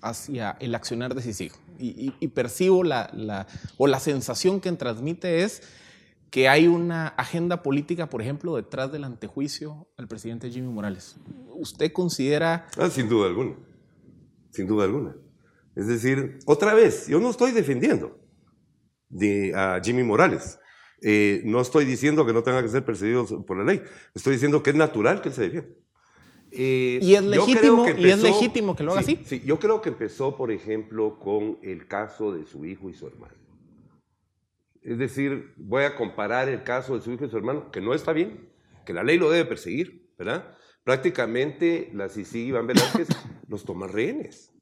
hacia 0.00 0.56
el 0.60 0.74
accionar 0.74 1.14
decisivo 1.14 1.56
y, 1.78 1.88
y, 1.88 2.14
y 2.20 2.28
percibo 2.28 2.84
la, 2.84 3.10
la, 3.12 3.46
o 3.76 3.86
la 3.86 4.00
sensación 4.00 4.60
que 4.60 4.72
transmite 4.72 5.42
es 5.42 5.62
que 6.34 6.48
hay 6.48 6.66
una 6.66 7.06
agenda 7.06 7.62
política, 7.62 8.10
por 8.10 8.20
ejemplo, 8.20 8.56
detrás 8.56 8.90
del 8.90 9.04
antejuicio 9.04 9.86
al 9.96 10.08
presidente 10.08 10.50
Jimmy 10.50 10.66
Morales. 10.66 11.14
¿Usted 11.54 11.92
considera...? 11.92 12.66
Ah, 12.76 12.90
sin 12.90 13.08
duda 13.08 13.28
alguna, 13.28 13.54
sin 14.50 14.66
duda 14.66 14.82
alguna. 14.82 15.14
Es 15.76 15.86
decir, 15.86 16.40
otra 16.44 16.74
vez, 16.74 17.06
yo 17.06 17.20
no 17.20 17.30
estoy 17.30 17.52
defendiendo 17.52 18.18
de, 19.08 19.54
a 19.54 19.80
Jimmy 19.80 20.02
Morales. 20.02 20.58
Eh, 21.02 21.40
no 21.44 21.60
estoy 21.60 21.84
diciendo 21.84 22.26
que 22.26 22.32
no 22.32 22.42
tenga 22.42 22.60
que 22.64 22.68
ser 22.68 22.84
perseguido 22.84 23.24
por 23.46 23.56
la 23.56 23.62
ley. 23.62 23.80
Estoy 24.12 24.32
diciendo 24.32 24.60
que 24.60 24.70
es 24.70 24.76
natural 24.76 25.22
que 25.22 25.28
él 25.28 25.34
se 25.36 25.42
defienda. 25.42 25.70
Eh, 26.50 26.98
¿Y, 27.00 27.14
es 27.14 27.22
legítimo, 27.22 27.86
empezó, 27.86 28.08
¿Y 28.08 28.10
es 28.10 28.20
legítimo 28.20 28.74
que 28.74 28.82
lo 28.82 28.90
haga 28.90 29.04
sí, 29.04 29.20
así? 29.22 29.38
Sí, 29.38 29.46
yo 29.46 29.60
creo 29.60 29.80
que 29.80 29.90
empezó, 29.90 30.36
por 30.36 30.50
ejemplo, 30.50 31.16
con 31.20 31.60
el 31.62 31.86
caso 31.86 32.32
de 32.32 32.44
su 32.44 32.64
hijo 32.64 32.90
y 32.90 32.94
su 32.94 33.06
hermano. 33.06 33.43
Es 34.84 34.98
decir, 34.98 35.54
voy 35.56 35.84
a 35.84 35.96
comparar 35.96 36.48
el 36.50 36.62
caso 36.62 36.94
de 36.94 37.00
su 37.00 37.10
hijo 37.10 37.24
y 37.24 37.30
su 37.30 37.38
hermano, 37.38 37.70
que 37.70 37.80
no 37.80 37.94
está 37.94 38.12
bien, 38.12 38.50
que 38.84 38.92
la 38.92 39.02
ley 39.02 39.16
lo 39.16 39.30
debe 39.30 39.46
perseguir, 39.46 40.12
¿verdad? 40.18 40.54
Prácticamente 40.84 41.90
la 41.94 42.10
CICI 42.10 42.48
Iván 42.48 42.66
Velázquez 42.66 43.08
los 43.48 43.64
toma 43.64 43.86
rehenes. 43.86 44.52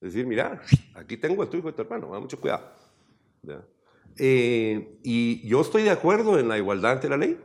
Es 0.00 0.12
decir, 0.12 0.26
mira, 0.26 0.60
aquí 0.94 1.16
tengo 1.16 1.42
a 1.44 1.48
tu 1.48 1.56
hijo 1.56 1.68
y 1.68 1.72
tu 1.72 1.82
hermano, 1.82 2.08
mucho 2.20 2.40
cuidado. 2.40 2.72
Eh, 4.16 4.98
y 5.04 5.46
yo 5.46 5.60
estoy 5.60 5.84
de 5.84 5.90
acuerdo 5.90 6.38
en 6.40 6.48
la 6.48 6.58
igualdad 6.58 6.92
ante 6.92 7.08
la 7.08 7.16
ley, 7.16 7.38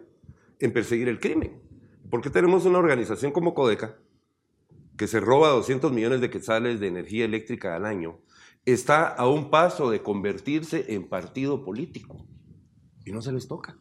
en 0.59 0.73
perseguir 0.73 1.07
el 1.09 1.19
crimen. 1.19 1.61
Porque 2.09 2.31
tenemos 2.31 2.65
una 2.65 2.79
organización 2.79 3.31
como 3.31 3.53
Codeca, 3.53 3.97
que 4.97 5.07
se 5.07 5.19
roba 5.19 5.49
200 5.49 5.91
millones 5.91 6.21
de 6.21 6.31
quetzales 6.31 6.79
de 6.79 6.87
energía 6.87 7.25
eléctrica 7.25 7.75
al 7.75 7.85
año, 7.85 8.19
está 8.65 9.07
a 9.07 9.27
un 9.27 9.49
paso 9.49 9.89
de 9.89 10.01
convertirse 10.01 10.93
en 10.93 11.07
partido 11.07 11.63
político 11.63 12.27
y 13.05 13.11
no 13.11 13.21
se 13.21 13.31
les 13.31 13.47
toca. 13.47 13.77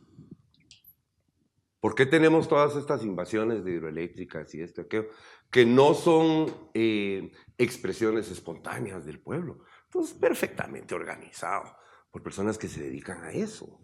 ¿Por 1.81 1.95
qué 1.95 2.07
tenemos 2.07 2.49
todas 2.49 2.77
estas 2.77 3.05
invasiones 3.05 3.63
de 3.63 3.73
hidroeléctricas 3.73 4.55
y 4.55 4.63
esto 4.63 4.81
y 4.81 4.85
aquello? 4.85 5.09
Que 5.51 5.67
no 5.67 5.93
son 5.93 6.47
eh, 6.73 7.31
expresiones 7.59 8.31
espontáneas 8.31 9.05
del 9.05 9.21
pueblo. 9.21 9.59
Entonces, 9.85 10.15
perfectamente 10.15 10.95
organizado 10.95 11.77
por 12.11 12.23
personas 12.23 12.57
que 12.57 12.69
se 12.69 12.83
dedican 12.83 13.23
a 13.25 13.33
eso. 13.33 13.81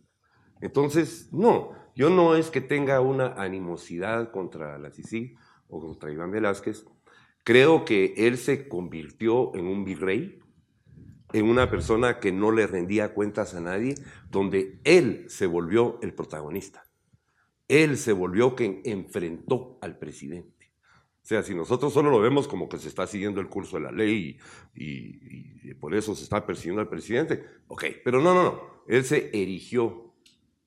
Entonces, 0.62 1.30
no, 1.32 1.72
yo 1.94 2.10
no 2.10 2.36
es 2.36 2.50
que 2.50 2.60
tenga 2.60 3.00
una 3.00 3.34
animosidad 3.34 4.30
contra 4.30 4.78
la 4.78 4.90
CICI 4.90 5.34
o 5.68 5.80
contra 5.80 6.10
Iván 6.10 6.30
Velázquez. 6.30 6.86
Creo 7.44 7.84
que 7.84 8.14
él 8.16 8.38
se 8.38 8.68
convirtió 8.68 9.54
en 9.54 9.66
un 9.66 9.84
virrey, 9.84 10.40
en 11.32 11.46
una 11.46 11.70
persona 11.70 12.18
que 12.18 12.32
no 12.32 12.50
le 12.52 12.66
rendía 12.66 13.14
cuentas 13.14 13.54
a 13.54 13.60
nadie, 13.60 13.94
donde 14.30 14.80
él 14.84 15.24
se 15.28 15.46
volvió 15.46 15.98
el 16.02 16.14
protagonista. 16.14 16.84
Él 17.68 17.96
se 17.96 18.12
volvió 18.12 18.54
quien 18.54 18.80
enfrentó 18.84 19.78
al 19.80 19.98
presidente. 19.98 20.72
O 21.22 21.26
sea, 21.30 21.42
si 21.42 21.54
nosotros 21.54 21.92
solo 21.92 22.10
lo 22.10 22.20
vemos 22.20 22.48
como 22.48 22.68
que 22.68 22.78
se 22.78 22.88
está 22.88 23.06
siguiendo 23.06 23.40
el 23.40 23.48
curso 23.48 23.76
de 23.76 23.82
la 23.82 23.92
ley 23.92 24.38
y, 24.74 25.74
por 25.74 25.94
eso 25.94 26.14
se 26.14 26.24
está 26.24 26.44
persiguiendo 26.44 26.80
al 26.80 26.88
presidente, 26.88 27.44
ok, 27.68 27.84
pero 28.04 28.20
no, 28.20 28.34
no, 28.34 28.42
no. 28.42 28.84
Él 28.88 29.04
se 29.04 29.30
erigió 29.32 30.14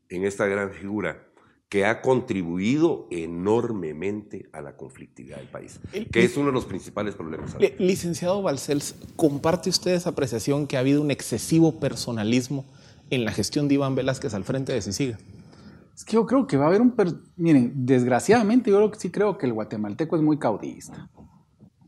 en 0.07 0.23
esta 0.23 0.47
gran 0.47 0.71
figura 0.71 1.32
que 1.73 1.85
ha 1.85 2.03
contribuido 2.03 3.07
enormemente 3.09 4.47
a 4.53 4.61
la 4.61 4.77
conflictividad 4.77 5.37
del 5.37 5.47
país, 5.47 5.79
que 6.11 6.23
es 6.23 6.37
uno 6.37 6.49
de 6.49 6.51
los 6.51 6.65
principales 6.65 7.15
problemas. 7.15 7.55
Licenciado 7.79 8.43
Balcells, 8.43 8.93
¿comparte 9.15 9.71
usted 9.71 9.95
esa 9.95 10.11
apreciación 10.11 10.67
que 10.67 10.77
ha 10.77 10.81
habido 10.81 11.01
un 11.01 11.09
excesivo 11.09 11.79
personalismo 11.79 12.63
en 13.09 13.25
la 13.25 13.31
gestión 13.31 13.67
de 13.67 13.73
Iván 13.73 13.95
Velázquez 13.95 14.35
al 14.35 14.43
frente 14.43 14.71
de 14.71 14.83
Sisiga? 14.83 15.17
Es 15.95 16.05
que 16.05 16.13
yo 16.13 16.27
creo 16.27 16.45
que 16.45 16.57
va 16.57 16.65
a 16.65 16.67
haber 16.67 16.81
un... 16.81 16.93
Miren, 17.37 17.71
desgraciadamente 17.73 18.69
yo 18.69 18.91
sí 18.95 19.09
creo 19.09 19.39
que 19.39 19.47
el 19.47 19.53
guatemalteco 19.53 20.15
es 20.15 20.21
muy 20.21 20.37
caudillista. 20.37 21.09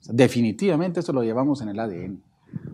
definitivamente 0.09 1.01
eso 1.01 1.13
lo 1.13 1.21
llevamos 1.21 1.61
en 1.61 1.69
el 1.69 1.79
ADN. 1.79 2.23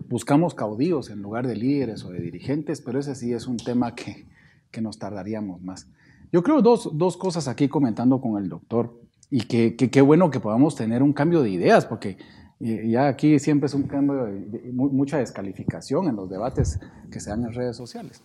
Buscamos 0.08 0.54
caudillos 0.54 1.10
en 1.10 1.20
lugar 1.20 1.46
de 1.46 1.56
líderes 1.56 2.04
o 2.04 2.10
de 2.10 2.20
dirigentes, 2.20 2.80
pero 2.80 2.98
ese 2.98 3.14
sí 3.14 3.34
es 3.34 3.46
un 3.46 3.58
tema 3.58 3.94
que, 3.94 4.24
que 4.70 4.80
nos 4.80 4.98
tardaríamos 4.98 5.60
más. 5.60 5.88
Yo 6.32 6.42
creo 6.42 6.62
dos, 6.62 6.90
dos 6.94 7.16
cosas 7.16 7.46
aquí 7.46 7.68
comentando 7.68 8.20
con 8.20 8.42
el 8.42 8.48
doctor 8.48 8.98
y 9.30 9.42
que 9.42 9.76
qué 9.76 10.00
bueno 10.00 10.30
que 10.30 10.40
podamos 10.40 10.74
tener 10.74 11.02
un 11.02 11.12
cambio 11.12 11.42
de 11.42 11.50
ideas, 11.50 11.86
porque 11.86 12.16
ya 12.62 13.08
aquí 13.08 13.38
siempre 13.38 13.66
es 13.66 13.74
un 13.74 13.84
cambio, 13.84 14.24
de, 14.24 14.72
mucha 14.72 15.18
descalificación 15.18 16.08
en 16.08 16.16
los 16.16 16.30
debates 16.30 16.78
que 17.10 17.18
se 17.18 17.30
dan 17.30 17.44
en 17.44 17.52
redes 17.52 17.76
sociales. 17.76 18.22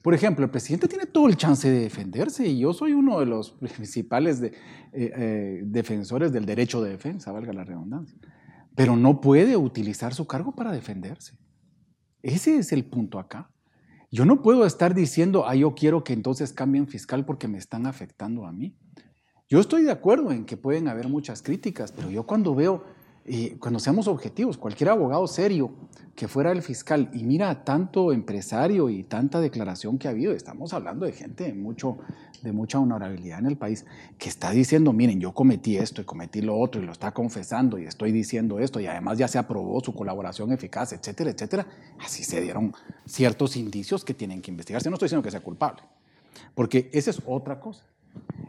Por 0.00 0.14
ejemplo, 0.14 0.44
el 0.44 0.50
presidente 0.50 0.88
tiene 0.88 1.06
todo 1.06 1.26
el 1.26 1.36
chance 1.36 1.68
de 1.68 1.80
defenderse 1.80 2.46
y 2.46 2.60
yo 2.60 2.72
soy 2.72 2.92
uno 2.92 3.20
de 3.20 3.26
los 3.26 3.50
principales 3.60 4.40
de, 4.40 4.48
eh, 4.48 4.52
eh, 4.92 5.60
defensores 5.64 6.32
del 6.32 6.46
derecho 6.46 6.82
de 6.82 6.90
defensa, 6.90 7.32
valga 7.32 7.52
la 7.52 7.64
redundancia, 7.64 8.16
pero 8.74 8.96
no 8.96 9.20
puede 9.20 9.56
utilizar 9.56 10.14
su 10.14 10.26
cargo 10.26 10.52
para 10.54 10.72
defenderse. 10.72 11.36
Ese 12.22 12.58
es 12.58 12.72
el 12.72 12.84
punto 12.84 13.18
acá. 13.18 13.50
Yo 14.10 14.24
no 14.24 14.42
puedo 14.42 14.66
estar 14.66 14.94
diciendo, 14.94 15.46
ah, 15.46 15.54
yo 15.54 15.74
quiero 15.74 16.02
que 16.02 16.12
entonces 16.12 16.52
cambien 16.52 16.88
fiscal 16.88 17.24
porque 17.24 17.46
me 17.46 17.58
están 17.58 17.86
afectando 17.86 18.44
a 18.44 18.52
mí. 18.52 18.76
Yo 19.48 19.60
estoy 19.60 19.82
de 19.82 19.92
acuerdo 19.92 20.32
en 20.32 20.44
que 20.46 20.56
pueden 20.56 20.88
haber 20.88 21.08
muchas 21.08 21.42
críticas, 21.42 21.92
pero 21.92 22.10
yo 22.10 22.24
cuando 22.24 22.54
veo 22.54 22.84
y 23.26 23.50
cuando 23.50 23.78
seamos 23.78 24.08
objetivos, 24.08 24.56
cualquier 24.56 24.90
abogado 24.90 25.26
serio 25.26 25.70
que 26.16 26.26
fuera 26.28 26.52
el 26.52 26.62
fiscal 26.62 27.10
y 27.12 27.22
mira 27.24 27.64
tanto 27.64 28.12
empresario 28.12 28.88
y 28.90 29.04
tanta 29.04 29.40
declaración 29.40 29.98
que 29.98 30.08
ha 30.08 30.10
habido, 30.10 30.32
estamos 30.32 30.72
hablando 30.72 31.06
de 31.06 31.12
gente 31.12 31.44
de, 31.44 31.54
mucho, 31.54 31.98
de 32.42 32.52
mucha 32.52 32.78
honorabilidad 32.78 33.38
en 33.38 33.46
el 33.46 33.56
país, 33.56 33.86
que 34.18 34.28
está 34.28 34.50
diciendo, 34.50 34.92
miren, 34.92 35.20
yo 35.20 35.32
cometí 35.32 35.76
esto 35.76 36.02
y 36.02 36.04
cometí 36.04 36.40
lo 36.40 36.58
otro 36.58 36.82
y 36.82 36.86
lo 36.86 36.92
está 36.92 37.12
confesando 37.12 37.78
y 37.78 37.84
estoy 37.84 38.10
diciendo 38.12 38.58
esto 38.58 38.80
y 38.80 38.86
además 38.86 39.18
ya 39.18 39.28
se 39.28 39.38
aprobó 39.38 39.80
su 39.80 39.94
colaboración 39.94 40.52
eficaz, 40.52 40.92
etcétera, 40.92 41.30
etcétera. 41.30 41.66
Así 41.98 42.24
se 42.24 42.40
dieron 42.40 42.74
ciertos 43.06 43.56
indicios 43.56 44.04
que 44.04 44.14
tienen 44.14 44.42
que 44.42 44.50
investigarse. 44.50 44.90
No 44.90 44.94
estoy 44.94 45.06
diciendo 45.06 45.22
que 45.22 45.30
sea 45.30 45.40
culpable, 45.40 45.82
porque 46.54 46.90
esa 46.92 47.10
es 47.10 47.22
otra 47.26 47.60
cosa. 47.60 47.84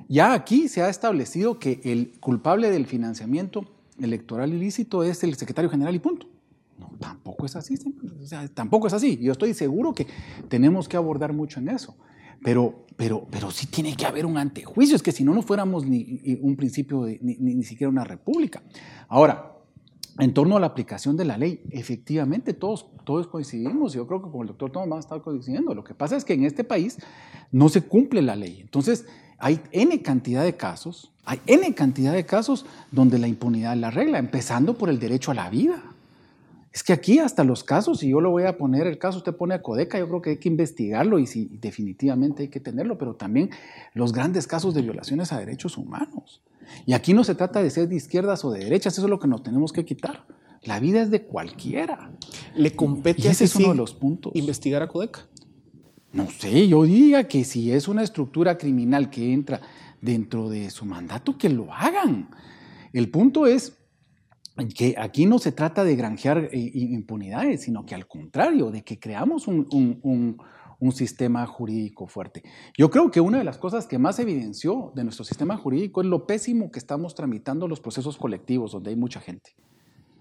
Ya 0.07 0.33
aquí 0.33 0.67
se 0.67 0.81
ha 0.81 0.89
establecido 0.89 1.59
que 1.59 1.79
el 1.83 2.19
culpable 2.19 2.69
del 2.69 2.85
financiamiento 2.85 3.65
electoral 4.01 4.53
ilícito 4.53 5.03
es 5.03 5.23
el 5.23 5.35
secretario 5.35 5.69
general 5.69 5.95
y 5.95 5.99
punto. 5.99 6.27
No, 6.79 6.91
tampoco 6.99 7.45
es 7.45 7.55
así. 7.55 7.75
tampoco 8.53 8.87
es 8.87 8.93
así. 8.93 9.17
Yo 9.21 9.31
estoy 9.31 9.53
seguro 9.53 9.93
que 9.93 10.07
tenemos 10.49 10.89
que 10.89 10.97
abordar 10.97 11.33
mucho 11.33 11.59
en 11.59 11.69
eso. 11.69 11.95
Pero, 12.43 12.85
pero, 12.97 13.27
pero 13.29 13.51
sí 13.51 13.67
tiene 13.67 13.95
que 13.95 14.05
haber 14.05 14.25
un 14.25 14.37
antejuicio. 14.37 14.95
Es 14.95 15.03
que 15.03 15.11
si 15.11 15.23
no, 15.23 15.33
no 15.33 15.43
fuéramos 15.43 15.85
ni 15.85 16.39
un 16.41 16.55
principio, 16.55 17.05
ni, 17.21 17.35
ni, 17.37 17.63
siquiera 17.63 17.89
una 17.89 18.03
república. 18.03 18.63
Ahora, 19.07 19.51
en 20.17 20.33
torno 20.33 20.57
a 20.57 20.59
la 20.59 20.67
aplicación 20.67 21.15
de 21.15 21.25
la 21.25 21.37
ley, 21.37 21.61
efectivamente 21.69 22.53
todos, 22.53 22.87
todos 23.05 23.27
coincidimos. 23.27 23.93
Yo 23.93 24.07
creo 24.07 24.21
que 24.21 24.29
como 24.29 24.41
el 24.41 24.47
doctor 24.47 24.71
Tomás 24.71 25.05
está 25.05 25.19
coincidiendo. 25.19 25.75
Lo 25.75 25.83
que 25.83 25.93
pasa 25.93 26.15
es 26.15 26.25
que 26.25 26.33
en 26.33 26.45
este 26.45 26.63
país 26.63 26.97
no 27.51 27.69
se 27.69 27.83
cumple 27.83 28.23
la 28.23 28.35
ley. 28.35 28.59
Entonces, 28.61 29.05
hay 29.41 29.59
N 29.71 30.01
cantidad 30.01 30.43
de 30.43 30.55
casos 30.55 31.11
hay 31.25 31.39
N 31.45 31.73
cantidad 31.75 32.13
de 32.13 32.25
casos 32.25 32.65
donde 32.91 33.19
la 33.19 33.27
impunidad 33.27 33.73
es 33.73 33.79
la 33.79 33.91
regla, 33.91 34.17
empezando 34.17 34.77
por 34.77 34.89
el 34.89 34.99
derecho 34.99 35.31
a 35.31 35.35
la 35.35 35.49
vida. 35.49 35.81
Es 36.73 36.83
que 36.83 36.93
aquí 36.93 37.19
hasta 37.19 37.43
los 37.43 37.63
casos, 37.63 38.01
y 38.01 38.09
yo 38.09 38.21
lo 38.21 38.31
voy 38.31 38.43
a 38.43 38.57
poner, 38.57 38.87
el 38.87 38.97
caso 38.97 39.17
usted 39.17 39.35
pone 39.35 39.53
a 39.53 39.61
Codeca, 39.61 39.99
yo 39.99 40.07
creo 40.07 40.21
que 40.21 40.29
hay 40.31 40.37
que 40.37 40.47
investigarlo 40.47 41.19
y 41.19 41.27
si 41.27 41.49
definitivamente 41.59 42.43
hay 42.43 42.49
que 42.49 42.61
tenerlo, 42.61 42.97
pero 42.97 43.15
también 43.15 43.49
los 43.93 44.13
grandes 44.13 44.47
casos 44.47 44.73
de 44.73 44.81
violaciones 44.81 45.33
a 45.33 45.39
derechos 45.39 45.77
humanos. 45.77 46.41
Y 46.85 46.93
aquí 46.93 47.13
no 47.13 47.25
se 47.25 47.35
trata 47.35 47.61
de 47.61 47.69
ser 47.69 47.89
de 47.89 47.95
izquierdas 47.95 48.45
o 48.45 48.51
de 48.51 48.63
derechas, 48.63 48.93
eso 48.93 49.03
es 49.03 49.09
lo 49.09 49.19
que 49.19 49.27
nos 49.27 49.43
tenemos 49.43 49.73
que 49.73 49.83
quitar. 49.83 50.25
La 50.63 50.79
vida 50.79 51.01
es 51.01 51.11
de 51.11 51.23
cualquiera. 51.23 52.11
¿Le 52.55 52.73
compete 52.75 53.27
ese 53.27 53.45
es 53.45 53.55
uno 53.55 53.69
de 53.69 53.75
los 53.75 53.93
puntos. 53.93 54.31
investigar 54.35 54.81
a 54.81 54.87
Codeca? 54.87 55.27
No 56.13 56.29
sé, 56.29 56.67
yo 56.67 56.83
diría 56.83 57.27
que 57.27 57.43
si 57.43 57.71
es 57.71 57.87
una 57.87 58.03
estructura 58.03 58.57
criminal 58.57 59.09
que 59.09 59.31
entra 59.31 59.61
dentro 60.01 60.49
de 60.49 60.69
su 60.69 60.85
mandato, 60.85 61.37
que 61.37 61.49
lo 61.49 61.73
hagan. 61.73 62.29
El 62.91 63.09
punto 63.09 63.45
es 63.45 63.77
que 64.75 64.95
aquí 64.97 65.25
no 65.25 65.39
se 65.39 65.53
trata 65.53 65.83
de 65.83 65.95
granjear 65.95 66.49
eh, 66.51 66.71
impunidades, 66.73 67.61
sino 67.61 67.85
que 67.85 67.95
al 67.95 68.07
contrario, 68.07 68.71
de 68.71 68.83
que 68.83 68.99
creamos 68.99 69.47
un, 69.47 70.37
sistema 70.91 71.45
jurídico 71.45 72.07
fuerte. 72.07 72.43
Yo 72.75 72.89
creo 72.89 73.11
que 73.11 73.21
una 73.21 73.37
de 73.37 73.43
las 73.43 73.59
cosas 73.59 73.85
que 73.85 73.99
más 73.99 74.17
evidenció 74.17 74.91
de 74.95 75.03
nuestro 75.03 75.23
sistema 75.23 75.55
jurídico 75.55 76.01
es 76.01 76.07
lo 76.07 76.25
pésimo 76.25 76.71
que 76.71 76.79
estamos 76.79 77.13
tramitando 77.13 77.67
los 77.67 77.79
procesos 77.79 78.17
colectivos, 78.17 78.71
donde 78.71 78.89
hay 78.89 78.95
mucha 78.95 79.21
gente. 79.21 79.55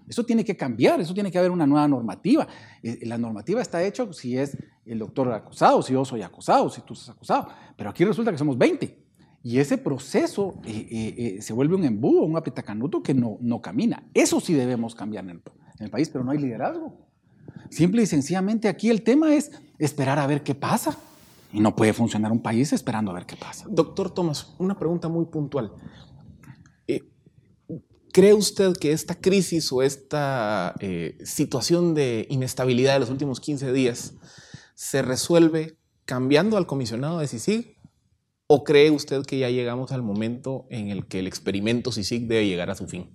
Eso 0.07 0.23
tiene 0.23 0.45
que 0.45 0.55
cambiar, 0.55 1.01
eso 1.01 1.15
tiene 1.15 1.31
que 1.31 1.39
haber 1.39 1.51
una 1.51 1.65
nueva 1.65 1.87
normativa. 1.87 2.47
Eh, 2.83 2.99
la 3.03 3.17
normativa 3.17 3.59
está 3.61 3.83
hecha 3.83 4.05
si 4.13 4.37
es 4.37 4.55
el 4.85 4.99
doctor 4.99 5.31
acusado, 5.31 5.81
si 5.81 5.93
yo 5.93 6.03
soy 6.03 6.21
acusado, 6.21 6.69
si 6.69 6.81
tú 6.81 6.93
estás 6.93 7.09
acusado. 7.09 7.47
Pero 7.77 7.89
aquí 7.89 8.03
resulta 8.03 8.31
que 8.31 8.37
somos 8.37 8.57
20. 8.57 9.01
Y 9.43 9.57
ese 9.57 9.77
proceso 9.77 10.55
eh, 10.65 10.87
eh, 10.91 11.15
eh, 11.17 11.41
se 11.41 11.53
vuelve 11.53 11.75
un 11.75 11.83
embudo, 11.83 12.21
un 12.23 12.37
apretacanuto 12.37 13.01
que 13.01 13.13
no, 13.13 13.37
no 13.41 13.61
camina. 13.61 14.03
Eso 14.13 14.39
sí 14.39 14.53
debemos 14.53 14.93
cambiar 14.93 15.23
en 15.25 15.41
el, 15.79 15.89
país, 15.89 16.09
pero 16.09 16.23
no 16.23 16.31
hay 16.31 16.37
liderazgo. 16.37 17.07
Simple 17.69 18.03
y 18.03 18.05
sencillamente 18.05 18.67
aquí 18.67 18.89
el 18.89 19.01
tema 19.01 19.33
es 19.33 19.51
esperar 19.79 20.19
a 20.19 20.27
ver 20.27 20.43
qué 20.43 20.53
pasa. 20.53 20.95
Y 21.53 21.59
no 21.59 21.75
puede 21.75 21.91
funcionar 21.91 22.31
un 22.31 22.41
país 22.41 22.71
esperando 22.71 23.11
a 23.11 23.13
ver 23.15 23.25
qué 23.25 23.35
pasa. 23.35 23.65
Doctor 23.69 24.11
Tomás, 24.11 24.53
una 24.57 24.77
pregunta 24.77 25.09
muy 25.09 25.25
puntual. 25.25 25.73
¿Cree 28.13 28.33
usted 28.33 28.73
que 28.73 28.91
esta 28.91 29.15
crisis 29.15 29.71
o 29.71 29.81
esta 29.81 30.75
situación 31.23 31.93
de 31.93 32.27
inestabilidad 32.29 32.93
de 32.93 32.99
los 32.99 33.09
últimos 33.09 33.39
15 33.39 33.71
días 33.71 34.13
se 34.81 35.03
resuelve 35.03 35.77
cambiando 36.05 36.57
al 36.57 36.65
comisionado 36.65 37.19
de 37.19 37.27
CICIG 37.27 37.77
¿O 38.47 38.63
cree 38.63 38.89
usted 38.89 39.23
que 39.25 39.37
ya 39.37 39.49
llegamos 39.49 39.91
al 39.91 40.01
momento 40.01 40.65
en 40.71 40.89
el 40.89 41.05
que 41.05 41.19
el 41.19 41.27
experimento 41.27 41.91
CICIG 41.91 42.27
debe 42.27 42.47
llegar 42.47 42.71
a 42.71 42.75
su 42.75 42.87
fin? 42.87 43.07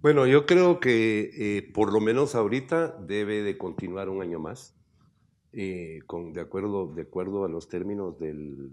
Bueno, 0.00 0.26
yo 0.26 0.46
creo 0.46 0.80
que 0.80 1.30
eh, 1.36 1.70
por 1.74 1.92
lo 1.92 2.00
menos 2.00 2.34
ahorita 2.34 2.96
debe 3.06 3.42
de 3.42 3.58
continuar 3.58 4.08
un 4.08 4.22
año 4.22 4.40
más, 4.40 4.74
eh, 5.52 6.00
con, 6.06 6.32
de, 6.32 6.40
acuerdo, 6.40 6.92
de 6.92 7.02
acuerdo 7.02 7.44
a 7.44 7.48
los 7.48 7.68
términos 7.68 8.18
del, 8.18 8.72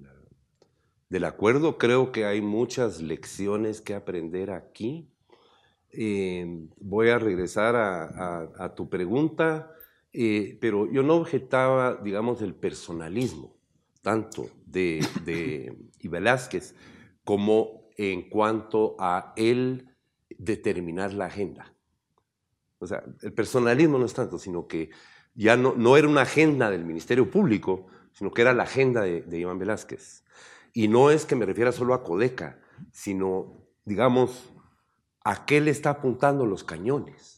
del 1.09 1.23
acuerdo. 1.25 1.77
Creo 1.77 2.11
que 2.11 2.25
hay 2.25 2.41
muchas 2.41 3.01
lecciones 3.01 3.81
que 3.81 3.93
aprender 3.93 4.51
aquí. 4.51 5.11
Eh, 5.91 6.67
voy 6.77 7.09
a 7.09 7.19
regresar 7.19 7.75
a, 7.75 8.73
tu 8.75 8.89
pregunta, 8.89 9.74
pero 10.59 10.89
yo 10.91 11.03
no 11.03 11.15
objetaba, 11.15 11.95
digamos, 11.95 12.41
el 12.41 12.55
personalismo 12.55 13.55
tanto 14.01 14.47
de, 14.67 15.05
de 15.25 15.75
y 15.99 16.07
Velázquez 16.07 16.75
como 17.23 17.89
en 17.97 18.29
cuanto 18.29 18.95
a 18.99 19.33
él 19.35 19.89
determinar 20.37 21.13
la 21.13 21.25
agenda. 21.25 21.73
O 22.77 22.85
sea, 22.85 23.03
el 23.23 23.33
personalismo 23.33 23.97
no 23.97 24.05
es 24.05 24.13
tanto, 24.13 24.37
sino 24.37 24.67
que 24.67 24.91
ya 25.33 25.57
no, 25.57 25.73
no 25.75 25.97
era 25.97 26.07
una 26.07 26.21
agenda 26.21 26.69
del 26.69 26.85
Ministerio 26.85 27.31
Público, 27.31 27.87
sino 28.11 28.31
que 28.31 28.43
era 28.43 28.53
la 28.53 28.63
agenda 28.63 29.01
de, 29.01 29.21
de 29.21 29.39
Iván 29.39 29.57
Velázquez. 29.57 30.23
Y 30.71 30.87
no 30.87 31.09
es 31.09 31.25
que 31.25 31.35
me 31.35 31.45
refiera 31.45 31.71
solo 31.71 31.93
a 31.93 32.03
Codeca, 32.03 32.59
sino, 32.91 33.65
digamos, 33.85 34.53
a 35.23 35.45
qué 35.45 35.61
le 35.61 35.71
está 35.71 35.89
apuntando 35.89 36.45
los 36.45 36.63
cañones. 36.63 37.34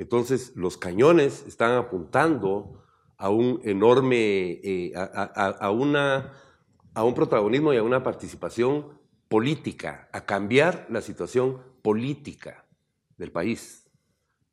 Entonces, 0.00 0.56
los 0.56 0.78
cañones 0.78 1.44
están 1.46 1.72
apuntando 1.72 2.82
a 3.18 3.28
un 3.28 3.60
enorme, 3.64 4.58
eh, 4.64 4.94
a, 4.96 5.70
una, 5.70 6.32
a 6.94 7.04
un 7.04 7.12
protagonismo 7.12 7.74
y 7.74 7.76
a 7.76 7.82
una 7.82 8.02
participación 8.02 8.98
política, 9.28 10.08
a 10.14 10.24
cambiar 10.24 10.86
la 10.88 11.02
situación 11.02 11.58
política 11.82 12.64
del 13.18 13.30
país. 13.30 13.90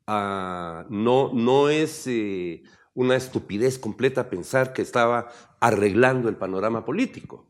Ah, 0.06 0.84
no, 0.90 1.32
no 1.32 1.70
es 1.70 2.06
eh, 2.06 2.62
una 2.92 3.16
estupidez 3.16 3.78
completa 3.78 4.28
pensar 4.28 4.74
que 4.74 4.82
estaba 4.82 5.30
arreglando 5.60 6.28
el 6.28 6.36
panorama 6.36 6.84
político. 6.84 7.46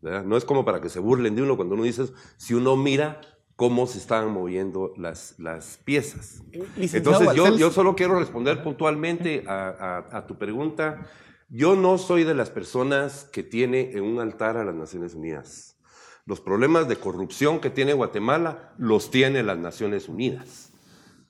No 0.00 0.36
es 0.36 0.44
como 0.44 0.64
para 0.64 0.80
que 0.80 0.88
se 0.88 0.98
burlen 0.98 1.36
de 1.36 1.42
uno 1.42 1.54
cuando 1.54 1.76
uno 1.76 1.84
dice, 1.84 2.06
si 2.36 2.54
uno 2.54 2.76
mira 2.76 3.20
cómo 3.56 3.86
se 3.86 3.98
estaban 3.98 4.32
moviendo 4.32 4.92
las, 4.96 5.38
las 5.38 5.78
piezas. 5.84 6.42
Entonces, 6.76 7.34
yo, 7.34 7.56
yo, 7.56 7.70
solo 7.70 7.94
quiero 7.94 8.18
responder 8.18 8.62
puntualmente 8.62 9.44
a, 9.46 10.24
tu 10.26 10.38
pregunta. 10.38 11.06
Yo 11.48 11.76
no 11.76 11.98
soy 11.98 12.24
de 12.24 12.34
las 12.34 12.50
personas 12.50 13.24
que 13.32 13.42
tiene 13.42 13.92
en 13.92 14.04
un 14.04 14.20
altar 14.20 14.56
a 14.56 14.64
las 14.64 14.74
Naciones 14.74 15.14
Unidas. 15.14 15.76
Los 16.24 16.40
problemas 16.40 16.88
de 16.88 16.96
corrupción 16.96 17.60
que 17.60 17.70
tiene 17.70 17.92
Guatemala 17.92 18.74
los 18.78 19.10
tiene 19.10 19.42
las 19.42 19.58
Naciones 19.58 20.08
Unidas. 20.08 20.72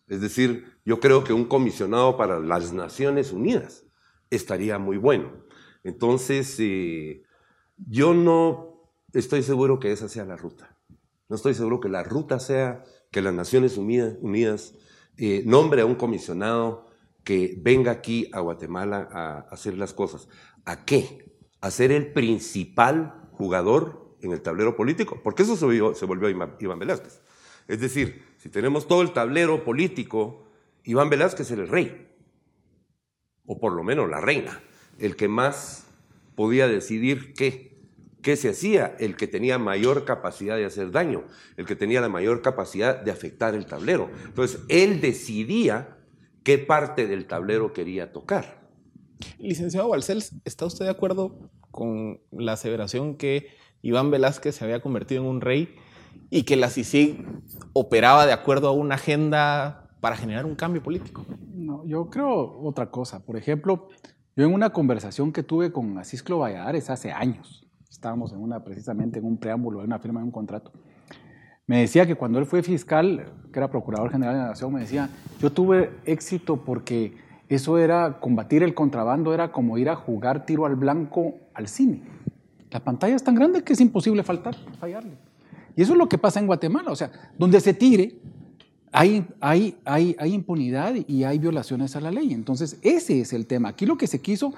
Es 0.06 0.20
decir, 0.20 0.78
yo 0.84 1.00
creo 1.00 1.24
que 1.24 1.32
un 1.32 1.46
comisionado 1.46 2.16
para 2.16 2.38
las 2.38 2.72
Naciones 2.72 3.32
Unidas 3.32 3.84
estaría 4.30 4.78
muy 4.78 4.96
bueno. 4.96 5.32
Entonces, 5.82 6.56
eh, 6.60 7.22
yo 7.76 8.14
no 8.14 8.92
estoy 9.12 9.42
seguro 9.42 9.80
que 9.80 9.92
esa 9.92 10.08
sea 10.08 10.24
la 10.24 10.36
ruta. 10.36 10.76
No 11.32 11.36
estoy 11.36 11.54
seguro 11.54 11.80
que 11.80 11.88
la 11.88 12.02
ruta 12.02 12.38
sea 12.38 12.84
que 13.10 13.22
las 13.22 13.32
Naciones 13.32 13.78
Unidas, 13.78 14.74
eh, 15.16 15.42
nombre 15.46 15.80
a 15.80 15.86
un 15.86 15.94
comisionado 15.94 16.90
que 17.24 17.54
venga 17.56 17.90
aquí 17.90 18.28
a 18.34 18.40
Guatemala 18.40 19.08
a 19.10 19.38
hacer 19.50 19.78
las 19.78 19.94
cosas. 19.94 20.28
¿A 20.66 20.84
qué? 20.84 21.32
A 21.62 21.70
ser 21.70 21.90
el 21.90 22.12
principal 22.12 23.30
jugador 23.32 24.14
en 24.20 24.32
el 24.32 24.42
tablero 24.42 24.76
político, 24.76 25.22
porque 25.24 25.44
eso 25.44 25.56
se 25.56 25.64
volvió, 25.64 25.94
se 25.94 26.04
volvió 26.04 26.28
Iván 26.28 26.78
Velázquez. 26.78 27.22
Es 27.66 27.80
decir, 27.80 28.22
si 28.36 28.50
tenemos 28.50 28.86
todo 28.86 29.00
el 29.00 29.14
tablero 29.14 29.64
político, 29.64 30.44
Iván 30.84 31.08
Velázquez 31.08 31.50
es 31.50 31.58
el 31.58 31.66
rey, 31.66 32.14
o 33.46 33.58
por 33.58 33.72
lo 33.72 33.82
menos 33.82 34.10
la 34.10 34.20
reina, 34.20 34.60
el 34.98 35.16
que 35.16 35.28
más 35.28 35.86
podía 36.34 36.68
decidir 36.68 37.32
qué, 37.32 37.71
qué 38.22 38.36
se 38.36 38.50
hacía, 38.50 38.96
el 38.98 39.16
que 39.16 39.26
tenía 39.26 39.58
mayor 39.58 40.04
capacidad 40.04 40.56
de 40.56 40.64
hacer 40.64 40.90
daño, 40.90 41.24
el 41.56 41.66
que 41.66 41.76
tenía 41.76 42.00
la 42.00 42.08
mayor 42.08 42.40
capacidad 42.40 43.00
de 43.00 43.10
afectar 43.10 43.54
el 43.54 43.66
tablero. 43.66 44.10
Entonces, 44.24 44.60
él 44.68 45.00
decidía 45.00 45.98
qué 46.44 46.58
parte 46.58 47.06
del 47.06 47.26
tablero 47.26 47.72
quería 47.72 48.12
tocar. 48.12 48.62
Licenciado 49.38 49.88
Balcells, 49.88 50.34
¿está 50.44 50.66
usted 50.66 50.86
de 50.86 50.90
acuerdo 50.90 51.50
con 51.70 52.20
la 52.30 52.52
aseveración 52.52 53.16
que 53.16 53.48
Iván 53.82 54.10
Velázquez 54.10 54.56
se 54.56 54.64
había 54.64 54.80
convertido 54.80 55.22
en 55.22 55.28
un 55.28 55.40
rey 55.40 55.74
y 56.30 56.44
que 56.44 56.56
la 56.56 56.70
CICIG 56.70 57.24
operaba 57.72 58.26
de 58.26 58.32
acuerdo 58.32 58.68
a 58.68 58.72
una 58.72 58.94
agenda 58.94 59.90
para 60.00 60.16
generar 60.16 60.46
un 60.46 60.54
cambio 60.54 60.82
político? 60.82 61.24
No, 61.54 61.84
yo 61.86 62.10
creo 62.10 62.60
otra 62.62 62.90
cosa. 62.90 63.24
Por 63.24 63.36
ejemplo, 63.36 63.88
yo 64.36 64.44
en 64.44 64.52
una 64.52 64.70
conversación 64.70 65.32
que 65.32 65.42
tuve 65.42 65.72
con 65.72 65.98
Asisclo 65.98 66.38
Valladares 66.38 66.90
hace 66.90 67.12
años, 67.12 67.66
estábamos 68.02 68.32
en 68.32 68.40
una, 68.40 68.64
precisamente 68.64 69.20
en 69.20 69.24
un 69.24 69.36
preámbulo 69.36 69.78
de 69.78 69.84
una 69.84 70.00
firma 70.00 70.18
de 70.18 70.24
un 70.24 70.32
contrato, 70.32 70.72
me 71.68 71.82
decía 71.82 72.04
que 72.04 72.16
cuando 72.16 72.40
él 72.40 72.46
fue 72.46 72.64
fiscal, 72.64 73.26
que 73.52 73.58
era 73.60 73.70
procurador 73.70 74.10
general 74.10 74.34
de 74.34 74.40
la 74.40 74.48
Nación, 74.48 74.72
me 74.72 74.80
decía, 74.80 75.08
yo 75.40 75.52
tuve 75.52 75.92
éxito 76.04 76.64
porque 76.64 77.14
eso 77.48 77.78
era, 77.78 78.18
combatir 78.18 78.64
el 78.64 78.74
contrabando 78.74 79.32
era 79.32 79.52
como 79.52 79.78
ir 79.78 79.88
a 79.88 79.94
jugar 79.94 80.44
tiro 80.44 80.66
al 80.66 80.74
blanco 80.74 81.34
al 81.54 81.68
cine. 81.68 82.02
La 82.72 82.80
pantalla 82.80 83.14
es 83.14 83.22
tan 83.22 83.36
grande 83.36 83.62
que 83.62 83.74
es 83.74 83.80
imposible 83.80 84.24
faltar, 84.24 84.56
fallarle. 84.80 85.16
Y 85.76 85.82
eso 85.82 85.92
es 85.92 85.98
lo 85.98 86.08
que 86.08 86.18
pasa 86.18 86.40
en 86.40 86.48
Guatemala, 86.48 86.90
o 86.90 86.96
sea, 86.96 87.12
donde 87.38 87.60
se 87.60 87.72
tire, 87.72 88.16
hay, 88.90 89.24
hay, 89.40 89.76
hay, 89.84 90.16
hay 90.18 90.34
impunidad 90.34 90.96
y 91.06 91.22
hay 91.22 91.38
violaciones 91.38 91.94
a 91.94 92.00
la 92.00 92.10
ley. 92.10 92.34
Entonces, 92.34 92.78
ese 92.82 93.20
es 93.20 93.32
el 93.32 93.46
tema. 93.46 93.68
Aquí 93.68 93.86
lo 93.86 93.96
que 93.96 94.08
se 94.08 94.20
quiso, 94.20 94.52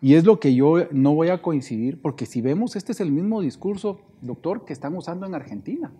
y 0.00 0.14
es 0.14 0.24
lo 0.24 0.40
que 0.40 0.54
yo 0.54 0.86
no 0.92 1.14
voy 1.14 1.28
a 1.28 1.42
coincidir, 1.42 2.00
porque 2.00 2.26
si 2.26 2.40
vemos, 2.40 2.76
este 2.76 2.92
es 2.92 3.00
el 3.00 3.10
mismo 3.10 3.40
discurso, 3.40 4.00
doctor, 4.20 4.64
que 4.64 4.72
están 4.72 4.96
usando 4.96 5.26
en 5.26 5.34
Argentina 5.34 5.92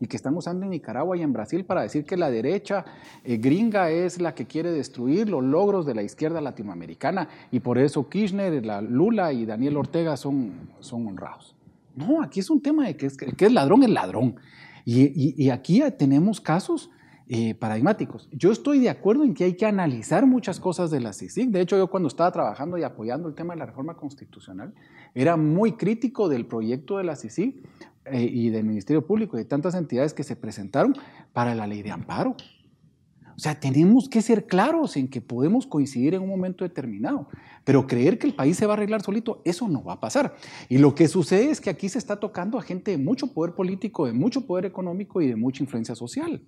y 0.00 0.06
que 0.06 0.16
están 0.16 0.36
usando 0.36 0.64
en 0.64 0.70
Nicaragua 0.70 1.16
y 1.16 1.22
en 1.22 1.32
Brasil 1.32 1.64
para 1.64 1.82
decir 1.82 2.04
que 2.04 2.16
la 2.16 2.30
derecha 2.30 2.84
eh, 3.24 3.38
gringa 3.38 3.90
es 3.90 4.20
la 4.20 4.34
que 4.34 4.46
quiere 4.46 4.70
destruir 4.70 5.28
los 5.28 5.42
logros 5.42 5.86
de 5.86 5.94
la 5.94 6.02
izquierda 6.02 6.40
latinoamericana 6.40 7.28
y 7.50 7.60
por 7.60 7.78
eso 7.78 8.08
Kirchner, 8.08 8.64
la 8.64 8.80
Lula 8.80 9.32
y 9.32 9.46
Daniel 9.46 9.76
Ortega 9.76 10.16
son, 10.16 10.52
son 10.80 11.06
honrados. 11.06 11.54
No, 11.94 12.22
aquí 12.22 12.40
es 12.40 12.50
un 12.50 12.60
tema 12.60 12.86
de 12.86 12.96
que, 12.96 13.06
es, 13.06 13.16
que 13.16 13.46
es 13.46 13.52
ladrón 13.52 13.82
es 13.82 13.90
ladrón. 13.90 14.36
Y, 14.84 15.34
y, 15.42 15.50
aquí 15.50 15.82
tenemos 15.98 16.40
casos 16.40 16.90
eh, 17.28 17.56
paradigmáticos. 17.56 18.28
Yo 18.30 18.52
estoy 18.52 18.78
de 18.78 18.88
acuerdo 18.88 19.24
en 19.24 19.34
que 19.34 19.42
hay 19.42 19.54
que 19.54 19.66
analizar 19.66 20.26
muchas 20.26 20.60
cosas 20.60 20.92
de 20.92 21.00
la 21.00 21.12
CICIG. 21.12 21.50
De 21.50 21.60
hecho, 21.60 21.76
yo 21.76 21.88
cuando 21.88 22.06
estaba 22.06 22.30
trabajando 22.30 22.78
y 22.78 22.84
apoyando 22.84 23.28
el 23.28 23.34
tema 23.34 23.54
de 23.54 23.58
la 23.58 23.66
reforma 23.66 23.96
constitucional, 23.96 24.72
era 25.12 25.36
muy 25.36 25.72
crítico 25.72 26.28
del 26.28 26.46
proyecto 26.46 26.98
de 26.98 27.04
la 27.04 27.16
CICIG 27.16 27.62
eh, 28.04 28.22
y 28.22 28.50
del 28.50 28.64
Ministerio 28.64 29.04
Público 29.04 29.36
y 29.36 29.40
de 29.40 29.44
tantas 29.44 29.74
entidades 29.74 30.14
que 30.14 30.22
se 30.22 30.36
presentaron 30.36 30.94
para 31.32 31.56
la 31.56 31.66
ley 31.66 31.82
de 31.82 31.90
amparo. 31.90 32.36
O 33.36 33.38
sea, 33.40 33.58
tenemos 33.58 34.08
que 34.08 34.22
ser 34.22 34.46
claros 34.46 34.96
en 34.96 35.08
que 35.08 35.20
podemos 35.20 35.66
coincidir 35.66 36.14
en 36.14 36.22
un 36.22 36.28
momento 36.28 36.64
determinado, 36.64 37.28
pero 37.64 37.86
creer 37.86 38.18
que 38.18 38.26
el 38.26 38.34
país 38.34 38.56
se 38.56 38.66
va 38.66 38.72
a 38.72 38.76
arreglar 38.76 39.02
solito, 39.02 39.42
eso 39.44 39.68
no 39.68 39.84
va 39.84 39.94
a 39.94 40.00
pasar. 40.00 40.36
Y 40.68 40.78
lo 40.78 40.94
que 40.94 41.06
sucede 41.06 41.50
es 41.50 41.60
que 41.60 41.68
aquí 41.70 41.88
se 41.88 41.98
está 41.98 42.20
tocando 42.20 42.56
a 42.56 42.62
gente 42.62 42.92
de 42.92 42.98
mucho 42.98 43.34
poder 43.34 43.54
político, 43.54 44.06
de 44.06 44.14
mucho 44.14 44.46
poder 44.46 44.64
económico 44.64 45.20
y 45.20 45.26
de 45.26 45.36
mucha 45.36 45.62
influencia 45.62 45.94
social. 45.94 46.40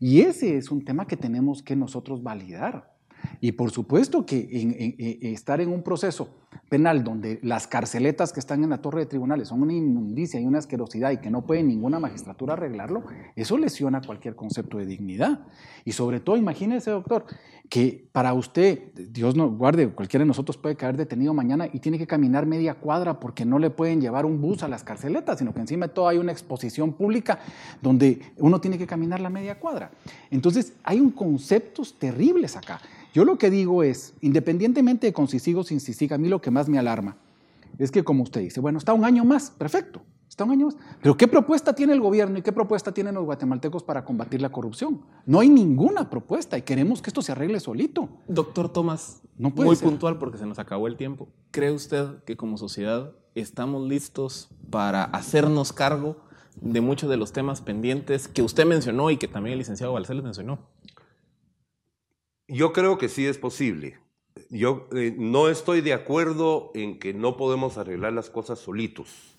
Y 0.00 0.20
ese 0.20 0.56
es 0.56 0.70
un 0.70 0.84
tema 0.84 1.06
que 1.06 1.16
tenemos 1.16 1.62
que 1.62 1.76
nosotros 1.76 2.22
validar. 2.22 2.96
Y 3.40 3.52
por 3.52 3.70
supuesto 3.70 4.24
que 4.24 5.18
estar 5.22 5.60
en 5.60 5.70
un 5.70 5.82
proceso 5.82 6.38
penal 6.68 7.04
donde 7.04 7.40
las 7.42 7.66
carceletas 7.66 8.32
que 8.32 8.40
están 8.40 8.62
en 8.62 8.70
la 8.70 8.80
torre 8.80 9.00
de 9.00 9.06
tribunales 9.06 9.48
son 9.48 9.62
una 9.62 9.72
inmundicia 9.72 10.40
y 10.40 10.44
una 10.44 10.58
asquerosidad 10.58 11.10
y 11.10 11.18
que 11.18 11.30
no 11.30 11.44
puede 11.44 11.62
ninguna 11.62 11.98
magistratura 11.98 12.54
arreglarlo, 12.54 13.04
eso 13.36 13.58
lesiona 13.58 14.00
cualquier 14.00 14.34
concepto 14.36 14.78
de 14.78 14.86
dignidad. 14.86 15.40
Y 15.84 15.92
sobre 15.92 16.20
todo, 16.20 16.36
imagínese, 16.36 16.90
doctor, 16.90 17.26
que 17.68 18.08
para 18.12 18.32
usted, 18.32 18.92
Dios 18.94 19.36
no 19.36 19.50
guarde, 19.50 19.88
cualquiera 19.90 20.24
de 20.24 20.28
nosotros 20.28 20.56
puede 20.56 20.76
caer 20.76 20.96
detenido 20.96 21.34
mañana 21.34 21.68
y 21.72 21.80
tiene 21.80 21.98
que 21.98 22.06
caminar 22.06 22.46
media 22.46 22.74
cuadra 22.74 23.20
porque 23.20 23.44
no 23.44 23.58
le 23.58 23.70
pueden 23.70 24.00
llevar 24.00 24.24
un 24.24 24.40
bus 24.40 24.62
a 24.62 24.68
las 24.68 24.84
carceletas, 24.84 25.38
sino 25.38 25.52
que 25.52 25.60
encima 25.60 25.88
de 25.88 25.92
todo 25.92 26.08
hay 26.08 26.18
una 26.18 26.32
exposición 26.32 26.92
pública 26.94 27.40
donde 27.82 28.20
uno 28.38 28.60
tiene 28.60 28.78
que 28.78 28.86
caminar 28.86 29.20
la 29.20 29.30
media 29.30 29.58
cuadra. 29.58 29.90
Entonces, 30.30 30.72
hay 30.82 31.00
un 31.00 31.10
conceptos 31.10 31.98
terribles 31.98 32.56
acá. 32.56 32.80
Yo 33.12 33.24
lo 33.24 33.36
que 33.38 33.50
digo 33.50 33.82
es, 33.82 34.14
independientemente 34.20 35.08
de 35.08 35.12
con 35.12 35.28
si 35.28 35.38
sigo 35.38 35.60
o 35.60 35.64
sin 35.64 35.80
si 35.80 36.12
a 36.12 36.18
mí 36.18 36.28
lo 36.28 36.40
que 36.40 36.50
más 36.50 36.68
me 36.68 36.78
alarma 36.78 37.16
es 37.78 37.90
que 37.90 38.04
como 38.04 38.22
usted 38.22 38.40
dice, 38.40 38.60
bueno, 38.60 38.78
está 38.78 38.92
un 38.92 39.04
año 39.04 39.24
más, 39.24 39.50
perfecto, 39.50 40.02
está 40.28 40.44
un 40.44 40.52
año 40.52 40.66
más. 40.66 40.76
Pero 41.02 41.16
¿qué 41.16 41.26
propuesta 41.26 41.74
tiene 41.74 41.92
el 41.92 42.00
gobierno 42.00 42.38
y 42.38 42.42
qué 42.42 42.52
propuesta 42.52 42.92
tienen 42.92 43.14
los 43.14 43.24
guatemaltecos 43.24 43.82
para 43.82 44.04
combatir 44.04 44.40
la 44.40 44.50
corrupción? 44.50 45.02
No 45.26 45.40
hay 45.40 45.48
ninguna 45.48 46.10
propuesta 46.10 46.58
y 46.58 46.62
queremos 46.62 47.02
que 47.02 47.10
esto 47.10 47.22
se 47.22 47.32
arregle 47.32 47.60
solito. 47.60 48.08
Doctor 48.26 48.68
Tomás, 48.68 49.22
no 49.36 49.50
muy 49.50 49.76
puntual 49.76 50.18
porque 50.18 50.38
se 50.38 50.46
nos 50.46 50.58
acabó 50.58 50.86
el 50.86 50.96
tiempo. 50.96 51.28
¿Cree 51.50 51.72
usted 51.72 52.22
que 52.24 52.36
como 52.36 52.58
sociedad 52.58 53.12
estamos 53.34 53.88
listos 53.88 54.50
para 54.70 55.04
hacernos 55.04 55.72
cargo 55.72 56.16
de 56.60 56.80
muchos 56.80 57.08
de 57.08 57.16
los 57.16 57.32
temas 57.32 57.60
pendientes 57.60 58.28
que 58.28 58.42
usted 58.42 58.66
mencionó 58.66 59.10
y 59.10 59.16
que 59.16 59.28
también 59.28 59.52
el 59.52 59.58
licenciado 59.58 59.92
Balcells 59.92 60.22
mencionó? 60.22 60.58
Yo 62.48 62.72
creo 62.72 62.98
que 62.98 63.08
sí 63.08 63.26
es 63.26 63.38
posible. 63.38 63.98
Yo 64.50 64.88
eh, 64.92 65.14
no 65.18 65.48
estoy 65.48 65.80
de 65.80 65.92
acuerdo 65.92 66.70
en 66.74 66.98
que 66.98 67.12
no 67.12 67.36
podemos 67.36 67.76
arreglar 67.76 68.12
las 68.12 68.30
cosas 68.30 68.58
solitos. 68.58 69.37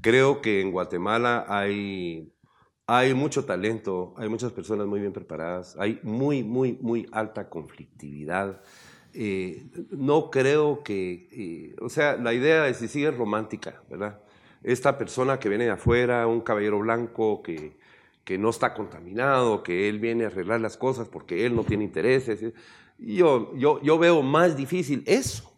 Creo 0.00 0.40
que 0.40 0.60
en 0.60 0.70
Guatemala 0.70 1.44
hay, 1.48 2.32
hay 2.86 3.14
mucho 3.14 3.44
talento, 3.44 4.14
hay 4.16 4.28
muchas 4.28 4.52
personas 4.52 4.86
muy 4.86 5.00
bien 5.00 5.12
preparadas, 5.12 5.76
hay 5.78 5.98
muy, 6.02 6.44
muy, 6.44 6.78
muy 6.80 7.06
alta 7.12 7.48
conflictividad. 7.48 8.62
Eh, 9.12 9.66
no 9.90 10.30
creo 10.30 10.82
que, 10.84 11.28
eh, 11.32 11.76
o 11.80 11.88
sea, 11.88 12.16
la 12.16 12.32
idea 12.32 12.64
de 12.64 12.74
si 12.74 12.86
sigue 12.88 13.10
romántica, 13.10 13.82
¿verdad? 13.90 14.20
Esta 14.62 14.98
persona 14.98 15.38
que 15.38 15.48
viene 15.48 15.64
de 15.64 15.70
afuera, 15.70 16.26
un 16.26 16.40
caballero 16.42 16.78
blanco 16.78 17.42
que, 17.42 17.76
que 18.24 18.38
no 18.38 18.50
está 18.50 18.74
contaminado, 18.74 19.62
que 19.62 19.88
él 19.88 19.98
viene 19.98 20.24
a 20.24 20.26
arreglar 20.28 20.60
las 20.60 20.76
cosas 20.76 21.08
porque 21.08 21.46
él 21.46 21.56
no 21.56 21.64
tiene 21.64 21.84
intereses. 21.84 22.52
Yo, 22.98 23.54
yo, 23.56 23.80
yo 23.82 23.98
veo 23.98 24.22
más 24.22 24.56
difícil 24.56 25.02
eso 25.06 25.56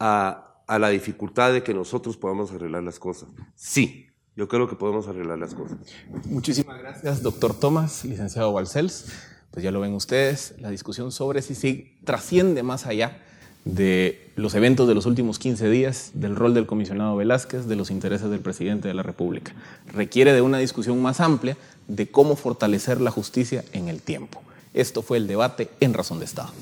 a, 0.00 0.47
a 0.68 0.78
la 0.78 0.90
dificultad 0.90 1.52
de 1.52 1.62
que 1.62 1.74
nosotros 1.74 2.16
podamos 2.16 2.52
arreglar 2.52 2.82
las 2.84 2.98
cosas. 2.98 3.28
Sí, 3.56 4.06
yo 4.36 4.46
creo 4.46 4.68
que 4.68 4.76
podemos 4.76 5.08
arreglar 5.08 5.38
las 5.38 5.54
cosas. 5.54 5.78
Muchísimas 6.26 6.78
gracias, 6.78 7.22
doctor 7.22 7.58
Tomás, 7.58 8.04
licenciado 8.04 8.52
Balcells. 8.52 9.06
Pues 9.50 9.64
ya 9.64 9.72
lo 9.72 9.80
ven 9.80 9.94
ustedes, 9.94 10.54
la 10.60 10.70
discusión 10.70 11.10
sobre 11.10 11.42
si 11.42 11.98
trasciende 12.04 12.62
más 12.62 12.86
allá 12.86 13.22
de 13.64 14.30
los 14.36 14.54
eventos 14.54 14.86
de 14.86 14.94
los 14.94 15.06
últimos 15.06 15.38
15 15.38 15.68
días, 15.70 16.10
del 16.14 16.36
rol 16.36 16.54
del 16.54 16.66
comisionado 16.66 17.16
Velázquez, 17.16 17.66
de 17.66 17.76
los 17.76 17.90
intereses 17.90 18.30
del 18.30 18.40
presidente 18.40 18.88
de 18.88 18.94
la 18.94 19.02
República. 19.02 19.54
Requiere 19.86 20.32
de 20.32 20.42
una 20.42 20.58
discusión 20.58 21.00
más 21.02 21.20
amplia 21.20 21.56
de 21.88 22.10
cómo 22.10 22.36
fortalecer 22.36 23.00
la 23.00 23.10
justicia 23.10 23.64
en 23.72 23.88
el 23.88 24.02
tiempo. 24.02 24.42
Esto 24.74 25.02
fue 25.02 25.16
el 25.16 25.26
debate 25.26 25.70
en 25.80 25.94
Razón 25.94 26.18
de 26.18 26.26
Estado. 26.26 26.52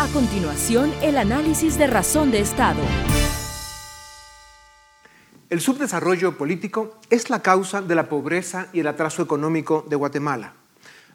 A 0.00 0.06
continuación, 0.12 0.92
el 1.02 1.18
análisis 1.18 1.76
de 1.76 1.88
Razón 1.88 2.30
de 2.30 2.38
Estado. 2.38 2.80
El 5.50 5.60
subdesarrollo 5.60 6.38
político 6.38 7.00
es 7.10 7.30
la 7.30 7.42
causa 7.42 7.82
de 7.82 7.96
la 7.96 8.08
pobreza 8.08 8.68
y 8.72 8.78
el 8.78 8.86
atraso 8.86 9.22
económico 9.22 9.84
de 9.88 9.96
Guatemala. 9.96 10.54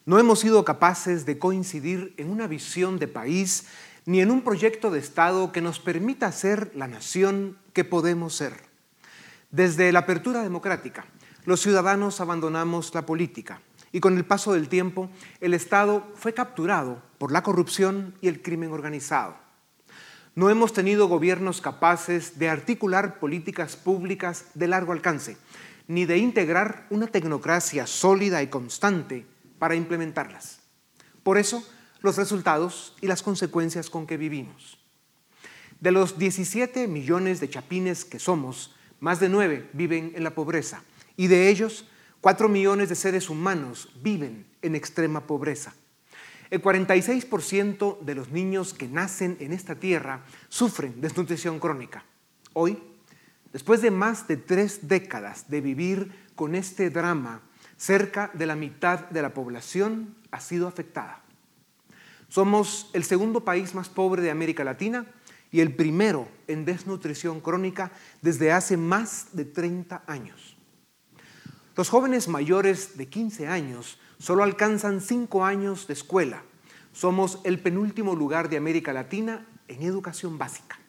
No 0.05 0.19
hemos 0.19 0.39
sido 0.39 0.65
capaces 0.65 1.25
de 1.25 1.39
coincidir 1.39 2.13
en 2.17 2.29
una 2.29 2.45
visión 2.47 2.99
de 2.99 3.07
país 3.07 3.67
ni 4.05 4.19
en 4.19 4.29
un 4.29 4.41
proyecto 4.41 4.91
de 4.91 4.99
Estado 4.99 5.53
que 5.53 5.61
nos 5.61 5.79
permita 5.79 6.29
ser 6.33 6.69
la 6.75 6.87
nación 6.87 7.57
que 7.71 7.85
podemos 7.85 8.35
ser. 8.35 8.65
Desde 9.49 9.93
la 9.93 9.99
apertura 9.99 10.43
democrática, 10.43 11.05
los 11.45 11.61
ciudadanos 11.61 12.19
abandonamos 12.19 12.93
la 12.93 13.05
política 13.05 13.61
y 13.93 14.01
con 14.01 14.17
el 14.17 14.25
paso 14.25 14.51
del 14.51 14.67
tiempo 14.67 15.09
el 15.39 15.53
Estado 15.53 16.05
fue 16.15 16.33
capturado 16.33 17.01
por 17.23 17.31
la 17.31 17.41
corrupción 17.41 18.13
y 18.19 18.27
el 18.27 18.41
crimen 18.41 18.73
organizado. 18.73 19.37
No 20.35 20.49
hemos 20.49 20.73
tenido 20.73 21.07
gobiernos 21.07 21.61
capaces 21.61 22.37
de 22.37 22.49
articular 22.49 23.17
políticas 23.17 23.77
públicas 23.77 24.47
de 24.55 24.67
largo 24.67 24.91
alcance, 24.91 25.37
ni 25.87 26.03
de 26.03 26.17
integrar 26.17 26.85
una 26.89 27.07
tecnocracia 27.07 27.87
sólida 27.87 28.43
y 28.43 28.47
constante 28.47 29.25
para 29.57 29.75
implementarlas. 29.75 30.59
Por 31.23 31.37
eso, 31.37 31.65
los 32.01 32.17
resultados 32.17 32.93
y 32.99 33.07
las 33.07 33.23
consecuencias 33.23 33.89
con 33.89 34.05
que 34.05 34.17
vivimos. 34.17 34.77
De 35.79 35.93
los 35.93 36.17
17 36.17 36.89
millones 36.89 37.39
de 37.39 37.49
chapines 37.49 38.03
que 38.03 38.19
somos, 38.19 38.75
más 38.99 39.21
de 39.21 39.29
9 39.29 39.69
viven 39.71 40.11
en 40.13 40.25
la 40.25 40.35
pobreza 40.35 40.83
y 41.15 41.27
de 41.27 41.47
ellos 41.47 41.85
4 42.19 42.49
millones 42.49 42.89
de 42.89 42.95
seres 42.95 43.29
humanos 43.29 43.87
viven 44.01 44.45
en 44.61 44.75
extrema 44.75 45.25
pobreza. 45.25 45.73
El 46.53 46.61
46% 46.61 48.01
de 48.01 48.13
los 48.13 48.29
niños 48.29 48.75
que 48.75 48.87
nacen 48.87 49.37
en 49.39 49.53
esta 49.53 49.73
tierra 49.73 50.23
sufren 50.49 51.01
desnutrición 51.01 51.59
crónica. 51.59 52.05
Hoy, 52.53 52.77
después 53.51 53.81
de 53.81 53.89
más 53.89 54.27
de 54.27 54.37
tres 54.37 54.87
décadas 54.87 55.49
de 55.49 55.61
vivir 55.61 56.11
con 56.35 56.53
este 56.53 56.91
drama, 56.91 57.41
cerca 57.75 58.29
de 58.35 58.45
la 58.45 58.55
mitad 58.55 59.09
de 59.09 59.23
la 59.23 59.33
población 59.33 60.13
ha 60.29 60.39
sido 60.39 60.67
afectada. 60.67 61.23
Somos 62.27 62.91
el 62.93 63.03
segundo 63.03 63.43
país 63.43 63.73
más 63.73 63.89
pobre 63.89 64.21
de 64.21 64.29
América 64.29 64.63
Latina 64.63 65.07
y 65.49 65.59
el 65.59 65.73
primero 65.75 66.27
en 66.47 66.65
desnutrición 66.65 67.41
crónica 67.41 67.91
desde 68.21 68.51
hace 68.51 68.77
más 68.77 69.29
de 69.31 69.45
30 69.45 70.03
años. 70.05 70.55
Los 71.75 71.89
jóvenes 71.89 72.27
mayores 72.27 72.95
de 72.95 73.07
15 73.07 73.47
años 73.47 73.97
solo 74.23 74.43
alcanzan 74.45 75.01
5 75.01 75.43
años 75.43 75.85
de 75.85 75.93
escuela. 75.95 76.43
Somos 76.93 77.39
el 77.43 77.59
penúltimo 77.59 78.15
lugar 78.15 78.47
de 78.47 78.55
América 78.55 78.93
Latina 78.93 79.45
en 79.67 79.81
educación 79.81 80.37
básica. 80.37 80.79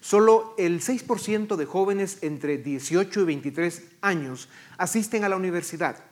Solo 0.00 0.56
el 0.58 0.80
6% 0.80 1.54
de 1.54 1.64
jóvenes 1.64 2.18
entre 2.22 2.58
18 2.58 3.20
y 3.20 3.24
23 3.24 3.82
años 4.00 4.48
asisten 4.78 5.22
a 5.22 5.28
la 5.28 5.36
universidad. 5.36 6.02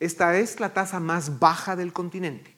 Esta 0.00 0.38
es 0.38 0.58
la 0.58 0.72
tasa 0.72 1.00
más 1.00 1.38
baja 1.38 1.76
del 1.76 1.92
continente. 1.92 2.56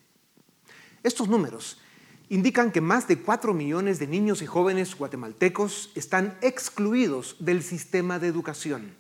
Estos 1.02 1.28
números 1.28 1.80
indican 2.28 2.70
que 2.70 2.80
más 2.80 3.08
de 3.08 3.18
4 3.18 3.52
millones 3.54 3.98
de 3.98 4.06
niños 4.06 4.40
y 4.40 4.46
jóvenes 4.46 4.94
guatemaltecos 4.94 5.90
están 5.96 6.38
excluidos 6.42 7.34
del 7.40 7.64
sistema 7.64 8.20
de 8.20 8.28
educación. 8.28 8.94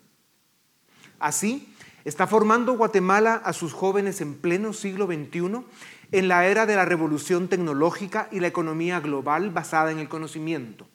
Así, 1.20 1.72
está 2.04 2.26
formando 2.26 2.76
Guatemala 2.76 3.34
a 3.34 3.52
sus 3.52 3.72
jóvenes 3.72 4.20
en 4.20 4.34
pleno 4.34 4.72
siglo 4.72 5.06
XXI, 5.06 5.64
en 6.12 6.28
la 6.28 6.46
era 6.46 6.66
de 6.66 6.76
la 6.76 6.84
revolución 6.84 7.48
tecnológica 7.48 8.28
y 8.32 8.40
la 8.40 8.48
economía 8.48 9.00
global 9.00 9.50
basada 9.50 9.92
en 9.92 9.98
el 9.98 10.08
conocimiento. 10.08 10.88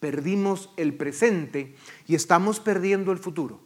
Perdimos 0.00 0.70
el 0.76 0.94
presente 0.94 1.76
y 2.06 2.14
estamos 2.14 2.60
perdiendo 2.60 3.12
el 3.12 3.18
futuro. 3.18 3.60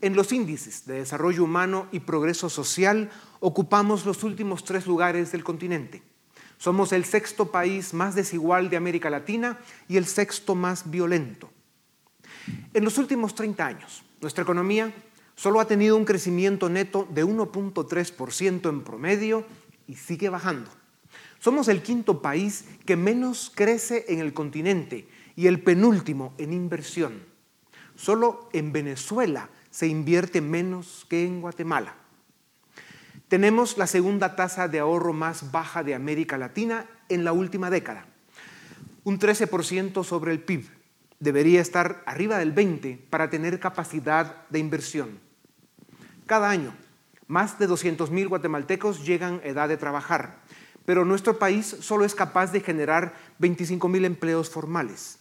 En 0.00 0.14
los 0.14 0.32
índices 0.32 0.86
de 0.86 0.94
desarrollo 0.94 1.44
humano 1.44 1.86
y 1.90 2.00
progreso 2.00 2.50
social 2.50 3.10
ocupamos 3.40 4.04
los 4.04 4.24
últimos 4.24 4.64
tres 4.64 4.86
lugares 4.86 5.32
del 5.32 5.44
continente. 5.44 6.02
Somos 6.58 6.92
el 6.92 7.04
sexto 7.04 7.50
país 7.50 7.94
más 7.94 8.14
desigual 8.14 8.70
de 8.70 8.76
América 8.76 9.10
Latina 9.10 9.58
y 9.88 9.96
el 9.96 10.06
sexto 10.06 10.54
más 10.54 10.90
violento. 10.90 11.50
En 12.72 12.84
los 12.84 12.98
últimos 12.98 13.34
30 13.34 13.66
años, 13.66 14.05
nuestra 14.20 14.42
economía 14.42 14.92
solo 15.34 15.60
ha 15.60 15.66
tenido 15.66 15.96
un 15.96 16.04
crecimiento 16.04 16.68
neto 16.68 17.06
de 17.10 17.24
1.3% 17.24 18.68
en 18.68 18.82
promedio 18.82 19.44
y 19.86 19.96
sigue 19.96 20.28
bajando. 20.28 20.70
Somos 21.38 21.68
el 21.68 21.82
quinto 21.82 22.22
país 22.22 22.64
que 22.84 22.96
menos 22.96 23.52
crece 23.54 24.06
en 24.08 24.20
el 24.20 24.32
continente 24.32 25.06
y 25.36 25.46
el 25.46 25.62
penúltimo 25.62 26.34
en 26.38 26.52
inversión. 26.52 27.22
Solo 27.94 28.48
en 28.52 28.72
Venezuela 28.72 29.50
se 29.70 29.86
invierte 29.86 30.40
menos 30.40 31.06
que 31.08 31.26
en 31.26 31.40
Guatemala. 31.40 31.94
Tenemos 33.28 33.76
la 33.76 33.86
segunda 33.86 34.36
tasa 34.36 34.68
de 34.68 34.78
ahorro 34.78 35.12
más 35.12 35.50
baja 35.50 35.82
de 35.82 35.94
América 35.94 36.38
Latina 36.38 36.86
en 37.08 37.24
la 37.24 37.32
última 37.32 37.70
década, 37.70 38.06
un 39.04 39.18
13% 39.18 40.04
sobre 40.04 40.32
el 40.32 40.40
PIB. 40.40 40.75
Debería 41.18 41.60
estar 41.60 42.02
arriba 42.06 42.38
del 42.38 42.54
20% 42.54 43.08
para 43.08 43.30
tener 43.30 43.58
capacidad 43.60 44.46
de 44.48 44.58
inversión. 44.58 45.20
Cada 46.26 46.50
año, 46.50 46.74
más 47.26 47.58
de 47.58 47.68
200.000 47.68 48.28
guatemaltecos 48.28 49.04
llegan 49.04 49.40
a 49.42 49.48
edad 49.48 49.68
de 49.68 49.76
trabajar, 49.76 50.42
pero 50.84 51.04
nuestro 51.04 51.38
país 51.38 51.76
solo 51.80 52.04
es 52.04 52.14
capaz 52.14 52.52
de 52.52 52.60
generar 52.60 53.14
25.000 53.40 54.04
empleos 54.04 54.50
formales. 54.50 55.18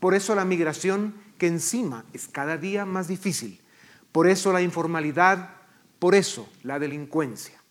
Por 0.00 0.14
eso 0.14 0.34
la 0.34 0.44
migración, 0.44 1.14
que 1.38 1.46
encima 1.46 2.04
es 2.12 2.28
cada 2.28 2.56
día 2.56 2.84
más 2.86 3.08
difícil. 3.08 3.60
Por 4.12 4.28
eso 4.28 4.52
la 4.52 4.62
informalidad 4.62 5.62
por 6.02 6.16
eso 6.16 6.48
la 6.64 6.80
delincuencia. 6.80 7.62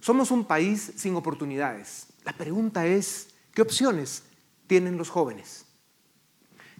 Somos 0.00 0.30
un 0.30 0.46
país 0.46 0.94
sin 0.96 1.14
oportunidades. 1.14 2.06
La 2.24 2.32
pregunta 2.32 2.86
es, 2.86 3.34
¿qué 3.52 3.60
opciones 3.60 4.22
tienen 4.66 4.96
los 4.96 5.10
jóvenes? 5.10 5.63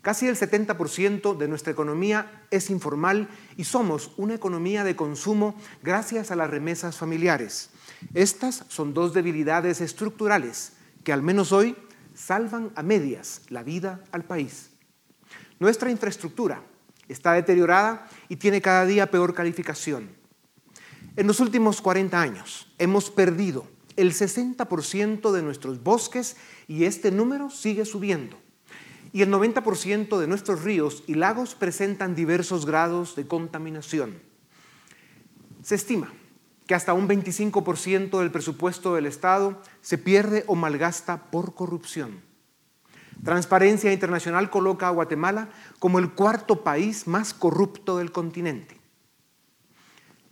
Casi 0.05 0.29
el 0.29 0.37
70% 0.37 1.35
de 1.35 1.49
nuestra 1.49 1.73
economía 1.73 2.47
es 2.51 2.69
informal 2.69 3.27
y 3.57 3.65
somos 3.65 4.13
una 4.19 4.35
economía 4.35 4.85
de 4.85 4.97
consumo 4.97 5.55
gracias 5.83 6.31
a 6.31 6.37
las 6.37 6.51
remesas 6.51 6.99
familiares. 6.99 7.71
Estas 8.13 8.67
son 8.69 8.93
dos 8.93 9.15
debilidades 9.15 9.81
estructurales 9.81 10.75
que 11.05 11.15
al 11.15 11.23
menos 11.23 11.53
hoy 11.53 11.75
salvan 12.15 12.71
a 12.75 12.83
medias 12.83 13.41
la 13.49 13.63
vida 13.63 14.05
al 14.13 14.25
país. 14.25 14.73
Nuestra 15.59 15.91
infraestructura 15.91 16.63
está 17.09 17.33
deteriorada 17.33 18.07
y 18.29 18.37
tiene 18.37 18.61
cada 18.61 18.85
día 18.85 19.11
peor 19.11 19.33
calificación. 19.33 20.11
En 21.17 21.27
los 21.27 21.41
últimos 21.41 21.81
40 21.81 22.21
años 22.21 22.71
hemos 22.77 23.11
perdido 23.11 23.67
el 23.97 24.13
60% 24.13 25.33
de 25.33 25.43
nuestros 25.43 25.83
bosques 25.83 26.37
y 26.69 26.85
este 26.85 27.11
número 27.11 27.49
sigue 27.49 27.87
subiendo. 27.87 28.44
Y 29.15 29.23
el 29.23 29.31
90% 29.31 30.19
de 30.19 30.27
nuestros 30.27 30.65
ríos 30.65 31.05
y 31.07 31.15
lagos 31.15 31.55
presentan 31.55 32.17
diversos 32.17 32.67
grados 32.67 33.15
de 33.15 33.29
contaminación. 33.29 34.21
Se 35.63 35.77
estima 35.77 36.13
que 36.67 36.75
hasta 36.75 36.95
un 36.95 37.09
25% 37.09 38.19
del 38.19 38.33
presupuesto 38.33 38.97
del 38.97 39.07
Estado 39.07 39.63
se 39.83 39.99
pierde 39.99 40.43
o 40.49 40.57
malgasta 40.57 41.31
por 41.31 41.55
corrupción. 41.55 42.23
Transparencia 43.23 43.93
Internacional 43.93 44.51
coloca 44.51 44.89
a 44.89 44.91
Guatemala 44.91 45.49
como 45.79 46.01
el 46.01 46.11
cuarto 46.11 46.65
país 46.65 47.07
más 47.07 47.33
corrupto 47.33 47.99
del 47.99 48.11
continente. 48.11 48.81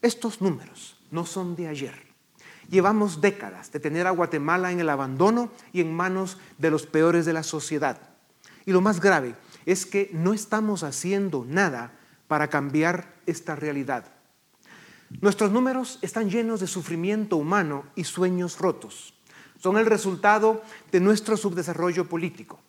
Estos 0.01 0.41
números 0.41 1.01
no 1.13 1.25
son 1.25 1.55
de 1.55 1.69
ayer. 1.69 1.95
Llevamos 2.69 3.21
décadas 3.21 3.71
de 3.71 3.79
tener 3.79 4.09
a 4.09 4.11
Guatemala 4.11 4.73
en 4.73 4.81
el 4.81 4.89
abandono 4.89 5.53
y 5.73 5.83
en 5.83 5.95
manos 5.95 6.39
de 6.59 6.73
los 6.73 6.85
peores 6.85 7.25
de 7.25 7.33
la 7.33 7.45
sociedad. 7.45 8.12
Y 8.67 8.73
lo 8.73 8.81
más 8.81 9.01
grave 9.01 9.35
es 9.67 9.87
que 9.87 10.11
no 10.13 10.33
estamos 10.33 10.83
haciendo 10.83 11.45
nada 11.49 11.93
para 12.29 12.49
cambiar 12.49 13.15
esta 13.27 13.55
realidad. 13.57 14.07
Nuestros 15.21 15.53
números 15.53 15.99
están 16.03 16.31
llenos 16.31 16.61
de 16.61 16.67
sufrimiento 16.67 17.37
humano 17.37 17.85
y 17.95 18.05
sueños 18.05 18.59
rotos. 18.59 19.15
Son 19.59 19.77
el 19.77 19.87
resultado 19.87 20.63
de 20.91 21.01
nuestro 21.01 21.37
subdesarrollo 21.37 22.09
político, 22.09 22.61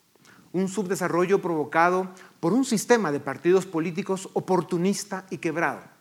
un 0.51 0.67
subdesarrollo 0.67 1.41
provocado 1.41 2.09
por 2.39 2.53
un 2.53 2.65
sistema 2.65 3.11
de 3.11 3.19
partidos 3.19 3.65
políticos 3.65 4.29
oportunista 4.33 5.25
y 5.29 5.37
quebrado 5.37 5.93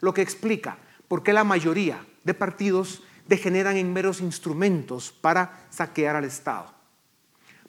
lo 0.00 0.14
que 0.14 0.22
explica 0.22 0.78
por 1.08 1.22
qué 1.22 1.32
la 1.32 1.44
mayoría 1.44 2.04
de 2.24 2.34
partidos 2.34 3.02
degeneran 3.28 3.76
en 3.76 3.92
meros 3.92 4.20
instrumentos 4.20 5.12
para 5.12 5.66
saquear 5.70 6.16
al 6.16 6.24
Estado. 6.24 6.72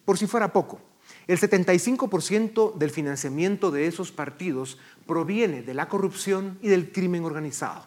Por 0.05 0.17
si 0.17 0.27
fuera 0.27 0.51
poco, 0.53 0.81
el 1.27 1.39
75% 1.39 2.75
del 2.75 2.89
financiamiento 2.89 3.69
de 3.71 3.87
esos 3.87 4.11
partidos 4.11 4.77
proviene 5.05 5.61
de 5.61 5.73
la 5.73 5.89
corrupción 5.89 6.57
y 6.61 6.69
del 6.69 6.91
crimen 6.91 7.25
organizado. 7.25 7.85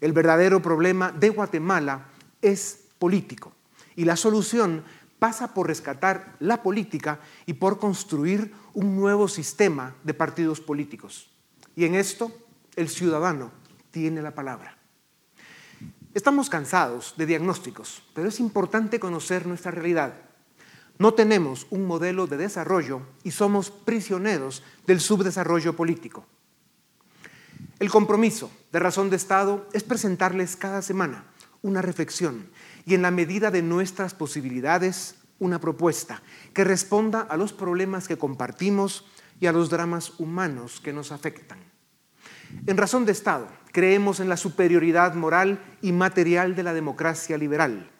El 0.00 0.12
verdadero 0.12 0.62
problema 0.62 1.12
de 1.12 1.28
Guatemala 1.28 2.06
es 2.40 2.84
político 2.98 3.52
y 3.96 4.04
la 4.04 4.16
solución 4.16 4.84
pasa 5.18 5.52
por 5.52 5.66
rescatar 5.66 6.36
la 6.38 6.62
política 6.62 7.20
y 7.46 7.54
por 7.54 7.78
construir 7.78 8.52
un 8.74 8.96
nuevo 8.96 9.28
sistema 9.28 9.96
de 10.04 10.14
partidos 10.14 10.60
políticos. 10.60 11.28
Y 11.74 11.84
en 11.84 11.96
esto 11.96 12.32
el 12.76 12.88
ciudadano 12.88 13.50
tiene 13.90 14.22
la 14.22 14.34
palabra. 14.34 14.78
Estamos 16.14 16.48
cansados 16.48 17.14
de 17.16 17.26
diagnósticos, 17.26 18.02
pero 18.14 18.28
es 18.28 18.40
importante 18.40 19.00
conocer 19.00 19.46
nuestra 19.46 19.70
realidad. 19.70 20.14
No 20.98 21.14
tenemos 21.14 21.66
un 21.70 21.86
modelo 21.86 22.26
de 22.26 22.36
desarrollo 22.36 23.02
y 23.22 23.30
somos 23.30 23.70
prisioneros 23.70 24.64
del 24.86 25.00
subdesarrollo 25.00 25.76
político. 25.76 26.26
El 27.78 27.90
compromiso 27.90 28.50
de 28.72 28.80
razón 28.80 29.08
de 29.08 29.16
Estado 29.16 29.68
es 29.72 29.84
presentarles 29.84 30.56
cada 30.56 30.82
semana 30.82 31.24
una 31.62 31.82
reflexión 31.82 32.50
y 32.84 32.94
en 32.94 33.02
la 33.02 33.10
medida 33.10 33.50
de 33.50 33.62
nuestras 33.62 34.14
posibilidades, 34.14 35.16
una 35.38 35.60
propuesta 35.60 36.22
que 36.52 36.64
responda 36.64 37.20
a 37.20 37.36
los 37.36 37.52
problemas 37.52 38.08
que 38.08 38.18
compartimos 38.18 39.06
y 39.38 39.46
a 39.46 39.52
los 39.52 39.70
dramas 39.70 40.18
humanos 40.18 40.80
que 40.80 40.92
nos 40.92 41.12
afectan. 41.12 41.58
En 42.66 42.76
razón 42.76 43.04
de 43.04 43.12
Estado, 43.12 43.46
creemos 43.72 44.18
en 44.20 44.28
la 44.28 44.36
superioridad 44.36 45.14
moral 45.14 45.62
y 45.80 45.92
material 45.92 46.56
de 46.56 46.62
la 46.62 46.74
democracia 46.74 47.38
liberal. 47.38 47.90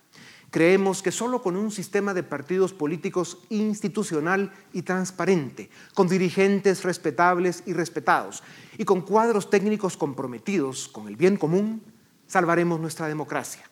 Creemos 0.51 1.03
que 1.03 1.12
solo 1.12 1.42
con 1.42 1.57
un 1.57 1.70
sistema 1.70 2.14
de 2.14 2.22
partidos 2.22 2.72
políticos 2.72 3.38
institucional 3.51 4.51
y 4.72 4.80
transparente, 4.82 5.68
con 5.92 6.09
dirigentes 6.09 6.84
respetables 6.84 7.62
y 7.66 7.74
respetados, 7.74 8.42
y 8.78 8.84
con 8.84 9.03
cuadros 9.03 9.51
técnicos 9.51 9.99
comprometidos 9.99 10.88
con 10.88 11.07
el 11.07 11.16
bien 11.16 11.36
común, 11.36 11.82
salvaremos 12.26 12.80
nuestra 12.80 13.09
democracia. 13.09 13.68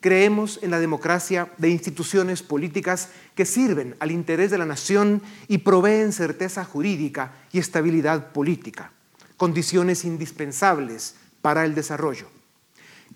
Creemos 0.00 0.58
en 0.62 0.72
la 0.72 0.80
democracia 0.80 1.52
de 1.56 1.70
instituciones 1.70 2.42
políticas 2.42 3.10
que 3.36 3.46
sirven 3.46 3.94
al 4.00 4.10
interés 4.10 4.50
de 4.50 4.58
la 4.58 4.66
nación 4.66 5.22
y 5.46 5.58
proveen 5.58 6.12
certeza 6.12 6.64
jurídica 6.64 7.32
y 7.52 7.60
estabilidad 7.60 8.32
política, 8.32 8.92
condiciones 9.36 10.04
indispensables 10.04 11.14
para 11.42 11.64
el 11.64 11.74
desarrollo. 11.74 12.35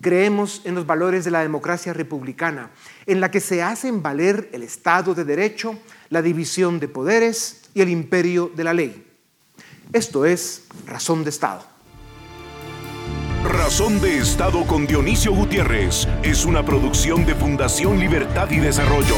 Creemos 0.01 0.61
en 0.65 0.75
los 0.75 0.85
valores 0.85 1.23
de 1.23 1.31
la 1.31 1.41
democracia 1.41 1.93
republicana, 1.93 2.71
en 3.05 3.21
la 3.21 3.31
que 3.31 3.39
se 3.39 3.61
hacen 3.61 4.01
valer 4.01 4.49
el 4.51 4.63
Estado 4.63 5.13
de 5.13 5.23
Derecho, 5.23 5.77
la 6.09 6.21
división 6.21 6.79
de 6.79 6.87
poderes 6.87 7.61
y 7.73 7.81
el 7.81 7.89
imperio 7.89 8.51
de 8.55 8.63
la 8.63 8.73
ley. 8.73 9.07
Esto 9.93 10.25
es 10.25 10.63
razón 10.85 11.23
de 11.23 11.29
Estado. 11.29 11.63
Razón 13.43 13.99
de 14.01 14.17
Estado 14.19 14.65
con 14.67 14.85
Dionisio 14.85 15.33
Gutiérrez 15.33 16.07
es 16.23 16.45
una 16.45 16.63
producción 16.63 17.25
de 17.25 17.35
Fundación 17.35 17.99
Libertad 17.99 18.49
y 18.51 18.57
Desarrollo. 18.57 19.15